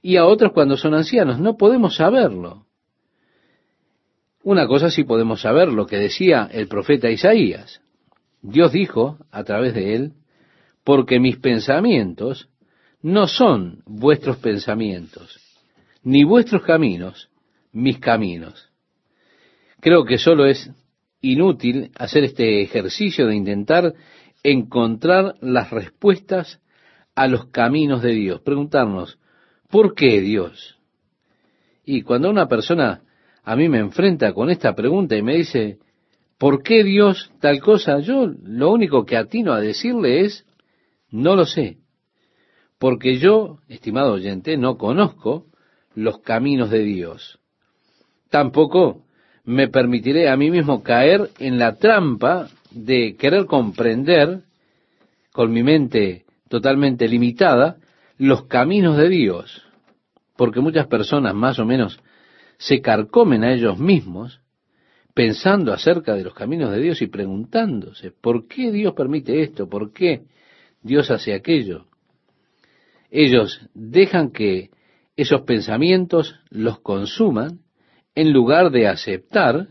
y 0.00 0.16
a 0.16 0.24
otros 0.24 0.52
cuando 0.52 0.76
son 0.76 0.94
ancianos. 0.94 1.38
No 1.38 1.56
podemos 1.56 1.96
saberlo. 1.96 2.66
Una 4.42 4.66
cosa 4.66 4.90
sí 4.90 5.04
podemos 5.04 5.42
saber, 5.42 5.68
lo 5.68 5.86
que 5.86 5.98
decía 5.98 6.48
el 6.50 6.66
profeta 6.66 7.10
Isaías. 7.10 7.80
Dios 8.40 8.72
dijo 8.72 9.18
a 9.30 9.44
través 9.44 9.74
de 9.74 9.94
él, 9.94 10.12
porque 10.84 11.20
mis 11.20 11.36
pensamientos 11.38 12.48
no 13.02 13.26
son 13.26 13.82
vuestros 13.86 14.38
pensamientos, 14.38 15.40
ni 16.02 16.24
vuestros 16.24 16.62
caminos 16.62 17.28
mis 17.72 17.98
caminos. 17.98 18.70
Creo 19.80 20.04
que 20.04 20.18
solo 20.18 20.46
es 20.46 20.70
inútil 21.20 21.90
hacer 21.96 22.24
este 22.24 22.62
ejercicio 22.62 23.26
de 23.26 23.36
intentar 23.36 23.94
encontrar 24.42 25.36
las 25.40 25.70
respuestas 25.70 26.60
a 27.14 27.26
los 27.26 27.46
caminos 27.46 28.02
de 28.02 28.12
Dios. 28.12 28.40
Preguntarnos, 28.40 29.18
¿por 29.70 29.94
qué 29.94 30.20
Dios? 30.20 30.78
Y 31.84 32.02
cuando 32.02 32.30
una 32.30 32.48
persona 32.48 33.02
a 33.44 33.56
mí 33.56 33.68
me 33.68 33.78
enfrenta 33.78 34.32
con 34.32 34.50
esta 34.50 34.74
pregunta 34.74 35.16
y 35.16 35.22
me 35.22 35.36
dice, 35.36 35.78
¿por 36.38 36.62
qué 36.62 36.84
Dios 36.84 37.32
tal 37.40 37.60
cosa? 37.60 37.98
Yo 38.00 38.30
lo 38.44 38.70
único 38.70 39.04
que 39.04 39.16
atino 39.16 39.52
a 39.52 39.60
decirle 39.60 40.20
es, 40.20 40.46
no 41.12 41.36
lo 41.36 41.46
sé. 41.46 41.78
Porque 42.78 43.18
yo, 43.18 43.58
estimado 43.68 44.14
oyente, 44.14 44.56
no 44.56 44.76
conozco 44.76 45.46
los 45.94 46.18
caminos 46.18 46.70
de 46.70 46.80
Dios. 46.80 47.38
Tampoco 48.30 49.02
me 49.44 49.68
permitiré 49.68 50.28
a 50.28 50.36
mí 50.36 50.50
mismo 50.50 50.82
caer 50.82 51.30
en 51.38 51.58
la 51.58 51.76
trampa 51.76 52.48
de 52.70 53.16
querer 53.16 53.46
comprender 53.46 54.40
con 55.32 55.52
mi 55.52 55.62
mente 55.62 56.24
totalmente 56.48 57.06
limitada 57.06 57.76
los 58.18 58.44
caminos 58.46 58.96
de 58.96 59.08
Dios, 59.08 59.62
porque 60.36 60.60
muchas 60.60 60.86
personas 60.86 61.34
más 61.34 61.58
o 61.58 61.64
menos 61.64 61.98
se 62.58 62.80
carcomen 62.80 63.42
a 63.44 63.52
ellos 63.52 63.78
mismos 63.78 64.40
pensando 65.14 65.72
acerca 65.72 66.14
de 66.14 66.24
los 66.24 66.34
caminos 66.34 66.70
de 66.70 66.80
Dios 66.80 67.02
y 67.02 67.06
preguntándose, 67.06 68.12
¿por 68.12 68.46
qué 68.46 68.70
Dios 68.70 68.94
permite 68.94 69.42
esto? 69.42 69.68
¿Por 69.68 69.92
qué 69.92 70.22
Dios 70.82 71.10
hace 71.10 71.34
aquello? 71.34 71.86
Ellos 73.10 73.60
dejan 73.74 74.30
que 74.30 74.70
esos 75.16 75.42
pensamientos 75.42 76.40
los 76.50 76.80
consuman 76.80 77.60
en 78.14 78.32
lugar 78.32 78.70
de 78.70 78.88
aceptar 78.88 79.68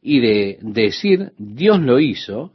y 0.00 0.20
de 0.20 0.58
decir, 0.62 1.32
Dios 1.36 1.80
lo 1.80 1.98
hizo 1.98 2.52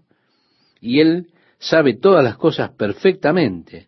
y 0.79 0.99
Él 1.01 1.27
sabe 1.59 1.95
todas 1.95 2.23
las 2.23 2.37
cosas 2.37 2.71
perfectamente. 2.71 3.87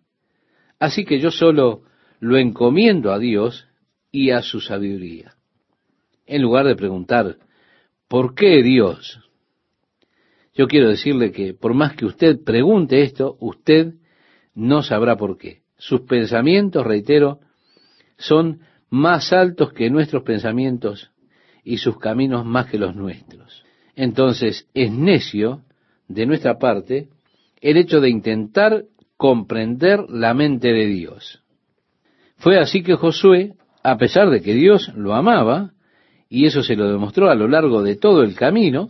Así 0.80 1.06
que 1.06 1.20
yo 1.20 1.32
solo 1.32 1.84
lo 2.20 2.38
encomiendo 2.38 3.12
a 3.12 3.20
Dios 3.20 3.68
y 4.12 4.32
a 4.32 4.42
su 4.42 4.60
sabiduría. 4.60 5.36
En 6.26 6.42
lugar 6.42 6.68
de 6.68 6.76
preguntar, 6.76 7.38
¿por 8.08 8.36
qué 8.36 8.62
Dios? 8.62 9.20
Yo 10.54 10.68
quiero 10.68 10.90
decirle 10.90 11.32
que 11.32 11.54
por 11.54 11.74
más 11.74 11.96
que 11.96 12.06
usted 12.06 12.44
pregunte 12.44 13.02
esto, 13.02 13.38
usted 13.40 13.96
no 14.56 14.84
sabrá 14.84 15.16
por 15.18 15.38
qué. 15.38 15.62
Sus 15.78 16.02
pensamientos, 16.02 16.86
reitero, 16.86 17.40
son 18.18 18.62
más 18.90 19.34
altos 19.34 19.74
que 19.74 19.90
nuestros 19.90 20.24
pensamientos 20.24 21.12
y 21.64 21.78
sus 21.78 21.98
caminos 21.98 22.46
más 22.46 22.68
que 22.68 22.78
los 22.78 22.96
nuestros. 22.96 23.64
Entonces 23.96 24.68
es 24.74 24.92
necio 24.92 25.64
de 26.08 26.26
nuestra 26.26 26.58
parte 26.58 27.10
el 27.62 27.78
hecho 27.78 28.02
de 28.02 28.10
intentar 28.10 28.84
comprender 29.18 30.02
la 30.10 30.34
mente 30.34 30.74
de 30.74 30.86
Dios. 30.88 31.42
Fue 32.38 32.60
así 32.60 32.84
que 32.84 32.96
Josué, 32.96 33.54
a 33.84 33.98
pesar 33.98 34.30
de 34.30 34.42
que 34.42 34.54
Dios 34.54 34.92
lo 34.96 35.14
amaba, 35.14 35.72
y 36.30 36.46
eso 36.46 36.62
se 36.64 36.76
lo 36.76 36.92
demostró 36.92 37.30
a 37.30 37.36
lo 37.36 37.48
largo 37.48 37.84
de 37.84 37.96
todo 37.96 38.24
el 38.24 38.36
camino, 38.36 38.90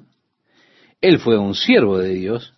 él 1.01 1.19
fue 1.19 1.37
un 1.37 1.53
siervo 1.53 1.97
de 1.97 2.13
Dios, 2.13 2.53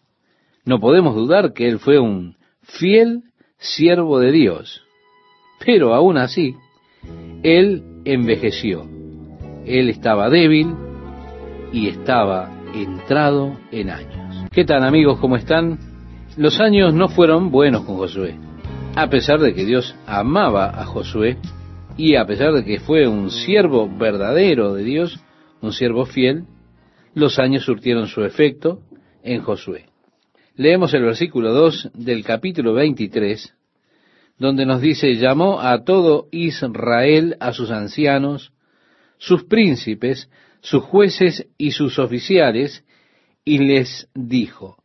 no 0.64 0.80
podemos 0.80 1.16
dudar 1.16 1.54
que 1.54 1.68
él 1.68 1.80
fue 1.80 2.00
un 2.00 2.38
fiel 2.66 3.24
siervo 3.58 4.20
de 4.20 4.32
Dios, 4.32 4.84
pero 5.66 5.94
aún 5.94 6.18
así, 6.18 6.56
él 7.44 7.84
envejeció 8.06 8.96
él 9.66 9.90
estaba 9.90 10.30
débil 10.30 10.76
y 11.72 11.88
estaba 11.88 12.52
entrado 12.74 13.58
en 13.72 13.90
años. 13.90 14.46
¿Qué 14.52 14.64
tal 14.64 14.84
amigos? 14.84 15.20
¿Cómo 15.20 15.36
están? 15.36 15.80
Los 16.38 16.60
años 16.60 16.94
no 16.94 17.08
fueron 17.08 17.52
buenos 17.52 17.84
con 17.84 17.98
Josué. 17.98 18.38
A 18.96 19.10
pesar 19.10 19.40
de 19.40 19.54
que 19.54 19.66
Dios 19.66 19.96
amaba 20.06 20.70
a 20.70 20.86
Josué 20.86 21.38
y 21.98 22.16
a 22.16 22.26
pesar 22.26 22.54
de 22.54 22.64
que 22.64 22.80
fue 22.80 23.08
un 23.08 23.32
siervo 23.32 23.90
verdadero 23.90 24.74
de 24.74 24.84
Dios, 24.84 25.20
un 25.62 25.74
siervo 25.74 26.06
fiel, 26.06 26.46
los 27.14 27.40
años 27.40 27.64
surtieron 27.64 28.08
su 28.08 28.24
efecto 28.24 28.82
en 29.24 29.42
Josué. 29.42 29.86
Leemos 30.58 30.94
el 30.94 31.04
versículo 31.04 31.52
2 31.52 31.92
del 31.96 32.24
capítulo 32.24 32.74
23, 32.74 33.54
donde 34.38 34.66
nos 34.66 34.80
dice, 34.80 35.16
llamó 35.16 35.60
a 35.60 35.84
todo 35.84 36.30
Israel, 36.32 37.36
a 37.42 37.52
sus 37.52 37.72
ancianos, 37.72 38.54
sus 39.18 39.44
príncipes, 39.44 40.30
sus 40.62 40.82
jueces 40.82 41.46
y 41.58 41.72
sus 41.72 42.00
oficiales, 42.00 42.86
y 43.44 43.58
les 43.58 44.08
dijo, 44.14 44.78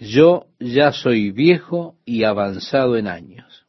yo 0.00 0.46
ya 0.58 0.90
soy 0.90 1.30
viejo 1.30 1.94
y 2.04 2.24
avanzado 2.24 2.96
en 2.96 3.06
años. 3.06 3.66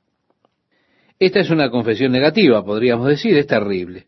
Esta 1.19 1.41
es 1.41 1.51
una 1.51 1.69
confesión 1.69 2.11
negativa, 2.11 2.65
podríamos 2.65 3.07
decir, 3.07 3.37
es 3.37 3.45
terrible. 3.45 4.07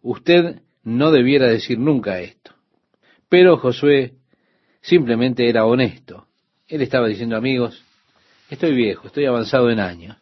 Usted 0.00 0.60
no 0.84 1.10
debiera 1.10 1.48
decir 1.48 1.80
nunca 1.80 2.20
esto. 2.20 2.52
Pero 3.28 3.56
Josué 3.56 4.12
simplemente 4.80 5.48
era 5.48 5.66
honesto. 5.66 6.28
Él 6.68 6.82
estaba 6.82 7.08
diciendo, 7.08 7.36
amigos, 7.36 7.82
estoy 8.50 8.74
viejo, 8.74 9.06
estoy 9.06 9.26
avanzado 9.26 9.70
en 9.70 9.80
años. 9.80 10.16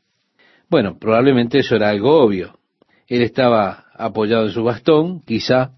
Bueno, 0.68 0.98
probablemente 0.98 1.58
eso 1.58 1.76
era 1.76 1.90
algo 1.90 2.22
obvio. 2.22 2.58
Él 3.08 3.22
estaba 3.22 3.86
apoyado 3.94 4.46
en 4.46 4.52
su 4.52 4.62
bastón, 4.62 5.20
quizá, 5.22 5.72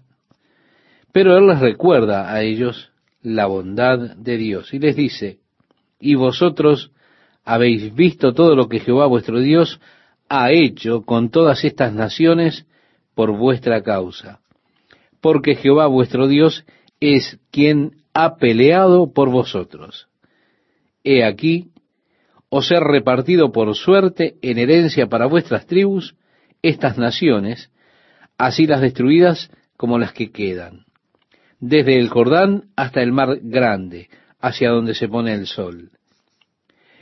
pero 1.11 1.37
él 1.37 1.47
les 1.47 1.59
recuerda 1.59 2.33
a 2.33 2.41
ellos 2.41 2.91
la 3.21 3.45
bondad 3.45 4.15
de 4.17 4.37
Dios 4.37 4.73
y 4.73 4.79
les 4.79 4.95
dice, 4.95 5.39
y 5.99 6.15
vosotros 6.15 6.91
habéis 7.45 7.93
visto 7.95 8.33
todo 8.33 8.55
lo 8.55 8.67
que 8.67 8.79
Jehová 8.79 9.05
vuestro 9.05 9.39
Dios 9.39 9.79
ha 10.27 10.51
hecho 10.51 11.03
con 11.03 11.29
todas 11.29 11.63
estas 11.63 11.93
naciones 11.93 12.65
por 13.15 13.31
vuestra 13.37 13.83
causa, 13.83 14.39
porque 15.21 15.55
Jehová 15.55 15.87
vuestro 15.87 16.27
Dios 16.27 16.65
es 16.99 17.39
quien 17.51 17.97
ha 18.13 18.37
peleado 18.37 19.13
por 19.13 19.29
vosotros. 19.29 20.07
He 21.03 21.23
aquí, 21.23 21.71
os 22.49 22.71
he 22.71 22.79
repartido 22.79 23.51
por 23.51 23.75
suerte 23.75 24.35
en 24.41 24.57
herencia 24.57 25.07
para 25.07 25.25
vuestras 25.25 25.65
tribus 25.65 26.15
estas 26.61 26.97
naciones, 26.97 27.71
así 28.37 28.67
las 28.67 28.81
destruidas 28.81 29.49
como 29.75 29.99
las 29.99 30.13
que 30.13 30.31
quedan, 30.31 30.85
desde 31.59 31.99
el 31.99 32.09
Jordán 32.09 32.65
hasta 32.75 33.01
el 33.01 33.11
mar 33.11 33.39
grande, 33.41 34.09
hacia 34.39 34.69
donde 34.69 34.93
se 34.93 35.07
pone 35.07 35.33
el 35.33 35.47
sol. 35.47 35.89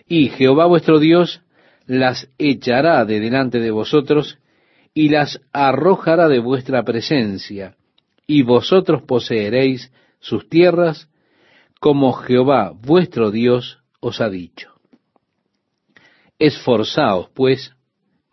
Y 0.07 0.29
Jehová 0.29 0.65
vuestro 0.65 0.99
Dios 0.99 1.41
las 1.85 2.29
echará 2.37 3.03
de 3.05 3.19
delante 3.19 3.59
de 3.59 3.71
vosotros 3.71 4.39
y 4.93 5.09
las 5.09 5.41
arrojará 5.51 6.27
de 6.27 6.39
vuestra 6.39 6.83
presencia, 6.83 7.75
y 8.25 8.43
vosotros 8.43 9.03
poseeréis 9.03 9.91
sus 10.19 10.47
tierras, 10.47 11.09
como 11.79 12.13
Jehová 12.13 12.71
vuestro 12.73 13.31
Dios 13.31 13.80
os 14.01 14.19
ha 14.19 14.29
dicho. 14.29 14.69
Esforzaos, 16.37 17.29
pues, 17.33 17.71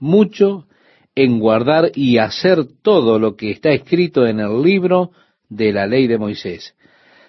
mucho 0.01 0.66
en 1.14 1.39
guardar 1.39 1.93
y 1.95 2.19
hacer 2.19 2.64
todo 2.83 3.19
lo 3.19 3.37
que 3.37 3.51
está 3.51 3.71
escrito 3.71 4.27
en 4.27 4.41
el 4.41 4.62
libro 4.62 5.12
de 5.49 5.73
la 5.73 5.87
ley 5.87 6.07
de 6.07 6.19
Moisés, 6.19 6.75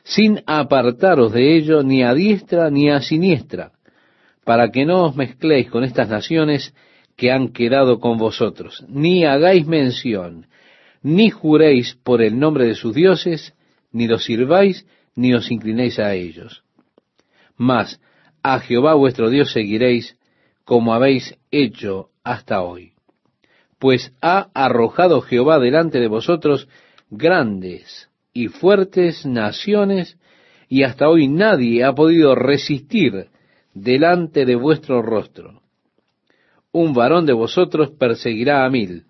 sin 0.04 0.42
apartaros 0.46 1.34
de 1.34 1.58
ello 1.58 1.84
ni 1.84 2.04
a 2.04 2.14
diestra 2.14 2.70
ni 2.70 2.90
a 2.90 3.02
siniestra, 3.02 3.74
para 4.46 4.70
que 4.72 4.86
no 4.86 5.06
os 5.06 5.16
mezcléis 5.16 5.70
con 5.70 5.84
estas 5.84 6.10
naciones 6.10 6.74
que 7.16 7.32
han 7.32 7.50
quedado 7.50 8.00
con 8.00 8.18
vosotros, 8.18 8.86
ni 8.88 9.26
hagáis 9.26 9.68
mención, 9.68 10.48
ni 11.02 11.30
juréis 11.30 11.96
por 12.04 12.22
el 12.22 12.40
nombre 12.40 12.66
de 12.66 12.76
sus 12.76 12.94
dioses, 12.94 13.54
ni 13.92 14.08
los 14.08 14.24
sirváis, 14.24 14.86
ni 15.16 15.34
os 15.34 15.52
inclinéis 15.52 16.00
a 16.00 16.14
ellos. 16.14 16.64
Mas 17.58 18.00
a 18.44 18.60
Jehová 18.60 18.94
vuestro 18.94 19.30
Dios 19.30 19.52
seguiréis, 19.52 20.18
como 20.64 20.94
habéis 20.94 21.38
hecho 21.52 22.10
hasta 22.24 22.62
hoy. 22.62 22.94
Pues 23.80 24.14
ha 24.22 24.50
arrojado 24.54 25.22
Jehová 25.22 25.60
delante 25.60 26.00
de 26.00 26.08
vosotros 26.08 26.68
grandes 27.10 28.10
y 28.34 28.48
fuertes 28.48 29.26
naciones, 29.26 30.18
y 30.68 30.84
hasta 30.84 31.10
hoy 31.10 31.28
nadie 31.28 31.84
ha 31.84 31.94
podido 31.94 32.36
resistir 32.36 33.30
delante 33.74 34.46
de 34.46 34.56
vuestro 34.56 35.02
rostro. 35.02 35.62
Un 36.72 36.94
varón 36.94 37.26
de 37.26 37.34
vosotros 37.34 37.92
perseguirá 37.92 38.64
a 38.64 38.70
mil, 38.70 39.06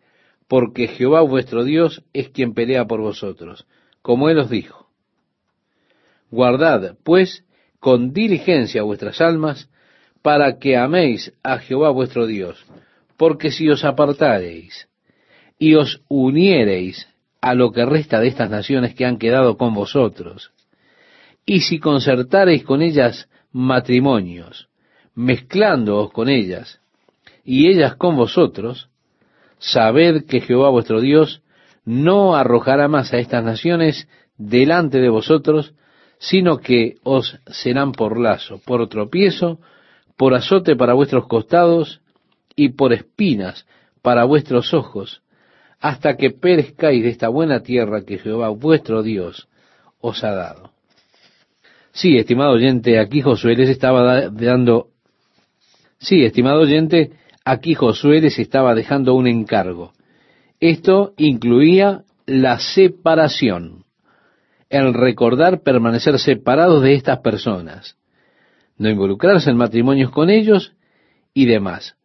porque 0.48 0.88
Jehová 0.88 1.22
vuestro 1.22 1.64
Dios 1.64 2.04
es 2.14 2.30
quien 2.30 2.54
pelea 2.54 2.86
por 2.86 3.02
vosotros, 3.02 3.68
como 4.02 4.30
él 4.30 4.40
os 4.40 4.50
dijo. 4.50 4.88
Guardad, 6.32 6.96
pues, 7.04 7.44
con 7.80 8.14
diligencia 8.14 8.84
vuestras 8.84 9.22
almas, 9.22 9.70
para 10.22 10.60
que 10.60 10.78
améis 10.78 11.34
a 11.44 11.60
Jehová 11.60 11.92
vuestro 11.92 12.26
Dios, 12.26 12.66
porque 13.18 13.52
si 13.52 13.70
os 13.70 13.86
apartareis 13.86 14.90
y 15.58 15.76
os 15.76 16.02
uniereis 16.08 17.08
a 17.42 17.54
lo 17.54 17.72
que 17.72 17.86
resta 17.86 18.20
de 18.20 18.28
estas 18.28 18.50
naciones 18.50 18.96
que 18.96 19.06
han 19.06 19.18
quedado 19.18 19.58
con 19.58 19.74
vosotros, 19.74 20.52
y 21.46 21.62
si 21.62 21.80
concertareis 21.80 22.64
con 22.64 22.82
ellas 22.82 23.30
matrimonios, 23.52 24.70
mezclándoos 25.16 26.12
con 26.12 26.30
ellas, 26.30 26.82
y 27.44 27.70
ellas 27.70 27.96
con 27.96 28.16
vosotros, 28.16 28.90
sabed 29.58 30.26
que 30.26 30.42
Jehová 30.42 30.70
vuestro 30.70 31.02
Dios 31.02 31.42
no 31.86 32.36
arrojará 32.36 32.88
más 32.88 33.14
a 33.14 33.18
estas 33.18 33.44
naciones 33.44 34.08
delante 34.38 35.00
de 35.00 35.10
vosotros, 35.10 35.74
sino 36.20 36.58
que 36.58 36.98
os 37.04 37.40
serán 37.48 37.94
por 37.94 38.20
lazo, 38.20 38.62
por 38.66 38.88
tropiezo, 38.88 39.60
por 40.18 40.34
azote 40.34 40.76
para 40.76 40.94
vuestros 40.94 41.28
costados 41.28 42.02
y 42.56 42.70
por 42.70 42.94
espinas 42.94 43.66
para 44.02 44.26
vuestros 44.26 44.74
ojos, 44.74 45.22
hasta 45.80 46.18
que 46.18 46.30
perezcáis 46.30 47.04
de 47.04 47.10
esta 47.10 47.30
buena 47.30 47.62
tierra 47.62 48.04
que 48.06 48.18
Jehová 48.18 48.50
vuestro 48.50 49.02
Dios 49.02 49.48
os 50.02 50.24
ha 50.24 50.32
dado. 50.32 50.72
Sí, 51.94 52.18
estimado 52.18 52.52
oyente, 52.52 53.00
aquí 53.00 53.22
Josué 53.22 53.56
les 53.56 53.70
estaba 53.70 54.30
dando, 54.30 54.90
sí, 56.00 56.24
estimado 56.24 56.62
oyente, 56.62 57.12
aquí 57.46 57.74
Josué 57.74 58.22
les 58.22 58.38
estaba 58.40 58.76
dejando 58.76 59.16
un 59.16 59.28
encargo. 59.28 59.94
Esto 60.60 61.14
incluía 61.18 62.04
la 62.26 62.60
separación, 62.60 63.79
el 64.70 64.94
recordar 64.94 65.62
permanecer 65.62 66.20
separados 66.20 66.84
de 66.84 66.94
estas 66.94 67.20
personas, 67.20 67.98
no 68.78 68.90
involucrarse 68.90 69.50
en 69.50 69.58
matrimonios 69.58 70.12
con 70.12 70.30
ellos 70.30 70.74
y 71.34 71.46
demás. 71.46 71.96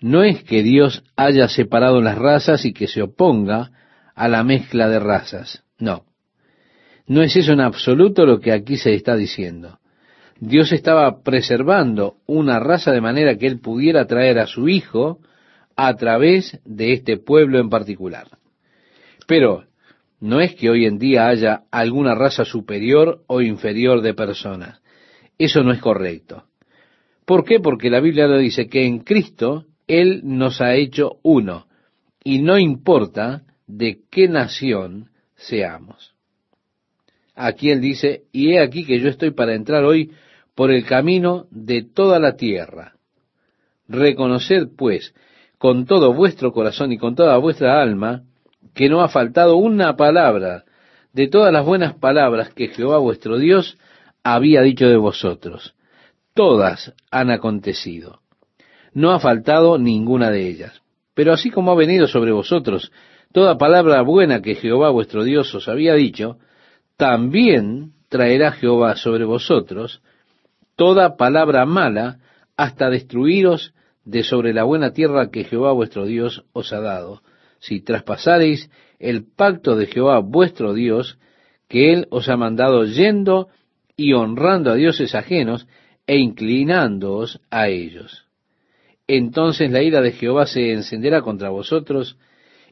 No 0.00 0.22
es 0.22 0.44
que 0.44 0.62
Dios 0.62 1.02
haya 1.16 1.48
separado 1.48 2.00
las 2.00 2.16
razas 2.16 2.64
y 2.64 2.72
que 2.72 2.86
se 2.86 3.02
oponga 3.02 3.72
a 4.14 4.28
la 4.28 4.44
mezcla 4.44 4.88
de 4.88 5.00
razas, 5.00 5.64
no. 5.78 6.04
No 7.06 7.22
es 7.22 7.34
eso 7.36 7.52
en 7.52 7.60
absoluto 7.60 8.26
lo 8.26 8.38
que 8.38 8.52
aquí 8.52 8.76
se 8.76 8.94
está 8.94 9.16
diciendo. 9.16 9.78
Dios 10.40 10.72
estaba 10.72 11.22
preservando 11.22 12.16
una 12.26 12.60
raza 12.60 12.92
de 12.92 13.00
manera 13.00 13.36
que 13.36 13.46
Él 13.46 13.60
pudiera 13.60 14.06
traer 14.06 14.38
a 14.38 14.46
su 14.46 14.68
Hijo 14.68 15.18
a 15.74 15.94
través 15.94 16.60
de 16.64 16.92
este 16.92 17.16
pueblo 17.16 17.58
en 17.58 17.70
particular. 17.70 18.28
Pero 19.26 19.67
no 20.20 20.40
es 20.40 20.54
que 20.54 20.70
hoy 20.70 20.86
en 20.86 20.98
día 20.98 21.28
haya 21.28 21.62
alguna 21.70 22.14
raza 22.14 22.44
superior 22.44 23.22
o 23.26 23.40
inferior 23.40 24.00
de 24.00 24.14
personas. 24.14 24.80
Eso 25.38 25.62
no 25.62 25.72
es 25.72 25.80
correcto. 25.80 26.44
¿Por 27.24 27.44
qué? 27.44 27.60
Porque 27.60 27.90
la 27.90 28.00
Biblia 28.00 28.26
lo 28.26 28.38
dice 28.38 28.68
que 28.68 28.84
en 28.84 29.00
Cristo 29.00 29.66
Él 29.86 30.22
nos 30.24 30.60
ha 30.60 30.74
hecho 30.74 31.18
uno 31.22 31.66
y 32.24 32.40
no 32.40 32.58
importa 32.58 33.42
de 33.66 34.00
qué 34.10 34.28
nación 34.28 35.10
seamos. 35.36 36.14
Aquí 37.34 37.70
Él 37.70 37.80
dice, 37.80 38.24
y 38.32 38.52
he 38.52 38.60
aquí 38.60 38.84
que 38.84 38.98
yo 38.98 39.08
estoy 39.08 39.30
para 39.30 39.54
entrar 39.54 39.84
hoy 39.84 40.10
por 40.56 40.72
el 40.72 40.84
camino 40.84 41.46
de 41.50 41.82
toda 41.82 42.18
la 42.18 42.34
tierra. 42.34 42.94
Reconoced, 43.86 44.70
pues, 44.76 45.14
con 45.56 45.86
todo 45.86 46.12
vuestro 46.12 46.52
corazón 46.52 46.90
y 46.90 46.98
con 46.98 47.14
toda 47.14 47.36
vuestra 47.38 47.80
alma, 47.80 48.24
que 48.78 48.88
no 48.88 49.02
ha 49.02 49.08
faltado 49.08 49.56
una 49.56 49.96
palabra 49.96 50.62
de 51.12 51.26
todas 51.26 51.52
las 51.52 51.66
buenas 51.66 51.94
palabras 51.94 52.54
que 52.54 52.68
Jehová 52.68 52.98
vuestro 52.98 53.36
Dios 53.36 53.76
había 54.22 54.62
dicho 54.62 54.86
de 54.86 54.96
vosotros. 54.96 55.74
Todas 56.32 56.94
han 57.10 57.32
acontecido. 57.32 58.20
No 58.92 59.10
ha 59.10 59.18
faltado 59.18 59.78
ninguna 59.78 60.30
de 60.30 60.46
ellas. 60.46 60.80
Pero 61.14 61.32
así 61.32 61.50
como 61.50 61.72
ha 61.72 61.74
venido 61.74 62.06
sobre 62.06 62.30
vosotros 62.30 62.92
toda 63.32 63.58
palabra 63.58 64.00
buena 64.02 64.42
que 64.42 64.54
Jehová 64.54 64.90
vuestro 64.90 65.24
Dios 65.24 65.52
os 65.56 65.66
había 65.66 65.94
dicho, 65.94 66.38
también 66.96 67.94
traerá 68.08 68.52
Jehová 68.52 68.94
sobre 68.94 69.24
vosotros 69.24 70.02
toda 70.76 71.16
palabra 71.16 71.66
mala 71.66 72.18
hasta 72.56 72.90
destruiros 72.90 73.74
de 74.04 74.22
sobre 74.22 74.54
la 74.54 74.62
buena 74.62 74.92
tierra 74.92 75.32
que 75.32 75.42
Jehová 75.42 75.72
vuestro 75.72 76.06
Dios 76.06 76.44
os 76.52 76.72
ha 76.72 76.80
dado, 76.80 77.22
si 77.58 77.80
traspasareis 77.80 78.70
el 78.98 79.24
pacto 79.24 79.76
de 79.76 79.86
Jehová 79.86 80.20
vuestro 80.20 80.74
Dios, 80.74 81.18
que 81.68 81.92
él 81.92 82.06
os 82.10 82.28
ha 82.28 82.36
mandado 82.36 82.84
yendo 82.84 83.48
y 83.96 84.12
honrando 84.12 84.70
a 84.70 84.74
dioses 84.74 85.14
ajenos 85.14 85.66
e 86.06 86.16
inclinándoos 86.16 87.40
a 87.50 87.68
ellos. 87.68 88.26
Entonces 89.06 89.70
la 89.70 89.82
ira 89.82 90.00
de 90.00 90.12
Jehová 90.12 90.46
se 90.46 90.72
encenderá 90.72 91.22
contra 91.22 91.50
vosotros 91.50 92.18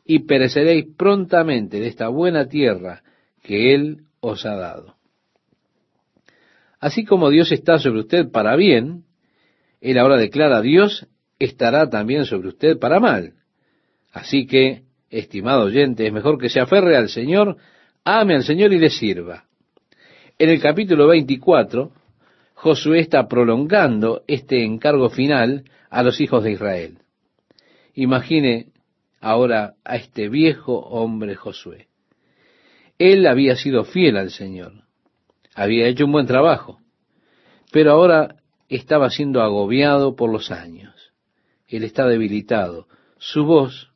y 0.04 0.20
pereceréis 0.20 0.86
prontamente 0.96 1.80
de 1.80 1.88
esta 1.88 2.08
buena 2.08 2.48
tierra 2.48 3.02
que 3.42 3.74
él 3.74 4.04
os 4.20 4.46
ha 4.46 4.54
dado. 4.54 4.96
Así 6.78 7.04
como 7.04 7.30
Dios 7.30 7.50
está 7.52 7.78
sobre 7.78 8.00
usted 8.00 8.30
para 8.30 8.54
bien, 8.56 9.04
Él 9.80 9.98
ahora 9.98 10.16
declara, 10.16 10.60
Dios 10.60 11.06
estará 11.38 11.88
también 11.88 12.26
sobre 12.26 12.48
usted 12.48 12.78
para 12.78 13.00
mal. 13.00 13.34
Así 14.16 14.46
que, 14.46 14.82
estimado 15.10 15.64
oyente, 15.64 16.06
es 16.06 16.12
mejor 16.12 16.38
que 16.38 16.48
se 16.48 16.60
aferre 16.60 16.96
al 16.96 17.08
Señor, 17.08 17.56
ame 18.04 18.36
al 18.36 18.44
Señor 18.44 18.72
y 18.72 18.78
le 18.78 18.88
sirva. 18.88 19.44
En 20.38 20.48
el 20.48 20.60
capítulo 20.60 21.06
24, 21.08 21.92
Josué 22.54 23.00
está 23.00 23.28
prolongando 23.28 24.22
este 24.26 24.64
encargo 24.64 25.10
final 25.10 25.64
a 25.90 26.02
los 26.02 26.20
hijos 26.20 26.44
de 26.44 26.52
Israel. 26.52 26.98
Imagine 27.94 28.68
ahora 29.20 29.74
a 29.84 29.96
este 29.96 30.28
viejo 30.28 30.78
hombre 30.78 31.34
Josué. 31.34 31.88
Él 32.98 33.26
había 33.26 33.56
sido 33.56 33.84
fiel 33.84 34.16
al 34.16 34.30
Señor 34.30 34.86
había 35.56 35.88
hecho 35.88 36.04
un 36.04 36.12
buen 36.12 36.26
trabajo, 36.26 36.78
pero 37.72 37.92
ahora 37.92 38.36
estaba 38.68 39.08
siendo 39.08 39.40
agobiado 39.40 40.14
por 40.14 40.30
los 40.30 40.50
años. 40.50 41.12
Él 41.66 41.82
está 41.82 42.06
debilitado, 42.06 42.86
su 43.16 43.44
voz 43.44 43.90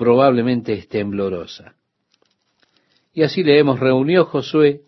probablemente 0.00 0.72
es 0.72 0.88
temblorosa. 0.88 1.74
Y 3.12 3.22
así 3.22 3.44
leemos, 3.44 3.78
reunió 3.78 4.24
Josué 4.24 4.80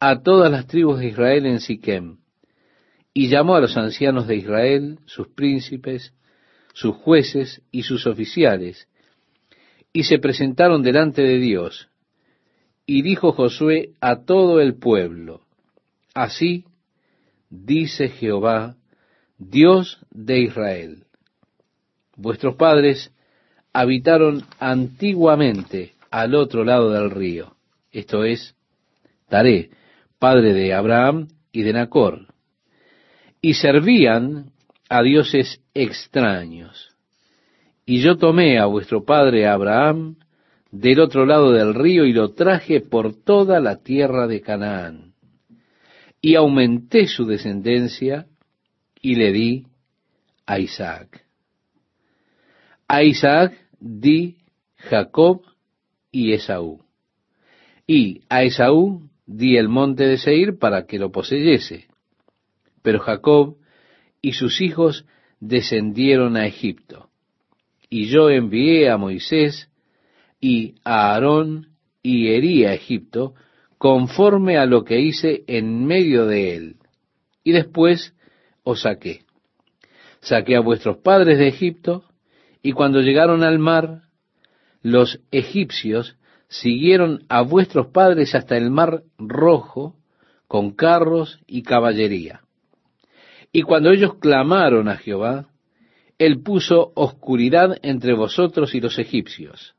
a 0.00 0.22
todas 0.22 0.50
las 0.50 0.66
tribus 0.66 0.98
de 0.98 1.08
Israel 1.08 1.44
en 1.44 1.60
Siquem, 1.60 2.20
y 3.12 3.28
llamó 3.28 3.56
a 3.56 3.60
los 3.60 3.76
ancianos 3.76 4.26
de 4.26 4.36
Israel, 4.36 4.98
sus 5.04 5.28
príncipes, 5.28 6.14
sus 6.72 6.96
jueces 6.96 7.60
y 7.70 7.82
sus 7.82 8.06
oficiales, 8.06 8.88
y 9.92 10.04
se 10.04 10.18
presentaron 10.18 10.82
delante 10.82 11.20
de 11.20 11.36
Dios, 11.36 11.90
y 12.86 13.02
dijo 13.02 13.32
Josué 13.32 13.90
a 14.00 14.24
todo 14.24 14.62
el 14.62 14.78
pueblo, 14.78 15.42
así 16.14 16.64
dice 17.50 18.08
Jehová, 18.08 18.76
Dios 19.36 19.98
de 20.10 20.40
Israel. 20.40 21.04
Vuestros 22.16 22.54
padres 22.54 23.12
habitaron 23.76 24.42
antiguamente 24.58 25.92
al 26.10 26.34
otro 26.34 26.64
lado 26.64 26.92
del 26.92 27.10
río, 27.10 27.56
esto 27.92 28.24
es, 28.24 28.54
Taré, 29.28 29.68
padre 30.18 30.54
de 30.54 30.72
Abraham 30.72 31.28
y 31.52 31.60
de 31.60 31.74
Nacor, 31.74 32.26
y 33.42 33.52
servían 33.52 34.50
a 34.88 35.02
dioses 35.02 35.60
extraños. 35.74 36.96
Y 37.84 38.00
yo 38.00 38.16
tomé 38.16 38.58
a 38.58 38.64
vuestro 38.64 39.04
padre 39.04 39.46
Abraham 39.46 40.16
del 40.70 40.98
otro 40.98 41.26
lado 41.26 41.52
del 41.52 41.74
río 41.74 42.06
y 42.06 42.14
lo 42.14 42.32
traje 42.32 42.80
por 42.80 43.14
toda 43.14 43.60
la 43.60 43.82
tierra 43.82 44.26
de 44.26 44.40
Canaán. 44.40 45.12
Y 46.22 46.34
aumenté 46.34 47.08
su 47.08 47.26
descendencia 47.26 48.24
y 49.02 49.16
le 49.16 49.32
di 49.32 49.66
a 50.46 50.58
Isaac. 50.60 51.26
A 52.88 53.02
Isaac 53.02 53.65
di 53.86 54.36
Jacob 54.76 55.42
y 56.10 56.32
Esaú. 56.32 56.82
Y 57.86 58.22
a 58.28 58.42
Esaú 58.42 59.08
di 59.26 59.56
el 59.56 59.68
monte 59.68 60.04
de 60.04 60.18
Seir 60.18 60.58
para 60.58 60.86
que 60.86 60.98
lo 60.98 61.10
poseyese. 61.10 61.86
Pero 62.82 63.00
Jacob 63.00 63.56
y 64.20 64.32
sus 64.32 64.60
hijos 64.60 65.06
descendieron 65.40 66.36
a 66.36 66.46
Egipto. 66.46 67.08
Y 67.88 68.06
yo 68.06 68.30
envié 68.30 68.90
a 68.90 68.96
Moisés 68.96 69.70
y 70.40 70.74
a 70.84 71.12
Aarón 71.12 71.68
y 72.02 72.28
herí 72.28 72.64
a 72.64 72.74
Egipto 72.74 73.34
conforme 73.78 74.58
a 74.58 74.66
lo 74.66 74.84
que 74.84 75.00
hice 75.00 75.44
en 75.46 75.84
medio 75.84 76.26
de 76.26 76.56
él. 76.56 76.76
Y 77.44 77.52
después 77.52 78.14
os 78.62 78.82
saqué. 78.82 79.24
Saqué 80.20 80.56
a 80.56 80.60
vuestros 80.60 80.98
padres 80.98 81.38
de 81.38 81.48
Egipto, 81.48 82.04
y 82.66 82.72
cuando 82.72 83.00
llegaron 83.00 83.44
al 83.44 83.60
mar, 83.60 84.02
los 84.82 85.20
egipcios 85.30 86.16
siguieron 86.48 87.24
a 87.28 87.42
vuestros 87.42 87.92
padres 87.92 88.34
hasta 88.34 88.56
el 88.56 88.72
mar 88.72 89.04
rojo, 89.18 89.94
con 90.48 90.72
carros 90.72 91.38
y 91.46 91.62
caballería. 91.62 92.40
Y 93.52 93.62
cuando 93.62 93.92
ellos 93.92 94.16
clamaron 94.18 94.88
a 94.88 94.96
Jehová, 94.96 95.46
él 96.18 96.42
puso 96.42 96.90
oscuridad 96.96 97.78
entre 97.82 98.14
vosotros 98.14 98.74
y 98.74 98.80
los 98.80 98.98
egipcios, 98.98 99.76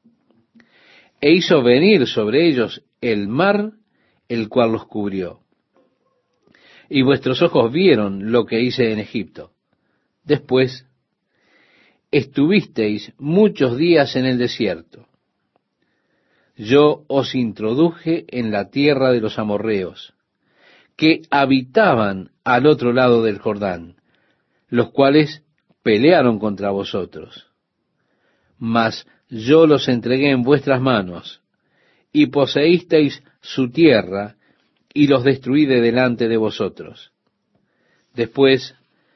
e 1.19 1.33
hizo 1.33 1.61
venir 1.61 2.07
sobre 2.07 2.47
ellos 2.47 2.85
el 3.01 3.27
mar, 3.27 3.73
el 4.29 4.47
cual 4.47 4.71
los 4.71 4.85
cubrió. 4.85 5.41
Y 6.87 7.01
vuestros 7.01 7.41
ojos 7.41 7.69
vieron 7.69 8.31
lo 8.31 8.45
que 8.45 8.61
hice 8.61 8.93
en 8.93 8.99
Egipto. 8.99 9.51
Después, 10.23 10.86
estuvisteis 12.11 13.13
muchos 13.17 13.77
días 13.77 14.15
en 14.15 14.25
el 14.25 14.37
desierto. 14.37 15.07
Yo 16.55 17.03
os 17.07 17.35
introduje 17.35 18.25
en 18.29 18.51
la 18.51 18.69
tierra 18.69 19.11
de 19.11 19.21
los 19.21 19.37
amorreos, 19.37 20.13
que 20.95 21.21
habitaban 21.29 22.31
al 22.43 22.65
otro 22.65 22.93
lado 22.93 23.21
del 23.23 23.37
Jordán, 23.37 23.97
los 24.69 24.91
cuales 24.91 25.43
pelearon 25.83 26.39
contra 26.39 26.71
vosotros. 26.71 27.47
Mas 28.57 29.05
yo 29.29 29.67
los 29.67 29.87
entregué 29.87 30.31
en 30.31 30.41
vuestras 30.41 30.81
manos, 30.81 31.41
y 32.11 32.27
poseísteis 32.27 33.21
su 33.41 33.69
tierra, 33.69 34.35
y 34.93 35.07
los 35.07 35.23
destruí 35.23 35.67
de 35.67 35.79
delante 35.79 36.27
de 36.27 36.37
vosotros. 36.37 37.11
Después 38.15 38.73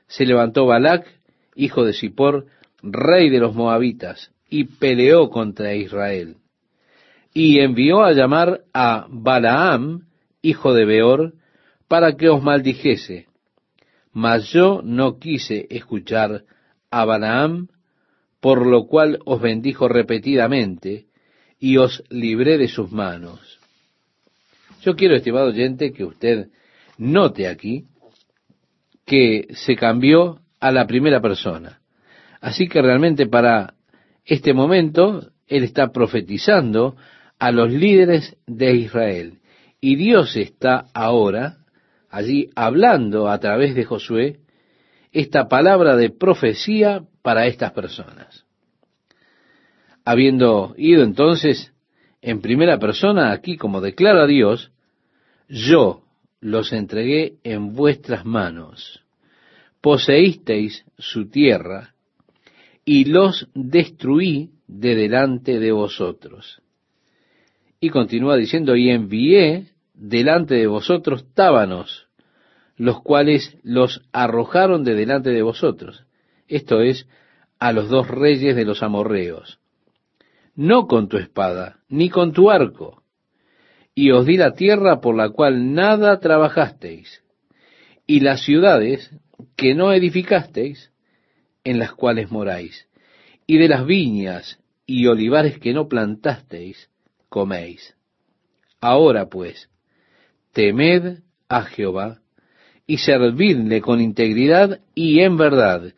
se 0.08 0.26
levantó 0.26 0.68
Balac, 0.68 1.08
hijo 1.56 1.84
de 1.84 1.94
Zippor, 1.94 2.46
rey 2.82 3.30
de 3.30 3.40
los 3.40 3.56
moabitas, 3.56 4.32
y 4.50 4.66
peleó 4.66 5.30
contra 5.30 5.76
Israel. 5.76 6.38
Y 7.34 7.60
envió 7.60 8.04
a 8.04 8.12
llamar 8.12 8.62
a 8.74 9.08
Balaam, 9.10 10.08
hijo 10.42 10.74
de 10.74 10.86
Beor, 10.86 11.34
para 11.88 12.16
que 12.18 12.30
os 12.30 12.44
maldijese. 12.44 13.28
Mas 14.12 14.52
yo 14.52 14.82
no 14.84 15.20
quise 15.20 15.68
escuchar 15.70 16.44
a 16.90 17.06
Balaam, 17.06 17.70
por 18.42 18.66
lo 18.66 18.88
cual 18.88 19.20
os 19.26 19.42
bendijo 19.42 19.88
repetidamente, 19.88 21.06
y 21.60 21.78
os 21.78 22.04
libré 22.10 22.58
de 22.58 22.68
sus 22.68 22.92
manos. 22.92 23.60
Yo 24.82 24.96
quiero, 24.96 25.16
estimado 25.16 25.50
oyente, 25.50 25.94
que 25.94 26.04
usted 26.04 26.50
note 26.98 27.48
aquí 27.48 27.86
que 29.06 29.48
se 29.54 29.76
cambió 29.76 30.40
a 30.60 30.72
la 30.72 30.88
primera 30.88 31.22
persona. 31.22 31.81
Así 32.42 32.68
que 32.68 32.82
realmente 32.82 33.28
para 33.28 33.76
este 34.26 34.54
momento 34.54 35.32
Él 35.48 35.64
está 35.64 35.92
profetizando 35.92 36.98
a 37.40 37.52
los 37.52 37.72
líderes 37.72 38.36
de 38.48 38.76
Israel. 38.76 39.40
Y 39.80 39.96
Dios 39.96 40.36
está 40.36 40.86
ahora 40.94 41.58
allí 42.10 42.50
hablando 42.56 43.30
a 43.30 43.40
través 43.40 43.74
de 43.76 43.86
Josué 43.86 44.40
esta 45.12 45.48
palabra 45.48 45.96
de 45.96 46.10
profecía 46.10 47.04
para 47.22 47.46
estas 47.46 47.72
personas. 47.72 48.46
Habiendo 50.04 50.74
ido 50.78 51.04
entonces 51.04 51.74
en 52.22 52.42
primera 52.42 52.80
persona, 52.80 53.32
aquí 53.32 53.58
como 53.58 53.82
declara 53.82 54.26
Dios, 54.26 54.72
yo 55.48 56.04
los 56.40 56.74
entregué 56.74 57.36
en 57.44 57.74
vuestras 57.74 58.26
manos, 58.26 59.04
poseísteis 59.82 60.86
su 60.98 61.30
tierra, 61.30 61.94
y 62.92 63.06
los 63.06 63.48
destruí 63.56 64.50
de 64.68 64.96
delante 64.96 65.60
de 65.60 65.72
vosotros. 65.72 66.62
Y 67.80 67.88
continúa 67.88 68.36
diciendo, 68.36 68.76
y 68.76 68.90
envié 68.90 69.68
delante 69.94 70.56
de 70.56 70.68
vosotros 70.68 71.26
tábanos, 71.34 72.10
los 72.76 73.02
cuales 73.02 73.58
los 73.64 74.02
arrojaron 74.12 74.84
de 74.84 74.96
delante 74.96 75.30
de 75.30 75.42
vosotros. 75.42 76.06
Esto 76.50 76.82
es, 76.82 77.08
a 77.60 77.72
los 77.72 77.88
dos 77.88 78.10
reyes 78.10 78.58
de 78.58 78.66
los 78.66 78.84
amorreos. 78.84 79.62
No 80.54 80.86
con 80.88 81.08
tu 81.08 81.16
espada, 81.16 81.78
ni 81.88 82.10
con 82.10 82.34
tu 82.34 82.52
arco. 82.52 83.04
Y 83.96 84.12
os 84.12 84.26
di 84.26 84.36
la 84.36 84.52
tierra 84.52 85.00
por 85.00 85.16
la 85.16 85.30
cual 85.30 85.74
nada 85.74 86.20
trabajasteis, 86.20 87.24
y 88.06 88.20
las 88.20 88.42
ciudades 88.42 89.16
que 89.56 89.76
no 89.76 89.94
edificasteis, 89.94 90.91
en 91.64 91.80
las 91.80 91.94
cuales 91.94 92.32
moráis, 92.32 92.88
y 93.48 93.58
de 93.58 93.68
las 93.68 93.86
viñas 93.86 94.60
y 94.86 95.08
olivares 95.08 95.60
que 95.60 95.74
no 95.74 95.88
plantasteis, 95.88 96.90
coméis. 97.30 97.96
Ahora 98.80 99.30
pues, 99.30 99.70
temed 100.54 101.20
a 101.48 101.64
Jehová, 101.64 102.22
y 102.88 102.98
servidle 102.98 103.82
con 103.82 104.02
integridad 104.02 104.82
y 104.96 105.22
en 105.22 105.38
verdad, 105.38 105.94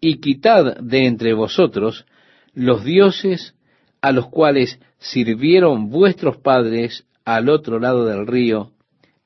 y 0.00 0.16
quitad 0.16 0.76
de 0.78 1.06
entre 1.06 1.34
vosotros 1.34 2.06
los 2.54 2.84
dioses 2.84 3.54
a 4.00 4.12
los 4.12 4.28
cuales 4.28 4.80
sirvieron 4.98 5.90
vuestros 5.90 6.38
padres 6.38 7.06
al 7.24 7.48
otro 7.48 7.78
lado 7.78 8.06
del 8.06 8.26
río 8.26 8.72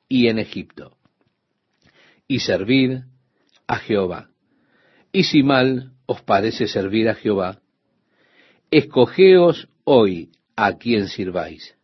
y 0.07 0.27
en 0.27 0.39
Egipto. 0.39 0.97
Y 2.27 2.39
servid 2.39 2.99
a 3.67 3.77
Jehová. 3.77 4.29
Y 5.17 5.23
si 5.23 5.41
mal 5.41 5.93
os 6.05 6.21
parece 6.21 6.67
servir 6.67 7.09
a 7.09 7.15
Jehová, 7.15 7.59
escogeos 8.69 9.67
hoy 9.83 10.29
a 10.55 10.77
quien 10.77 11.07
sirváis. 11.07 11.75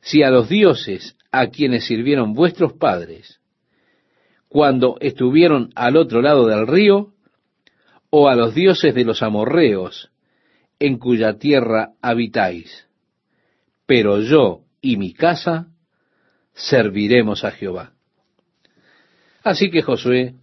Si 0.00 0.22
a 0.22 0.30
los 0.30 0.48
dioses 0.48 1.16
a 1.32 1.48
quienes 1.48 1.86
sirvieron 1.86 2.32
vuestros 2.32 2.74
padres, 2.74 3.40
cuando 4.48 4.96
estuvieron 5.00 5.72
al 5.74 5.96
otro 5.96 6.22
lado 6.22 6.46
del 6.46 6.68
río, 6.68 7.14
o 8.10 8.28
a 8.28 8.36
los 8.36 8.54
dioses 8.54 8.94
de 8.94 9.04
los 9.04 9.24
amorreos, 9.24 10.12
en 10.78 10.98
cuya 10.98 11.36
tierra 11.36 11.94
habitáis. 12.00 12.86
Pero 13.86 14.20
yo 14.20 14.60
y 14.80 14.98
mi 14.98 15.14
casa 15.14 15.66
serviremos 16.52 17.42
a 17.42 17.50
Jehová. 17.50 17.92
Así 19.42 19.68
que 19.68 19.82
Josué 19.82 20.36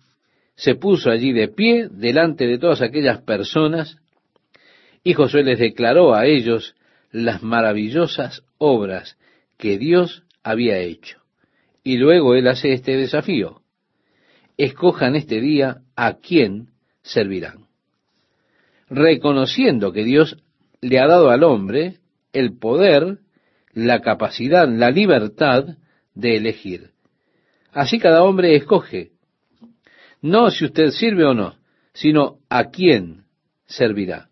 se 0.57 0.73
puso 0.73 1.11
allí 1.11 1.31
de 1.33 1.47
pie 1.47 1.87
delante 1.89 2.47
de 2.47 2.57
todas 2.57 2.81
aquellas 2.81 3.21
personas 3.21 3.97
y 5.03 5.13
Josué 5.13 5.43
les 5.43 5.59
declaró 5.59 6.15
a 6.15 6.25
ellos 6.25 6.75
las 7.11 7.43
maravillosas 7.43 8.43
obras 8.57 9.17
que 9.57 9.77
Dios 9.77 10.23
había 10.43 10.79
hecho. 10.79 11.21
Y 11.83 11.97
luego 11.97 12.33
él 12.33 12.47
hace 12.47 12.73
este 12.73 12.97
desafío. 12.97 13.61
Escojan 14.57 15.15
este 15.15 15.39
día 15.39 15.83
a 15.95 16.15
quién 16.15 16.71
servirán. 17.03 17.67
Reconociendo 18.89 19.93
que 19.93 20.03
Dios 20.03 20.37
le 20.81 20.99
ha 20.99 21.07
dado 21.07 21.29
al 21.29 21.43
hombre 21.43 21.99
el 22.33 22.57
poder, 22.57 23.19
la 23.73 24.01
capacidad, 24.01 24.67
la 24.67 24.89
libertad 24.89 25.77
de 26.15 26.35
elegir. 26.35 26.89
Así 27.71 27.99
cada 27.99 28.23
hombre 28.23 28.55
escoge 28.55 29.11
no 30.21 30.49
si 30.51 30.65
usted 30.65 30.89
sirve 30.91 31.25
o 31.25 31.33
no, 31.33 31.55
sino 31.93 32.39
a 32.49 32.65
quién 32.65 33.23
servirá. 33.65 34.29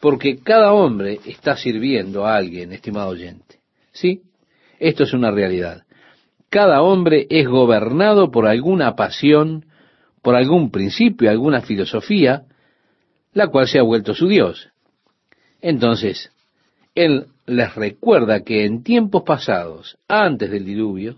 Porque 0.00 0.38
cada 0.38 0.72
hombre 0.72 1.20
está 1.26 1.56
sirviendo 1.56 2.26
a 2.26 2.36
alguien, 2.36 2.72
estimado 2.72 3.10
oyente. 3.10 3.60
¿Sí? 3.92 4.22
Esto 4.78 5.04
es 5.04 5.12
una 5.12 5.30
realidad. 5.30 5.84
Cada 6.48 6.82
hombre 6.82 7.26
es 7.28 7.46
gobernado 7.46 8.30
por 8.30 8.46
alguna 8.46 8.96
pasión, 8.96 9.66
por 10.22 10.34
algún 10.34 10.70
principio, 10.70 11.30
alguna 11.30 11.60
filosofía, 11.60 12.44
la 13.32 13.48
cual 13.48 13.68
se 13.68 13.78
ha 13.78 13.82
vuelto 13.82 14.14
su 14.14 14.26
Dios. 14.26 14.70
Entonces, 15.60 16.32
Él 16.94 17.26
les 17.46 17.74
recuerda 17.74 18.42
que 18.42 18.64
en 18.64 18.82
tiempos 18.82 19.22
pasados, 19.24 19.98
antes 20.08 20.50
del 20.50 20.64
diluvio, 20.64 21.16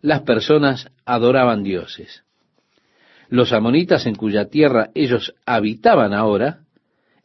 las 0.00 0.22
personas 0.22 0.88
adoraban 1.04 1.62
dioses 1.62 2.24
los 3.30 3.52
amonitas 3.52 4.06
en 4.06 4.16
cuya 4.16 4.46
tierra 4.46 4.90
ellos 4.94 5.34
habitaban 5.46 6.12
ahora, 6.12 6.64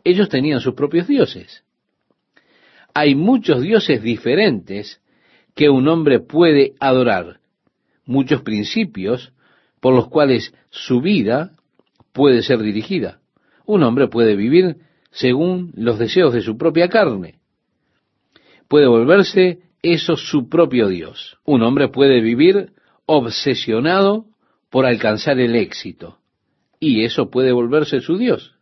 ellos 0.04 0.30
tenían 0.30 0.62
sus 0.62 0.76
propios 0.76 1.08
dioses. 1.08 1.64
hay 2.94 3.14
muchos 3.14 3.62
dioses 3.62 4.02
diferentes 4.02 5.02
que 5.54 5.70
un 5.70 5.88
hombre 5.90 6.20
puede 6.22 6.76
adorar, 6.80 7.40
muchos 8.06 8.42
principios 8.42 9.34
por 9.82 9.94
los 9.94 10.08
cuales 10.08 10.54
su 10.70 11.02
vida 11.02 11.52
puede 12.14 12.42
ser 12.42 12.60
dirigida. 12.62 13.20
Un 13.66 13.84
hombre 13.84 14.08
puede 14.08 14.36
vivir 14.36 14.78
según 15.12 15.72
los 15.76 16.00
deseos 16.00 16.34
de 16.34 16.42
su 16.42 16.58
propia 16.58 16.88
carne. 16.88 17.40
Puede 18.68 18.88
volverse 18.88 19.60
eso 19.82 20.16
su 20.16 20.48
propio 20.50 20.88
Dios. 20.88 21.38
Un 21.46 21.64
hombre 21.64 21.90
puede 21.90 22.22
vivir 22.22 22.72
obsesionado 23.06 24.26
por 24.70 24.86
alcanzar 24.86 25.40
el 25.40 25.56
éxito. 25.56 26.20
Y 26.80 27.04
eso 27.04 27.30
puede 27.30 27.52
volverse 27.52 28.00
su 28.02 28.18
Dios. 28.18 28.56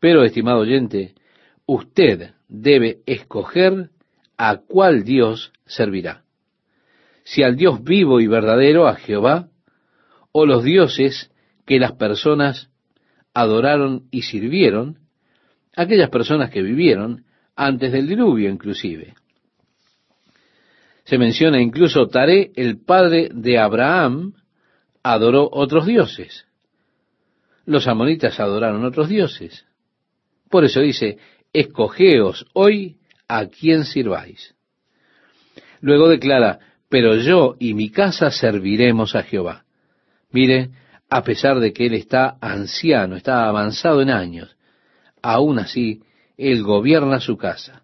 Pero, 0.00 0.24
estimado 0.24 0.60
oyente, 0.60 1.14
usted 1.66 2.32
debe 2.48 3.00
escoger 3.06 3.90
a 4.36 4.58
cuál 4.58 5.04
Dios 5.04 5.52
servirá. 5.66 6.24
Si 7.24 7.42
al 7.42 7.56
Dios 7.56 7.82
vivo 7.82 8.20
y 8.20 8.26
verdadero, 8.26 8.86
a 8.86 8.94
Jehová, 8.94 9.48
o 10.32 10.46
los 10.46 10.64
dioses 10.64 11.30
que 11.66 11.78
las 11.78 11.92
personas 11.92 12.70
adoraron 13.34 14.08
y 14.10 14.22
sirvieron, 14.22 14.98
aquellas 15.76 16.10
personas 16.10 16.50
que 16.50 16.62
vivieron 16.62 17.24
antes 17.54 17.92
del 17.92 18.06
diluvio 18.06 18.48
inclusive. 18.48 19.14
Se 21.04 21.18
menciona 21.18 21.60
incluso 21.60 22.08
Taré, 22.08 22.52
el 22.54 22.78
padre 22.78 23.30
de 23.32 23.58
Abraham, 23.58 24.34
adoró 25.12 25.48
otros 25.50 25.86
dioses. 25.86 26.46
Los 27.64 27.86
amonitas 27.86 28.38
adoraron 28.40 28.84
otros 28.84 29.08
dioses. 29.08 29.64
Por 30.50 30.64
eso 30.64 30.80
dice, 30.80 31.16
escogeos 31.52 32.46
hoy 32.52 32.98
a 33.26 33.46
quién 33.46 33.84
sirváis. 33.84 34.54
Luego 35.80 36.08
declara, 36.08 36.58
pero 36.90 37.16
yo 37.16 37.56
y 37.58 37.72
mi 37.72 37.90
casa 37.90 38.30
serviremos 38.30 39.14
a 39.14 39.22
Jehová. 39.22 39.64
Mire, 40.30 40.70
a 41.08 41.22
pesar 41.22 41.58
de 41.58 41.72
que 41.72 41.86
él 41.86 41.94
está 41.94 42.36
anciano, 42.42 43.16
está 43.16 43.48
avanzado 43.48 44.02
en 44.02 44.10
años, 44.10 44.56
aún 45.22 45.58
así 45.58 46.02
él 46.36 46.62
gobierna 46.62 47.18
su 47.20 47.38
casa. 47.38 47.82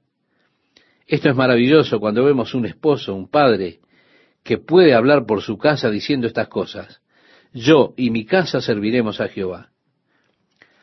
Esto 1.07 1.31
es 1.31 1.37
maravilloso 1.37 2.01
cuando 2.01 2.23
vemos 2.23 2.55
un 2.55 2.67
esposo, 2.67 3.15
un 3.15 3.29
padre, 3.29 3.81
que 4.43 4.59
puede 4.59 4.93
hablar 4.93 5.25
por 5.25 5.41
su 5.41 5.57
casa 5.57 5.89
diciendo 5.89 6.27
estas 6.27 6.49
cosas. 6.49 7.01
Yo 7.55 7.95
y 7.97 8.11
mi 8.11 8.27
casa 8.27 8.61
serviremos 8.61 9.21
a 9.21 9.29
Jehová. 9.29 9.71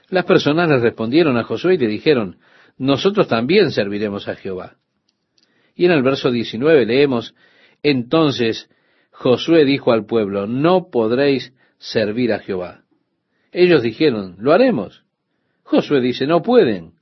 Las 0.10 0.26
personas 0.26 0.70
le 0.70 0.80
respondieron 0.80 1.38
a 1.38 1.44
Josué 1.44 1.76
y 1.76 1.78
le 1.78 1.88
dijeron, 1.88 2.40
nosotros 2.78 3.28
también 3.28 3.72
serviremos 3.72 4.28
a 4.28 4.36
Jehová. 4.36 4.78
Y 5.76 5.86
en 5.86 5.92
el 5.92 6.02
verso 6.02 6.32
19 6.32 6.86
leemos, 6.86 7.36
entonces 7.84 8.70
Josué 9.12 9.66
dijo 9.66 9.92
al 9.92 10.06
pueblo, 10.06 10.48
no 10.48 10.90
podréis 10.90 11.54
servir 11.78 12.34
a 12.34 12.40
Jehová. 12.40 12.84
Ellos 13.52 13.84
dijeron, 13.84 14.36
lo 14.40 14.54
haremos. 14.54 15.04
Josué 15.64 16.00
dice, 16.02 16.26
no 16.26 16.42
pueden, 16.42 16.94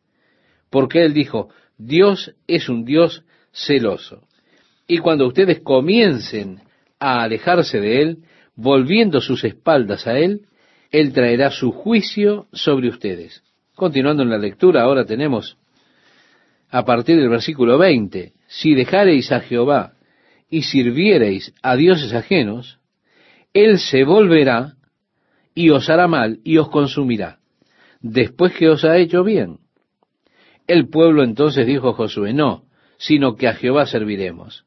porque 0.69 1.03
él 1.05 1.13
dijo, 1.13 1.49
Dios 1.77 2.33
es 2.47 2.69
un 2.69 2.85
Dios 2.85 3.23
celoso. 3.51 4.27
Y 4.87 4.97
cuando 4.97 5.27
ustedes 5.27 5.59
comiencen 5.59 6.61
a 6.99 7.21
alejarse 7.21 7.79
de 7.79 8.01
Él, 8.01 8.17
volviendo 8.61 9.21
sus 9.21 9.45
espaldas 9.45 10.05
a 10.05 10.19
Él, 10.19 10.41
Él 10.91 11.13
traerá 11.13 11.49
su 11.49 11.71
juicio 11.71 12.47
sobre 12.51 12.89
ustedes. 12.89 13.41
Continuando 13.73 14.23
en 14.23 14.29
la 14.29 14.37
lectura, 14.37 14.83
ahora 14.83 15.05
tenemos 15.05 15.57
a 16.69 16.83
partir 16.83 17.15
del 17.15 17.29
versículo 17.29 17.77
20, 17.77 18.33
si 18.47 18.75
dejareis 18.75 19.31
a 19.31 19.39
Jehová 19.39 19.93
y 20.49 20.63
sirviereis 20.63 21.53
a 21.63 21.77
dioses 21.77 22.13
ajenos, 22.13 22.79
Él 23.53 23.79
se 23.79 24.03
volverá 24.03 24.73
y 25.55 25.69
os 25.69 25.89
hará 25.89 26.07
mal 26.07 26.39
y 26.43 26.57
os 26.57 26.69
consumirá, 26.69 27.39
después 28.01 28.53
que 28.53 28.69
os 28.69 28.83
ha 28.83 28.97
hecho 28.97 29.23
bien. 29.23 29.59
El 30.67 30.89
pueblo 30.89 31.23
entonces 31.23 31.65
dijo 31.65 31.89
a 31.89 31.93
Josué, 31.93 32.33
no, 32.33 32.65
sino 32.97 33.35
que 33.35 33.47
a 33.47 33.53
Jehová 33.53 33.85
serviremos. 33.85 34.65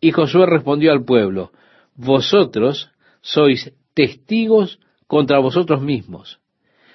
Y 0.00 0.12
Josué 0.12 0.46
respondió 0.46 0.92
al 0.92 1.04
pueblo, 1.04 1.50
vosotros 1.94 2.90
sois 3.20 3.72
testigos 3.94 4.78
contra 5.06 5.38
vosotros 5.38 5.80
mismos, 5.82 6.40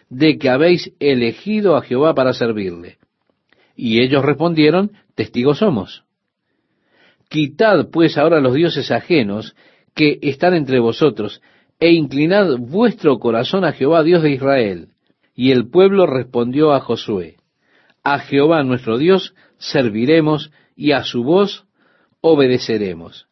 de 0.10 0.38
que 0.38 0.50
habéis 0.50 0.94
elegido 1.00 1.76
a 1.76 1.82
Jehová 1.82 2.14
para 2.14 2.34
servirle. 2.34 2.98
Y 3.76 4.02
ellos 4.02 4.24
respondieron, 4.26 4.92
testigos 5.16 5.60
somos. 5.60 6.04
Quitad 7.30 7.90
pues 7.92 8.18
ahora 8.18 8.42
los 8.42 8.54
dioses 8.54 8.92
ajenos 8.92 9.56
que 9.96 10.20
están 10.22 10.54
entre 10.54 10.80
vosotros, 10.80 11.42
e 11.80 11.92
inclinad 11.92 12.58
vuestro 12.58 13.20
corazón 13.20 13.64
a 13.64 13.72
Jehová, 13.72 14.04
Dios 14.04 14.22
de 14.22 14.32
Israel. 14.32 14.90
Y 15.34 15.52
el 15.52 15.70
pueblo 15.70 16.06
respondió 16.06 16.74
a 16.74 16.82
Josué, 16.82 17.38
a 18.04 18.20
Jehová 18.20 18.64
nuestro 18.64 18.98
Dios 18.98 19.34
serviremos 19.58 20.52
y 20.76 20.92
a 20.92 21.04
su 21.04 21.24
voz 21.24 21.66
obedeceremos. 22.22 23.29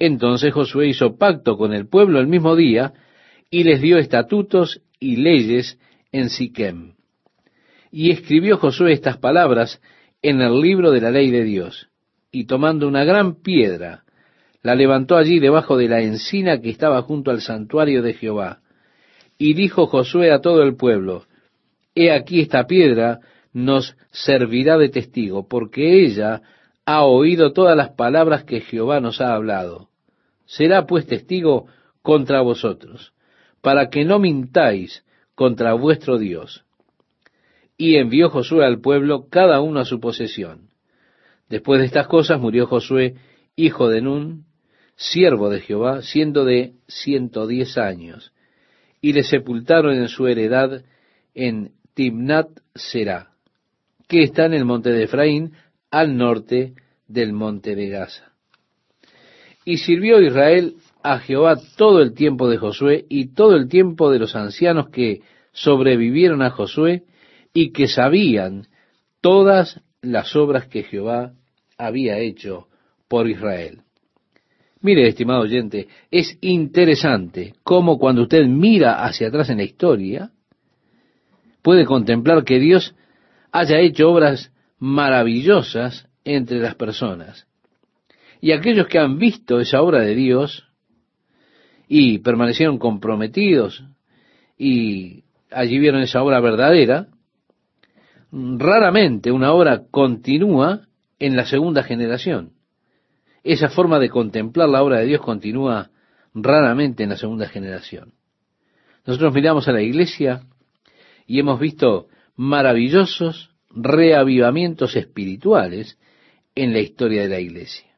Entonces 0.00 0.54
Josué 0.54 0.88
hizo 0.88 1.18
pacto 1.18 1.58
con 1.58 1.74
el 1.74 1.86
pueblo 1.86 2.20
el 2.20 2.26
mismo 2.26 2.56
día 2.56 2.94
y 3.50 3.64
les 3.64 3.82
dio 3.82 3.98
estatutos 3.98 4.80
y 4.98 5.16
leyes 5.16 5.78
en 6.10 6.30
Siquem. 6.30 6.94
Y 7.92 8.10
escribió 8.10 8.56
Josué 8.56 8.92
estas 8.92 9.18
palabras 9.18 9.82
en 10.22 10.40
el 10.40 10.58
libro 10.58 10.90
de 10.90 11.02
la 11.02 11.10
ley 11.10 11.30
de 11.30 11.44
Dios. 11.44 11.88
Y 12.32 12.46
tomando 12.46 12.88
una 12.88 13.04
gran 13.04 13.42
piedra, 13.42 14.04
la 14.62 14.74
levantó 14.74 15.16
allí 15.16 15.38
debajo 15.38 15.76
de 15.76 15.88
la 15.88 16.00
encina 16.00 16.62
que 16.62 16.70
estaba 16.70 17.02
junto 17.02 17.30
al 17.30 17.42
santuario 17.42 18.00
de 18.02 18.14
Jehová. 18.14 18.60
Y 19.36 19.52
dijo 19.52 19.86
Josué 19.86 20.32
a 20.32 20.40
todo 20.40 20.62
el 20.62 20.76
pueblo, 20.76 21.26
He 21.94 22.10
aquí 22.10 22.40
esta 22.40 22.66
piedra 22.66 23.20
nos 23.52 23.96
servirá 24.12 24.78
de 24.78 24.88
testigo, 24.88 25.46
porque 25.46 26.04
ella 26.04 26.40
ha 26.86 27.04
oído 27.04 27.52
todas 27.52 27.76
las 27.76 27.90
palabras 27.90 28.44
que 28.44 28.60
Jehová 28.60 29.00
nos 29.00 29.20
ha 29.20 29.34
hablado. 29.34 29.89
Será 30.50 30.86
pues 30.86 31.06
testigo 31.06 31.66
contra 32.02 32.40
vosotros, 32.40 33.12
para 33.60 33.88
que 33.88 34.04
no 34.04 34.18
mintáis 34.18 35.04
contra 35.34 35.74
vuestro 35.74 36.18
Dios 36.18 36.64
y 37.80 37.96
envió 37.96 38.28
Josué 38.28 38.66
al 38.66 38.82
pueblo 38.82 39.28
cada 39.30 39.62
uno 39.62 39.80
a 39.80 39.86
su 39.86 40.00
posesión. 40.00 40.68
Después 41.48 41.80
de 41.80 41.86
estas 41.86 42.08
cosas 42.08 42.38
murió 42.38 42.66
Josué, 42.66 43.14
hijo 43.56 43.88
de 43.88 44.02
Nun, 44.02 44.44
siervo 44.96 45.48
de 45.48 45.60
Jehová, 45.60 46.02
siendo 46.02 46.44
de 46.44 46.74
ciento 46.88 47.46
diez 47.46 47.78
años, 47.78 48.34
y 49.00 49.14
le 49.14 49.22
sepultaron 49.22 49.94
en 49.94 50.08
su 50.08 50.26
heredad 50.26 50.84
en 51.32 51.72
Timnat 51.94 52.50
Será, 52.74 53.30
que 54.08 54.24
está 54.24 54.44
en 54.44 54.52
el 54.52 54.66
monte 54.66 54.90
de 54.90 55.04
Efraín, 55.04 55.52
al 55.90 56.18
norte 56.18 56.74
del 57.08 57.32
monte 57.32 57.74
de 57.74 57.88
Gaza. 57.88 58.29
Y 59.64 59.78
sirvió 59.78 60.20
Israel 60.20 60.76
a 61.02 61.18
Jehová 61.18 61.58
todo 61.76 62.00
el 62.00 62.14
tiempo 62.14 62.48
de 62.48 62.58
Josué 62.58 63.04
y 63.08 63.34
todo 63.34 63.56
el 63.56 63.68
tiempo 63.68 64.10
de 64.10 64.18
los 64.18 64.34
ancianos 64.36 64.88
que 64.88 65.22
sobrevivieron 65.52 66.42
a 66.42 66.50
Josué, 66.50 67.04
y 67.52 67.72
que 67.72 67.88
sabían 67.88 68.66
todas 69.20 69.80
las 70.02 70.34
obras 70.36 70.66
que 70.66 70.82
Jehová 70.82 71.32
había 71.76 72.18
hecho 72.18 72.68
por 73.08 73.28
Israel. 73.28 73.82
Mire, 74.82 75.08
estimado 75.08 75.40
oyente, 75.40 75.88
es 76.10 76.38
interesante 76.40 77.54
cómo 77.62 77.98
cuando 77.98 78.22
usted 78.22 78.46
mira 78.46 79.04
hacia 79.04 79.28
atrás 79.28 79.50
en 79.50 79.58
la 79.58 79.64
historia, 79.64 80.30
puede 81.62 81.84
contemplar 81.84 82.44
que 82.44 82.58
Dios 82.58 82.94
haya 83.52 83.78
hecho 83.78 84.10
obras 84.10 84.52
maravillosas 84.78 86.08
entre 86.24 86.60
las 86.60 86.76
personas. 86.76 87.46
Y 88.40 88.52
aquellos 88.52 88.86
que 88.86 88.98
han 88.98 89.18
visto 89.18 89.60
esa 89.60 89.82
obra 89.82 90.00
de 90.00 90.14
Dios 90.14 90.66
y 91.88 92.18
permanecieron 92.18 92.78
comprometidos 92.78 93.84
y 94.56 95.24
allí 95.50 95.78
vieron 95.78 96.02
esa 96.02 96.22
obra 96.22 96.40
verdadera, 96.40 97.08
raramente 98.32 99.32
una 99.32 99.52
obra 99.52 99.82
continúa 99.90 100.86
en 101.18 101.36
la 101.36 101.46
segunda 101.46 101.82
generación. 101.82 102.52
Esa 103.42 103.68
forma 103.68 103.98
de 103.98 104.10
contemplar 104.10 104.68
la 104.68 104.82
obra 104.82 104.98
de 104.98 105.06
Dios 105.06 105.20
continúa 105.20 105.90
raramente 106.34 107.02
en 107.02 107.10
la 107.10 107.16
segunda 107.16 107.48
generación. 107.48 108.14
Nosotros 109.06 109.34
miramos 109.34 109.66
a 109.68 109.72
la 109.72 109.82
iglesia 109.82 110.42
y 111.26 111.40
hemos 111.40 111.58
visto 111.58 112.08
maravillosos 112.36 113.50
reavivamientos 113.70 114.96
espirituales 114.96 115.98
en 116.54 116.72
la 116.72 116.80
historia 116.80 117.22
de 117.22 117.28
la 117.28 117.40
iglesia. 117.40 117.89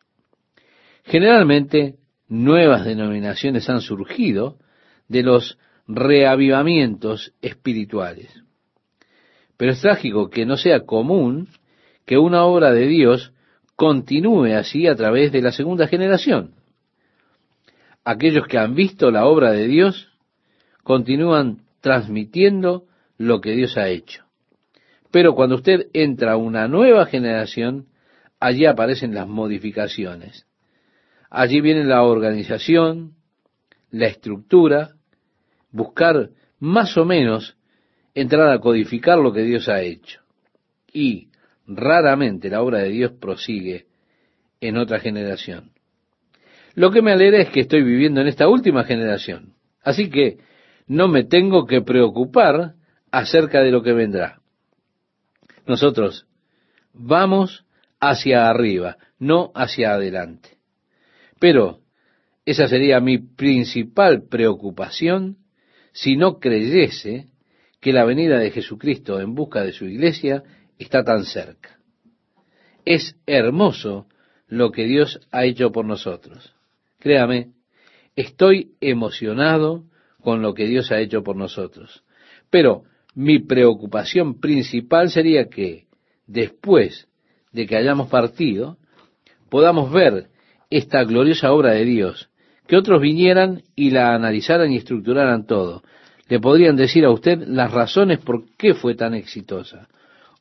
Generalmente, 1.05 1.97
nuevas 2.29 2.85
denominaciones 2.85 3.69
han 3.69 3.81
surgido 3.81 4.59
de 5.09 5.23
los 5.23 5.59
reavivamientos 5.87 7.35
espirituales. 7.43 8.43
Pero 9.57 9.73
es 9.73 9.81
trágico 9.81 10.31
que 10.31 10.47
no 10.47 10.57
sea 10.57 10.81
común 10.81 11.49
que 12.07 12.19
una 12.19 12.45
obra 12.45 12.73
de 12.73 12.87
Dios 12.87 13.33
continúe 13.77 14.55
así 14.55 14.87
a 14.87 14.95
través 14.95 15.33
de 15.33 15.43
la 15.43 15.53
segunda 15.53 15.87
generación. 15.87 16.55
Aquellos 18.05 18.47
que 18.47 18.59
han 18.59 18.75
visto 18.75 19.11
la 19.11 19.27
obra 19.27 19.53
de 19.53 19.67
Dios 19.67 20.09
continúan 20.83 21.63
transmitiendo 21.81 22.85
lo 23.19 23.41
que 23.41 23.53
Dios 23.53 23.77
ha 23.77 23.89
hecho. 23.89 24.25
Pero 25.11 25.35
cuando 25.35 25.57
usted 25.57 25.89
entra 25.93 26.33
a 26.33 26.37
una 26.37 26.67
nueva 26.69 27.07
generación, 27.07 27.87
allí 28.41 28.67
aparecen 28.67 29.15
las 29.15 29.29
modificaciones. 29.29 30.47
Allí 31.35 31.63
viene 31.63 31.85
la 31.85 32.03
organización, 32.03 33.15
la 33.91 34.07
estructura, 34.07 34.91
buscar 35.71 36.29
más 36.59 36.99
o 36.99 37.07
menos 37.07 37.57
entrar 38.13 38.51
a 38.51 38.59
codificar 38.59 39.19
lo 39.19 39.33
que 39.33 39.41
Dios 39.41 39.67
ha 39.71 39.81
hecho. 39.81 40.21
Y 40.93 41.31
raramente 41.67 42.51
la 42.51 42.61
obra 42.61 42.81
de 42.81 42.91
Dios 42.91 43.13
prosigue 43.19 43.87
en 44.61 44.77
otra 44.77 45.01
generación. 45.01 45.71
Lo 46.75 46.91
que 46.91 47.01
me 47.01 47.13
alegra 47.13 47.41
es 47.41 47.49
que 47.49 47.61
estoy 47.61 47.83
viviendo 47.83 48.21
en 48.21 48.27
esta 48.27 48.47
última 48.47 48.85
generación. 48.85 49.55
Así 49.83 50.11
que 50.11 50.37
no 50.87 51.09
me 51.09 51.25
tengo 51.25 51.65
que 51.65 51.81
preocupar 51.81 52.75
acerca 53.11 53.63
de 53.63 53.71
lo 53.71 53.83
que 53.83 53.95
vendrá. 53.95 54.43
Nosotros 55.67 56.27
vamos 56.93 57.65
hacia 58.01 58.51
arriba, 58.51 58.99
no 59.19 59.51
hacia 59.55 59.95
adelante. 59.95 60.52
Pero 61.43 61.81
esa 62.47 62.69
sería 62.69 63.01
mi 63.01 63.19
principal 63.19 64.29
preocupación 64.29 65.39
si 65.91 66.15
no 66.15 66.39
creyese 66.39 67.27
que 67.81 67.93
la 67.93 68.05
venida 68.05 68.39
de 68.39 68.53
Jesucristo 68.53 69.21
en 69.21 69.35
busca 69.35 69.65
de 69.65 69.73
su 69.73 69.87
iglesia 69.87 70.45
está 70.79 71.03
tan 71.03 71.25
cerca. 71.25 71.81
Es 72.85 73.17
hermoso 73.27 74.07
lo 74.47 74.71
que 74.71 74.85
Dios 74.85 75.19
ha 75.33 75.45
hecho 75.45 75.73
por 75.73 75.85
nosotros. 75.85 76.55
Créame, 77.01 77.49
estoy 78.15 78.75
emocionado 78.81 79.83
con 80.21 80.43
lo 80.43 80.55
que 80.55 80.69
Dios 80.69 80.93
ha 80.93 81.01
hecho 81.01 81.25
por 81.25 81.35
nosotros. 81.35 82.05
Pero 82.51 82.85
mi 83.17 83.41
preocupación 83.41 84.39
principal 84.39 85.11
sería 85.11 85.49
que 85.49 85.87
después 86.25 87.09
de 87.51 87.67
que 87.67 87.77
hayamos 87.77 88.09
partido, 88.09 88.79
podamos 89.51 89.91
ver 89.91 90.31
esta 90.73 91.05
gloriosa 91.05 91.53
obra 91.53 91.73
de 91.73 91.85
Dios, 91.85 92.31
que 92.67 92.77
otros 92.77 93.01
vinieran 93.01 93.63
y 93.77 93.91
la 93.91 94.15
analizaran 94.15 94.73
y 94.73 94.79
estructuraran 94.79 95.47
todo. 95.47 95.83
Le 96.29 96.41
podrían 96.41 96.77
decir 96.77 97.05
a 97.05 97.11
usted 97.11 97.47
las 97.47 97.71
razones 97.71 98.19
por 98.19 98.45
qué 98.57 98.73
fue 98.73 98.95
tan 98.95 99.15
exitosa. 99.15 99.89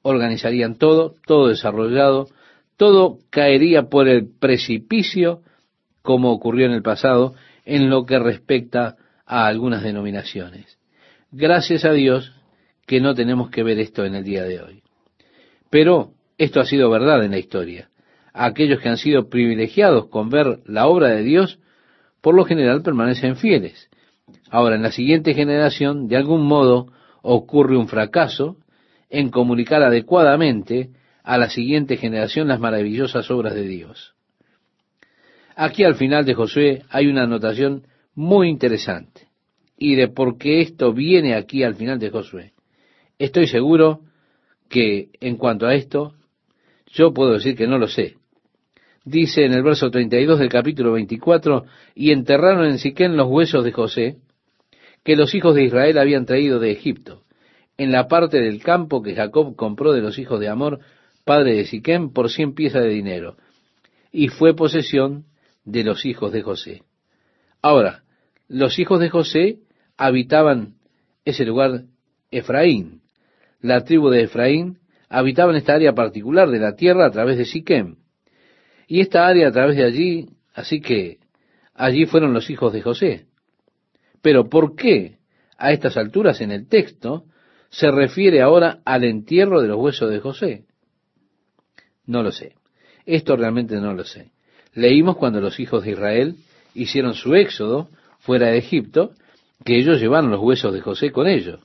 Organizarían 0.03 0.75
todo, 0.75 1.15
todo 1.25 1.49
desarrollado, 1.49 2.27
todo 2.77 3.19
caería 3.29 3.83
por 3.83 4.07
el 4.07 4.29
precipicio, 4.39 5.41
como 6.01 6.31
ocurrió 6.31 6.65
en 6.65 6.71
el 6.71 6.81
pasado, 6.81 7.35
en 7.65 7.89
lo 7.89 8.05
que 8.05 8.17
respecta 8.17 8.95
a 9.25 9.47
algunas 9.47 9.83
denominaciones. 9.83 10.79
Gracias 11.31 11.85
a 11.85 11.91
Dios 11.91 12.31
que 12.87 13.01
no 13.01 13.13
tenemos 13.13 13.49
que 13.49 13.63
ver 13.63 13.79
esto 13.79 14.05
en 14.05 14.15
el 14.15 14.23
día 14.23 14.43
de 14.43 14.61
hoy. 14.61 14.83
Pero 15.69 16.13
esto 16.37 16.59
ha 16.59 16.65
sido 16.65 16.89
verdad 16.89 17.23
en 17.23 17.31
la 17.31 17.37
historia. 17.37 17.90
Aquellos 18.33 18.79
que 18.79 18.89
han 18.89 18.97
sido 18.97 19.29
privilegiados 19.29 20.07
con 20.07 20.29
ver 20.29 20.59
la 20.65 20.87
obra 20.87 21.09
de 21.09 21.23
Dios, 21.23 21.59
por 22.21 22.35
lo 22.35 22.45
general 22.45 22.81
permanecen 22.81 23.35
fieles. 23.35 23.89
Ahora, 24.49 24.75
en 24.75 24.83
la 24.83 24.91
siguiente 24.91 25.33
generación, 25.33 26.07
de 26.07 26.17
algún 26.17 26.45
modo, 26.45 26.87
ocurre 27.21 27.77
un 27.77 27.87
fracaso 27.87 28.57
en 29.09 29.29
comunicar 29.29 29.83
adecuadamente 29.83 30.91
a 31.23 31.37
la 31.37 31.49
siguiente 31.49 31.97
generación 31.97 32.47
las 32.47 32.59
maravillosas 32.59 33.29
obras 33.29 33.53
de 33.53 33.67
Dios. 33.67 34.13
Aquí 35.55 35.83
al 35.83 35.95
final 35.95 36.25
de 36.25 36.33
Josué 36.33 36.83
hay 36.89 37.07
una 37.07 37.23
anotación 37.23 37.83
muy 38.15 38.49
interesante 38.49 39.27
y 39.77 39.95
de 39.95 40.07
por 40.07 40.37
qué 40.37 40.61
esto 40.61 40.93
viene 40.93 41.35
aquí 41.35 41.63
al 41.63 41.75
final 41.75 41.99
de 41.99 42.09
Josué. 42.09 42.53
Estoy 43.19 43.47
seguro 43.47 44.01
que 44.69 45.09
en 45.19 45.37
cuanto 45.37 45.67
a 45.67 45.75
esto, 45.75 46.13
yo 46.87 47.13
puedo 47.13 47.33
decir 47.33 47.55
que 47.55 47.67
no 47.67 47.77
lo 47.77 47.87
sé. 47.87 48.15
Dice 49.03 49.45
en 49.45 49.53
el 49.53 49.63
verso 49.63 49.89
32 49.89 50.37
del 50.39 50.49
capítulo 50.49 50.91
24, 50.91 51.65
y 51.95 52.11
enterraron 52.11 52.65
en 52.65 52.77
Siquén 52.77 53.17
los 53.17 53.27
huesos 53.27 53.63
de 53.63 53.71
José, 53.71 54.17
que 55.03 55.15
los 55.15 55.33
hijos 55.33 55.55
de 55.55 55.63
Israel 55.63 55.97
habían 55.97 56.25
traído 56.25 56.59
de 56.59 56.71
Egipto, 56.71 57.23
en 57.77 57.91
la 57.91 58.07
parte 58.07 58.39
del 58.39 58.61
campo 58.61 59.01
que 59.01 59.15
Jacob 59.15 59.55
compró 59.55 59.91
de 59.91 60.01
los 60.01 60.19
hijos 60.19 60.39
de 60.39 60.49
Amor, 60.49 60.79
padre 61.25 61.55
de 61.55 61.65
Siquén, 61.65 62.13
por 62.13 62.29
cien 62.29 62.53
piezas 62.53 62.83
de 62.83 62.89
dinero, 62.89 63.37
y 64.11 64.27
fue 64.27 64.55
posesión 64.55 65.25
de 65.65 65.83
los 65.83 66.05
hijos 66.05 66.31
de 66.31 66.43
José. 66.43 66.83
Ahora, 67.63 68.03
los 68.47 68.77
hijos 68.77 68.99
de 68.99 69.09
José 69.09 69.59
habitaban 69.97 70.75
ese 71.25 71.45
lugar 71.45 71.85
Efraín, 72.29 73.01
la 73.61 73.83
tribu 73.83 74.09
de 74.09 74.23
Efraín, 74.23 74.79
habitaba 75.09 75.51
en 75.51 75.57
esta 75.57 75.73
área 75.73 75.93
particular 75.93 76.49
de 76.49 76.59
la 76.59 76.75
tierra 76.75 77.07
a 77.07 77.11
través 77.11 77.37
de 77.37 77.45
Siquem. 77.45 78.00
Y 78.91 78.99
esta 78.99 79.25
área 79.25 79.47
a 79.47 79.51
través 79.53 79.77
de 79.77 79.85
allí, 79.85 80.27
así 80.53 80.81
que 80.81 81.19
allí 81.73 82.05
fueron 82.05 82.33
los 82.33 82.49
hijos 82.49 82.73
de 82.73 82.81
José. 82.81 83.25
Pero 84.21 84.49
¿por 84.49 84.75
qué 84.75 85.15
a 85.57 85.71
estas 85.71 85.95
alturas 85.95 86.41
en 86.41 86.51
el 86.51 86.67
texto 86.67 87.23
se 87.69 87.89
refiere 87.89 88.41
ahora 88.41 88.81
al 88.83 89.05
entierro 89.05 89.61
de 89.61 89.69
los 89.69 89.77
huesos 89.77 90.09
de 90.09 90.19
José? 90.19 90.65
No 92.05 92.21
lo 92.21 92.33
sé. 92.33 92.55
Esto 93.05 93.37
realmente 93.37 93.77
no 93.77 93.93
lo 93.93 94.03
sé. 94.03 94.33
Leímos 94.73 95.15
cuando 95.15 95.39
los 95.39 95.57
hijos 95.61 95.85
de 95.85 95.91
Israel 95.91 96.35
hicieron 96.73 97.13
su 97.13 97.33
éxodo 97.33 97.87
fuera 98.19 98.47
de 98.47 98.57
Egipto, 98.57 99.13
que 99.63 99.77
ellos 99.77 100.01
llevaron 100.01 100.31
los 100.31 100.41
huesos 100.41 100.73
de 100.73 100.81
José 100.81 101.13
con 101.13 101.27
ellos. 101.27 101.61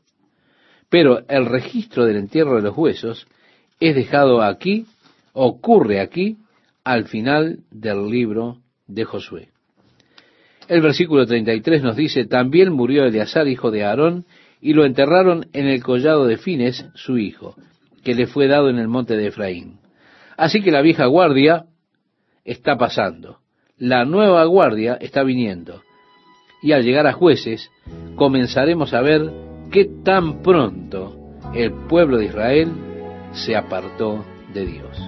Pero 0.89 1.27
el 1.27 1.47
registro 1.47 2.05
del 2.05 2.19
entierro 2.19 2.55
de 2.55 2.63
los 2.63 2.79
huesos 2.79 3.27
es 3.81 3.97
dejado 3.97 4.43
aquí, 4.43 4.87
ocurre 5.33 6.01
aquí, 6.01 6.37
al 6.87 7.07
final 7.07 7.65
del 7.73 8.09
libro 8.09 8.59
de 8.87 9.05
Josué. 9.05 9.49
El 10.69 10.83
versículo 10.83 11.27
33 11.27 11.83
nos 11.83 11.97
dice, 11.97 12.27
también 12.27 12.73
murió 12.73 13.05
Eleazar, 13.05 13.49
hijo 13.49 13.73
de 13.73 13.85
Aarón, 13.85 14.25
y 14.61 14.73
lo 14.73 14.85
enterraron 14.85 15.47
en 15.53 15.67
el 15.67 15.83
collado 15.83 16.29
de 16.29 16.37
Fines, 16.37 16.87
su 16.95 17.19
hijo, 17.19 17.57
que 18.05 18.15
le 18.15 18.29
fue 18.29 18.47
dado 18.47 18.71
en 18.71 18.79
el 18.79 18.87
monte 18.87 19.17
de 19.17 19.27
Efraín. 19.27 19.81
Así 20.37 20.63
que 20.63 20.71
la 20.71 20.81
vieja 20.81 21.07
guardia 21.07 21.67
está 22.45 22.79
pasando, 22.79 23.41
la 23.79 24.05
nueva 24.05 24.45
guardia 24.45 24.97
está 25.01 25.25
viniendo, 25.25 25.83
y 26.63 26.71
al 26.71 26.85
llegar 26.85 27.09
a 27.09 27.15
jueces 27.15 27.69
comenzaremos 28.15 28.95
a 28.95 29.01
ver 29.01 29.33
qué 29.73 29.91
tan 30.05 30.41
pronto 30.41 31.17
el 31.53 31.73
pueblo 31.89 32.19
de 32.19 32.27
Israel 32.27 32.69
se 33.33 33.57
apartó 33.57 34.25
de 34.55 34.67
Dios. 34.67 35.06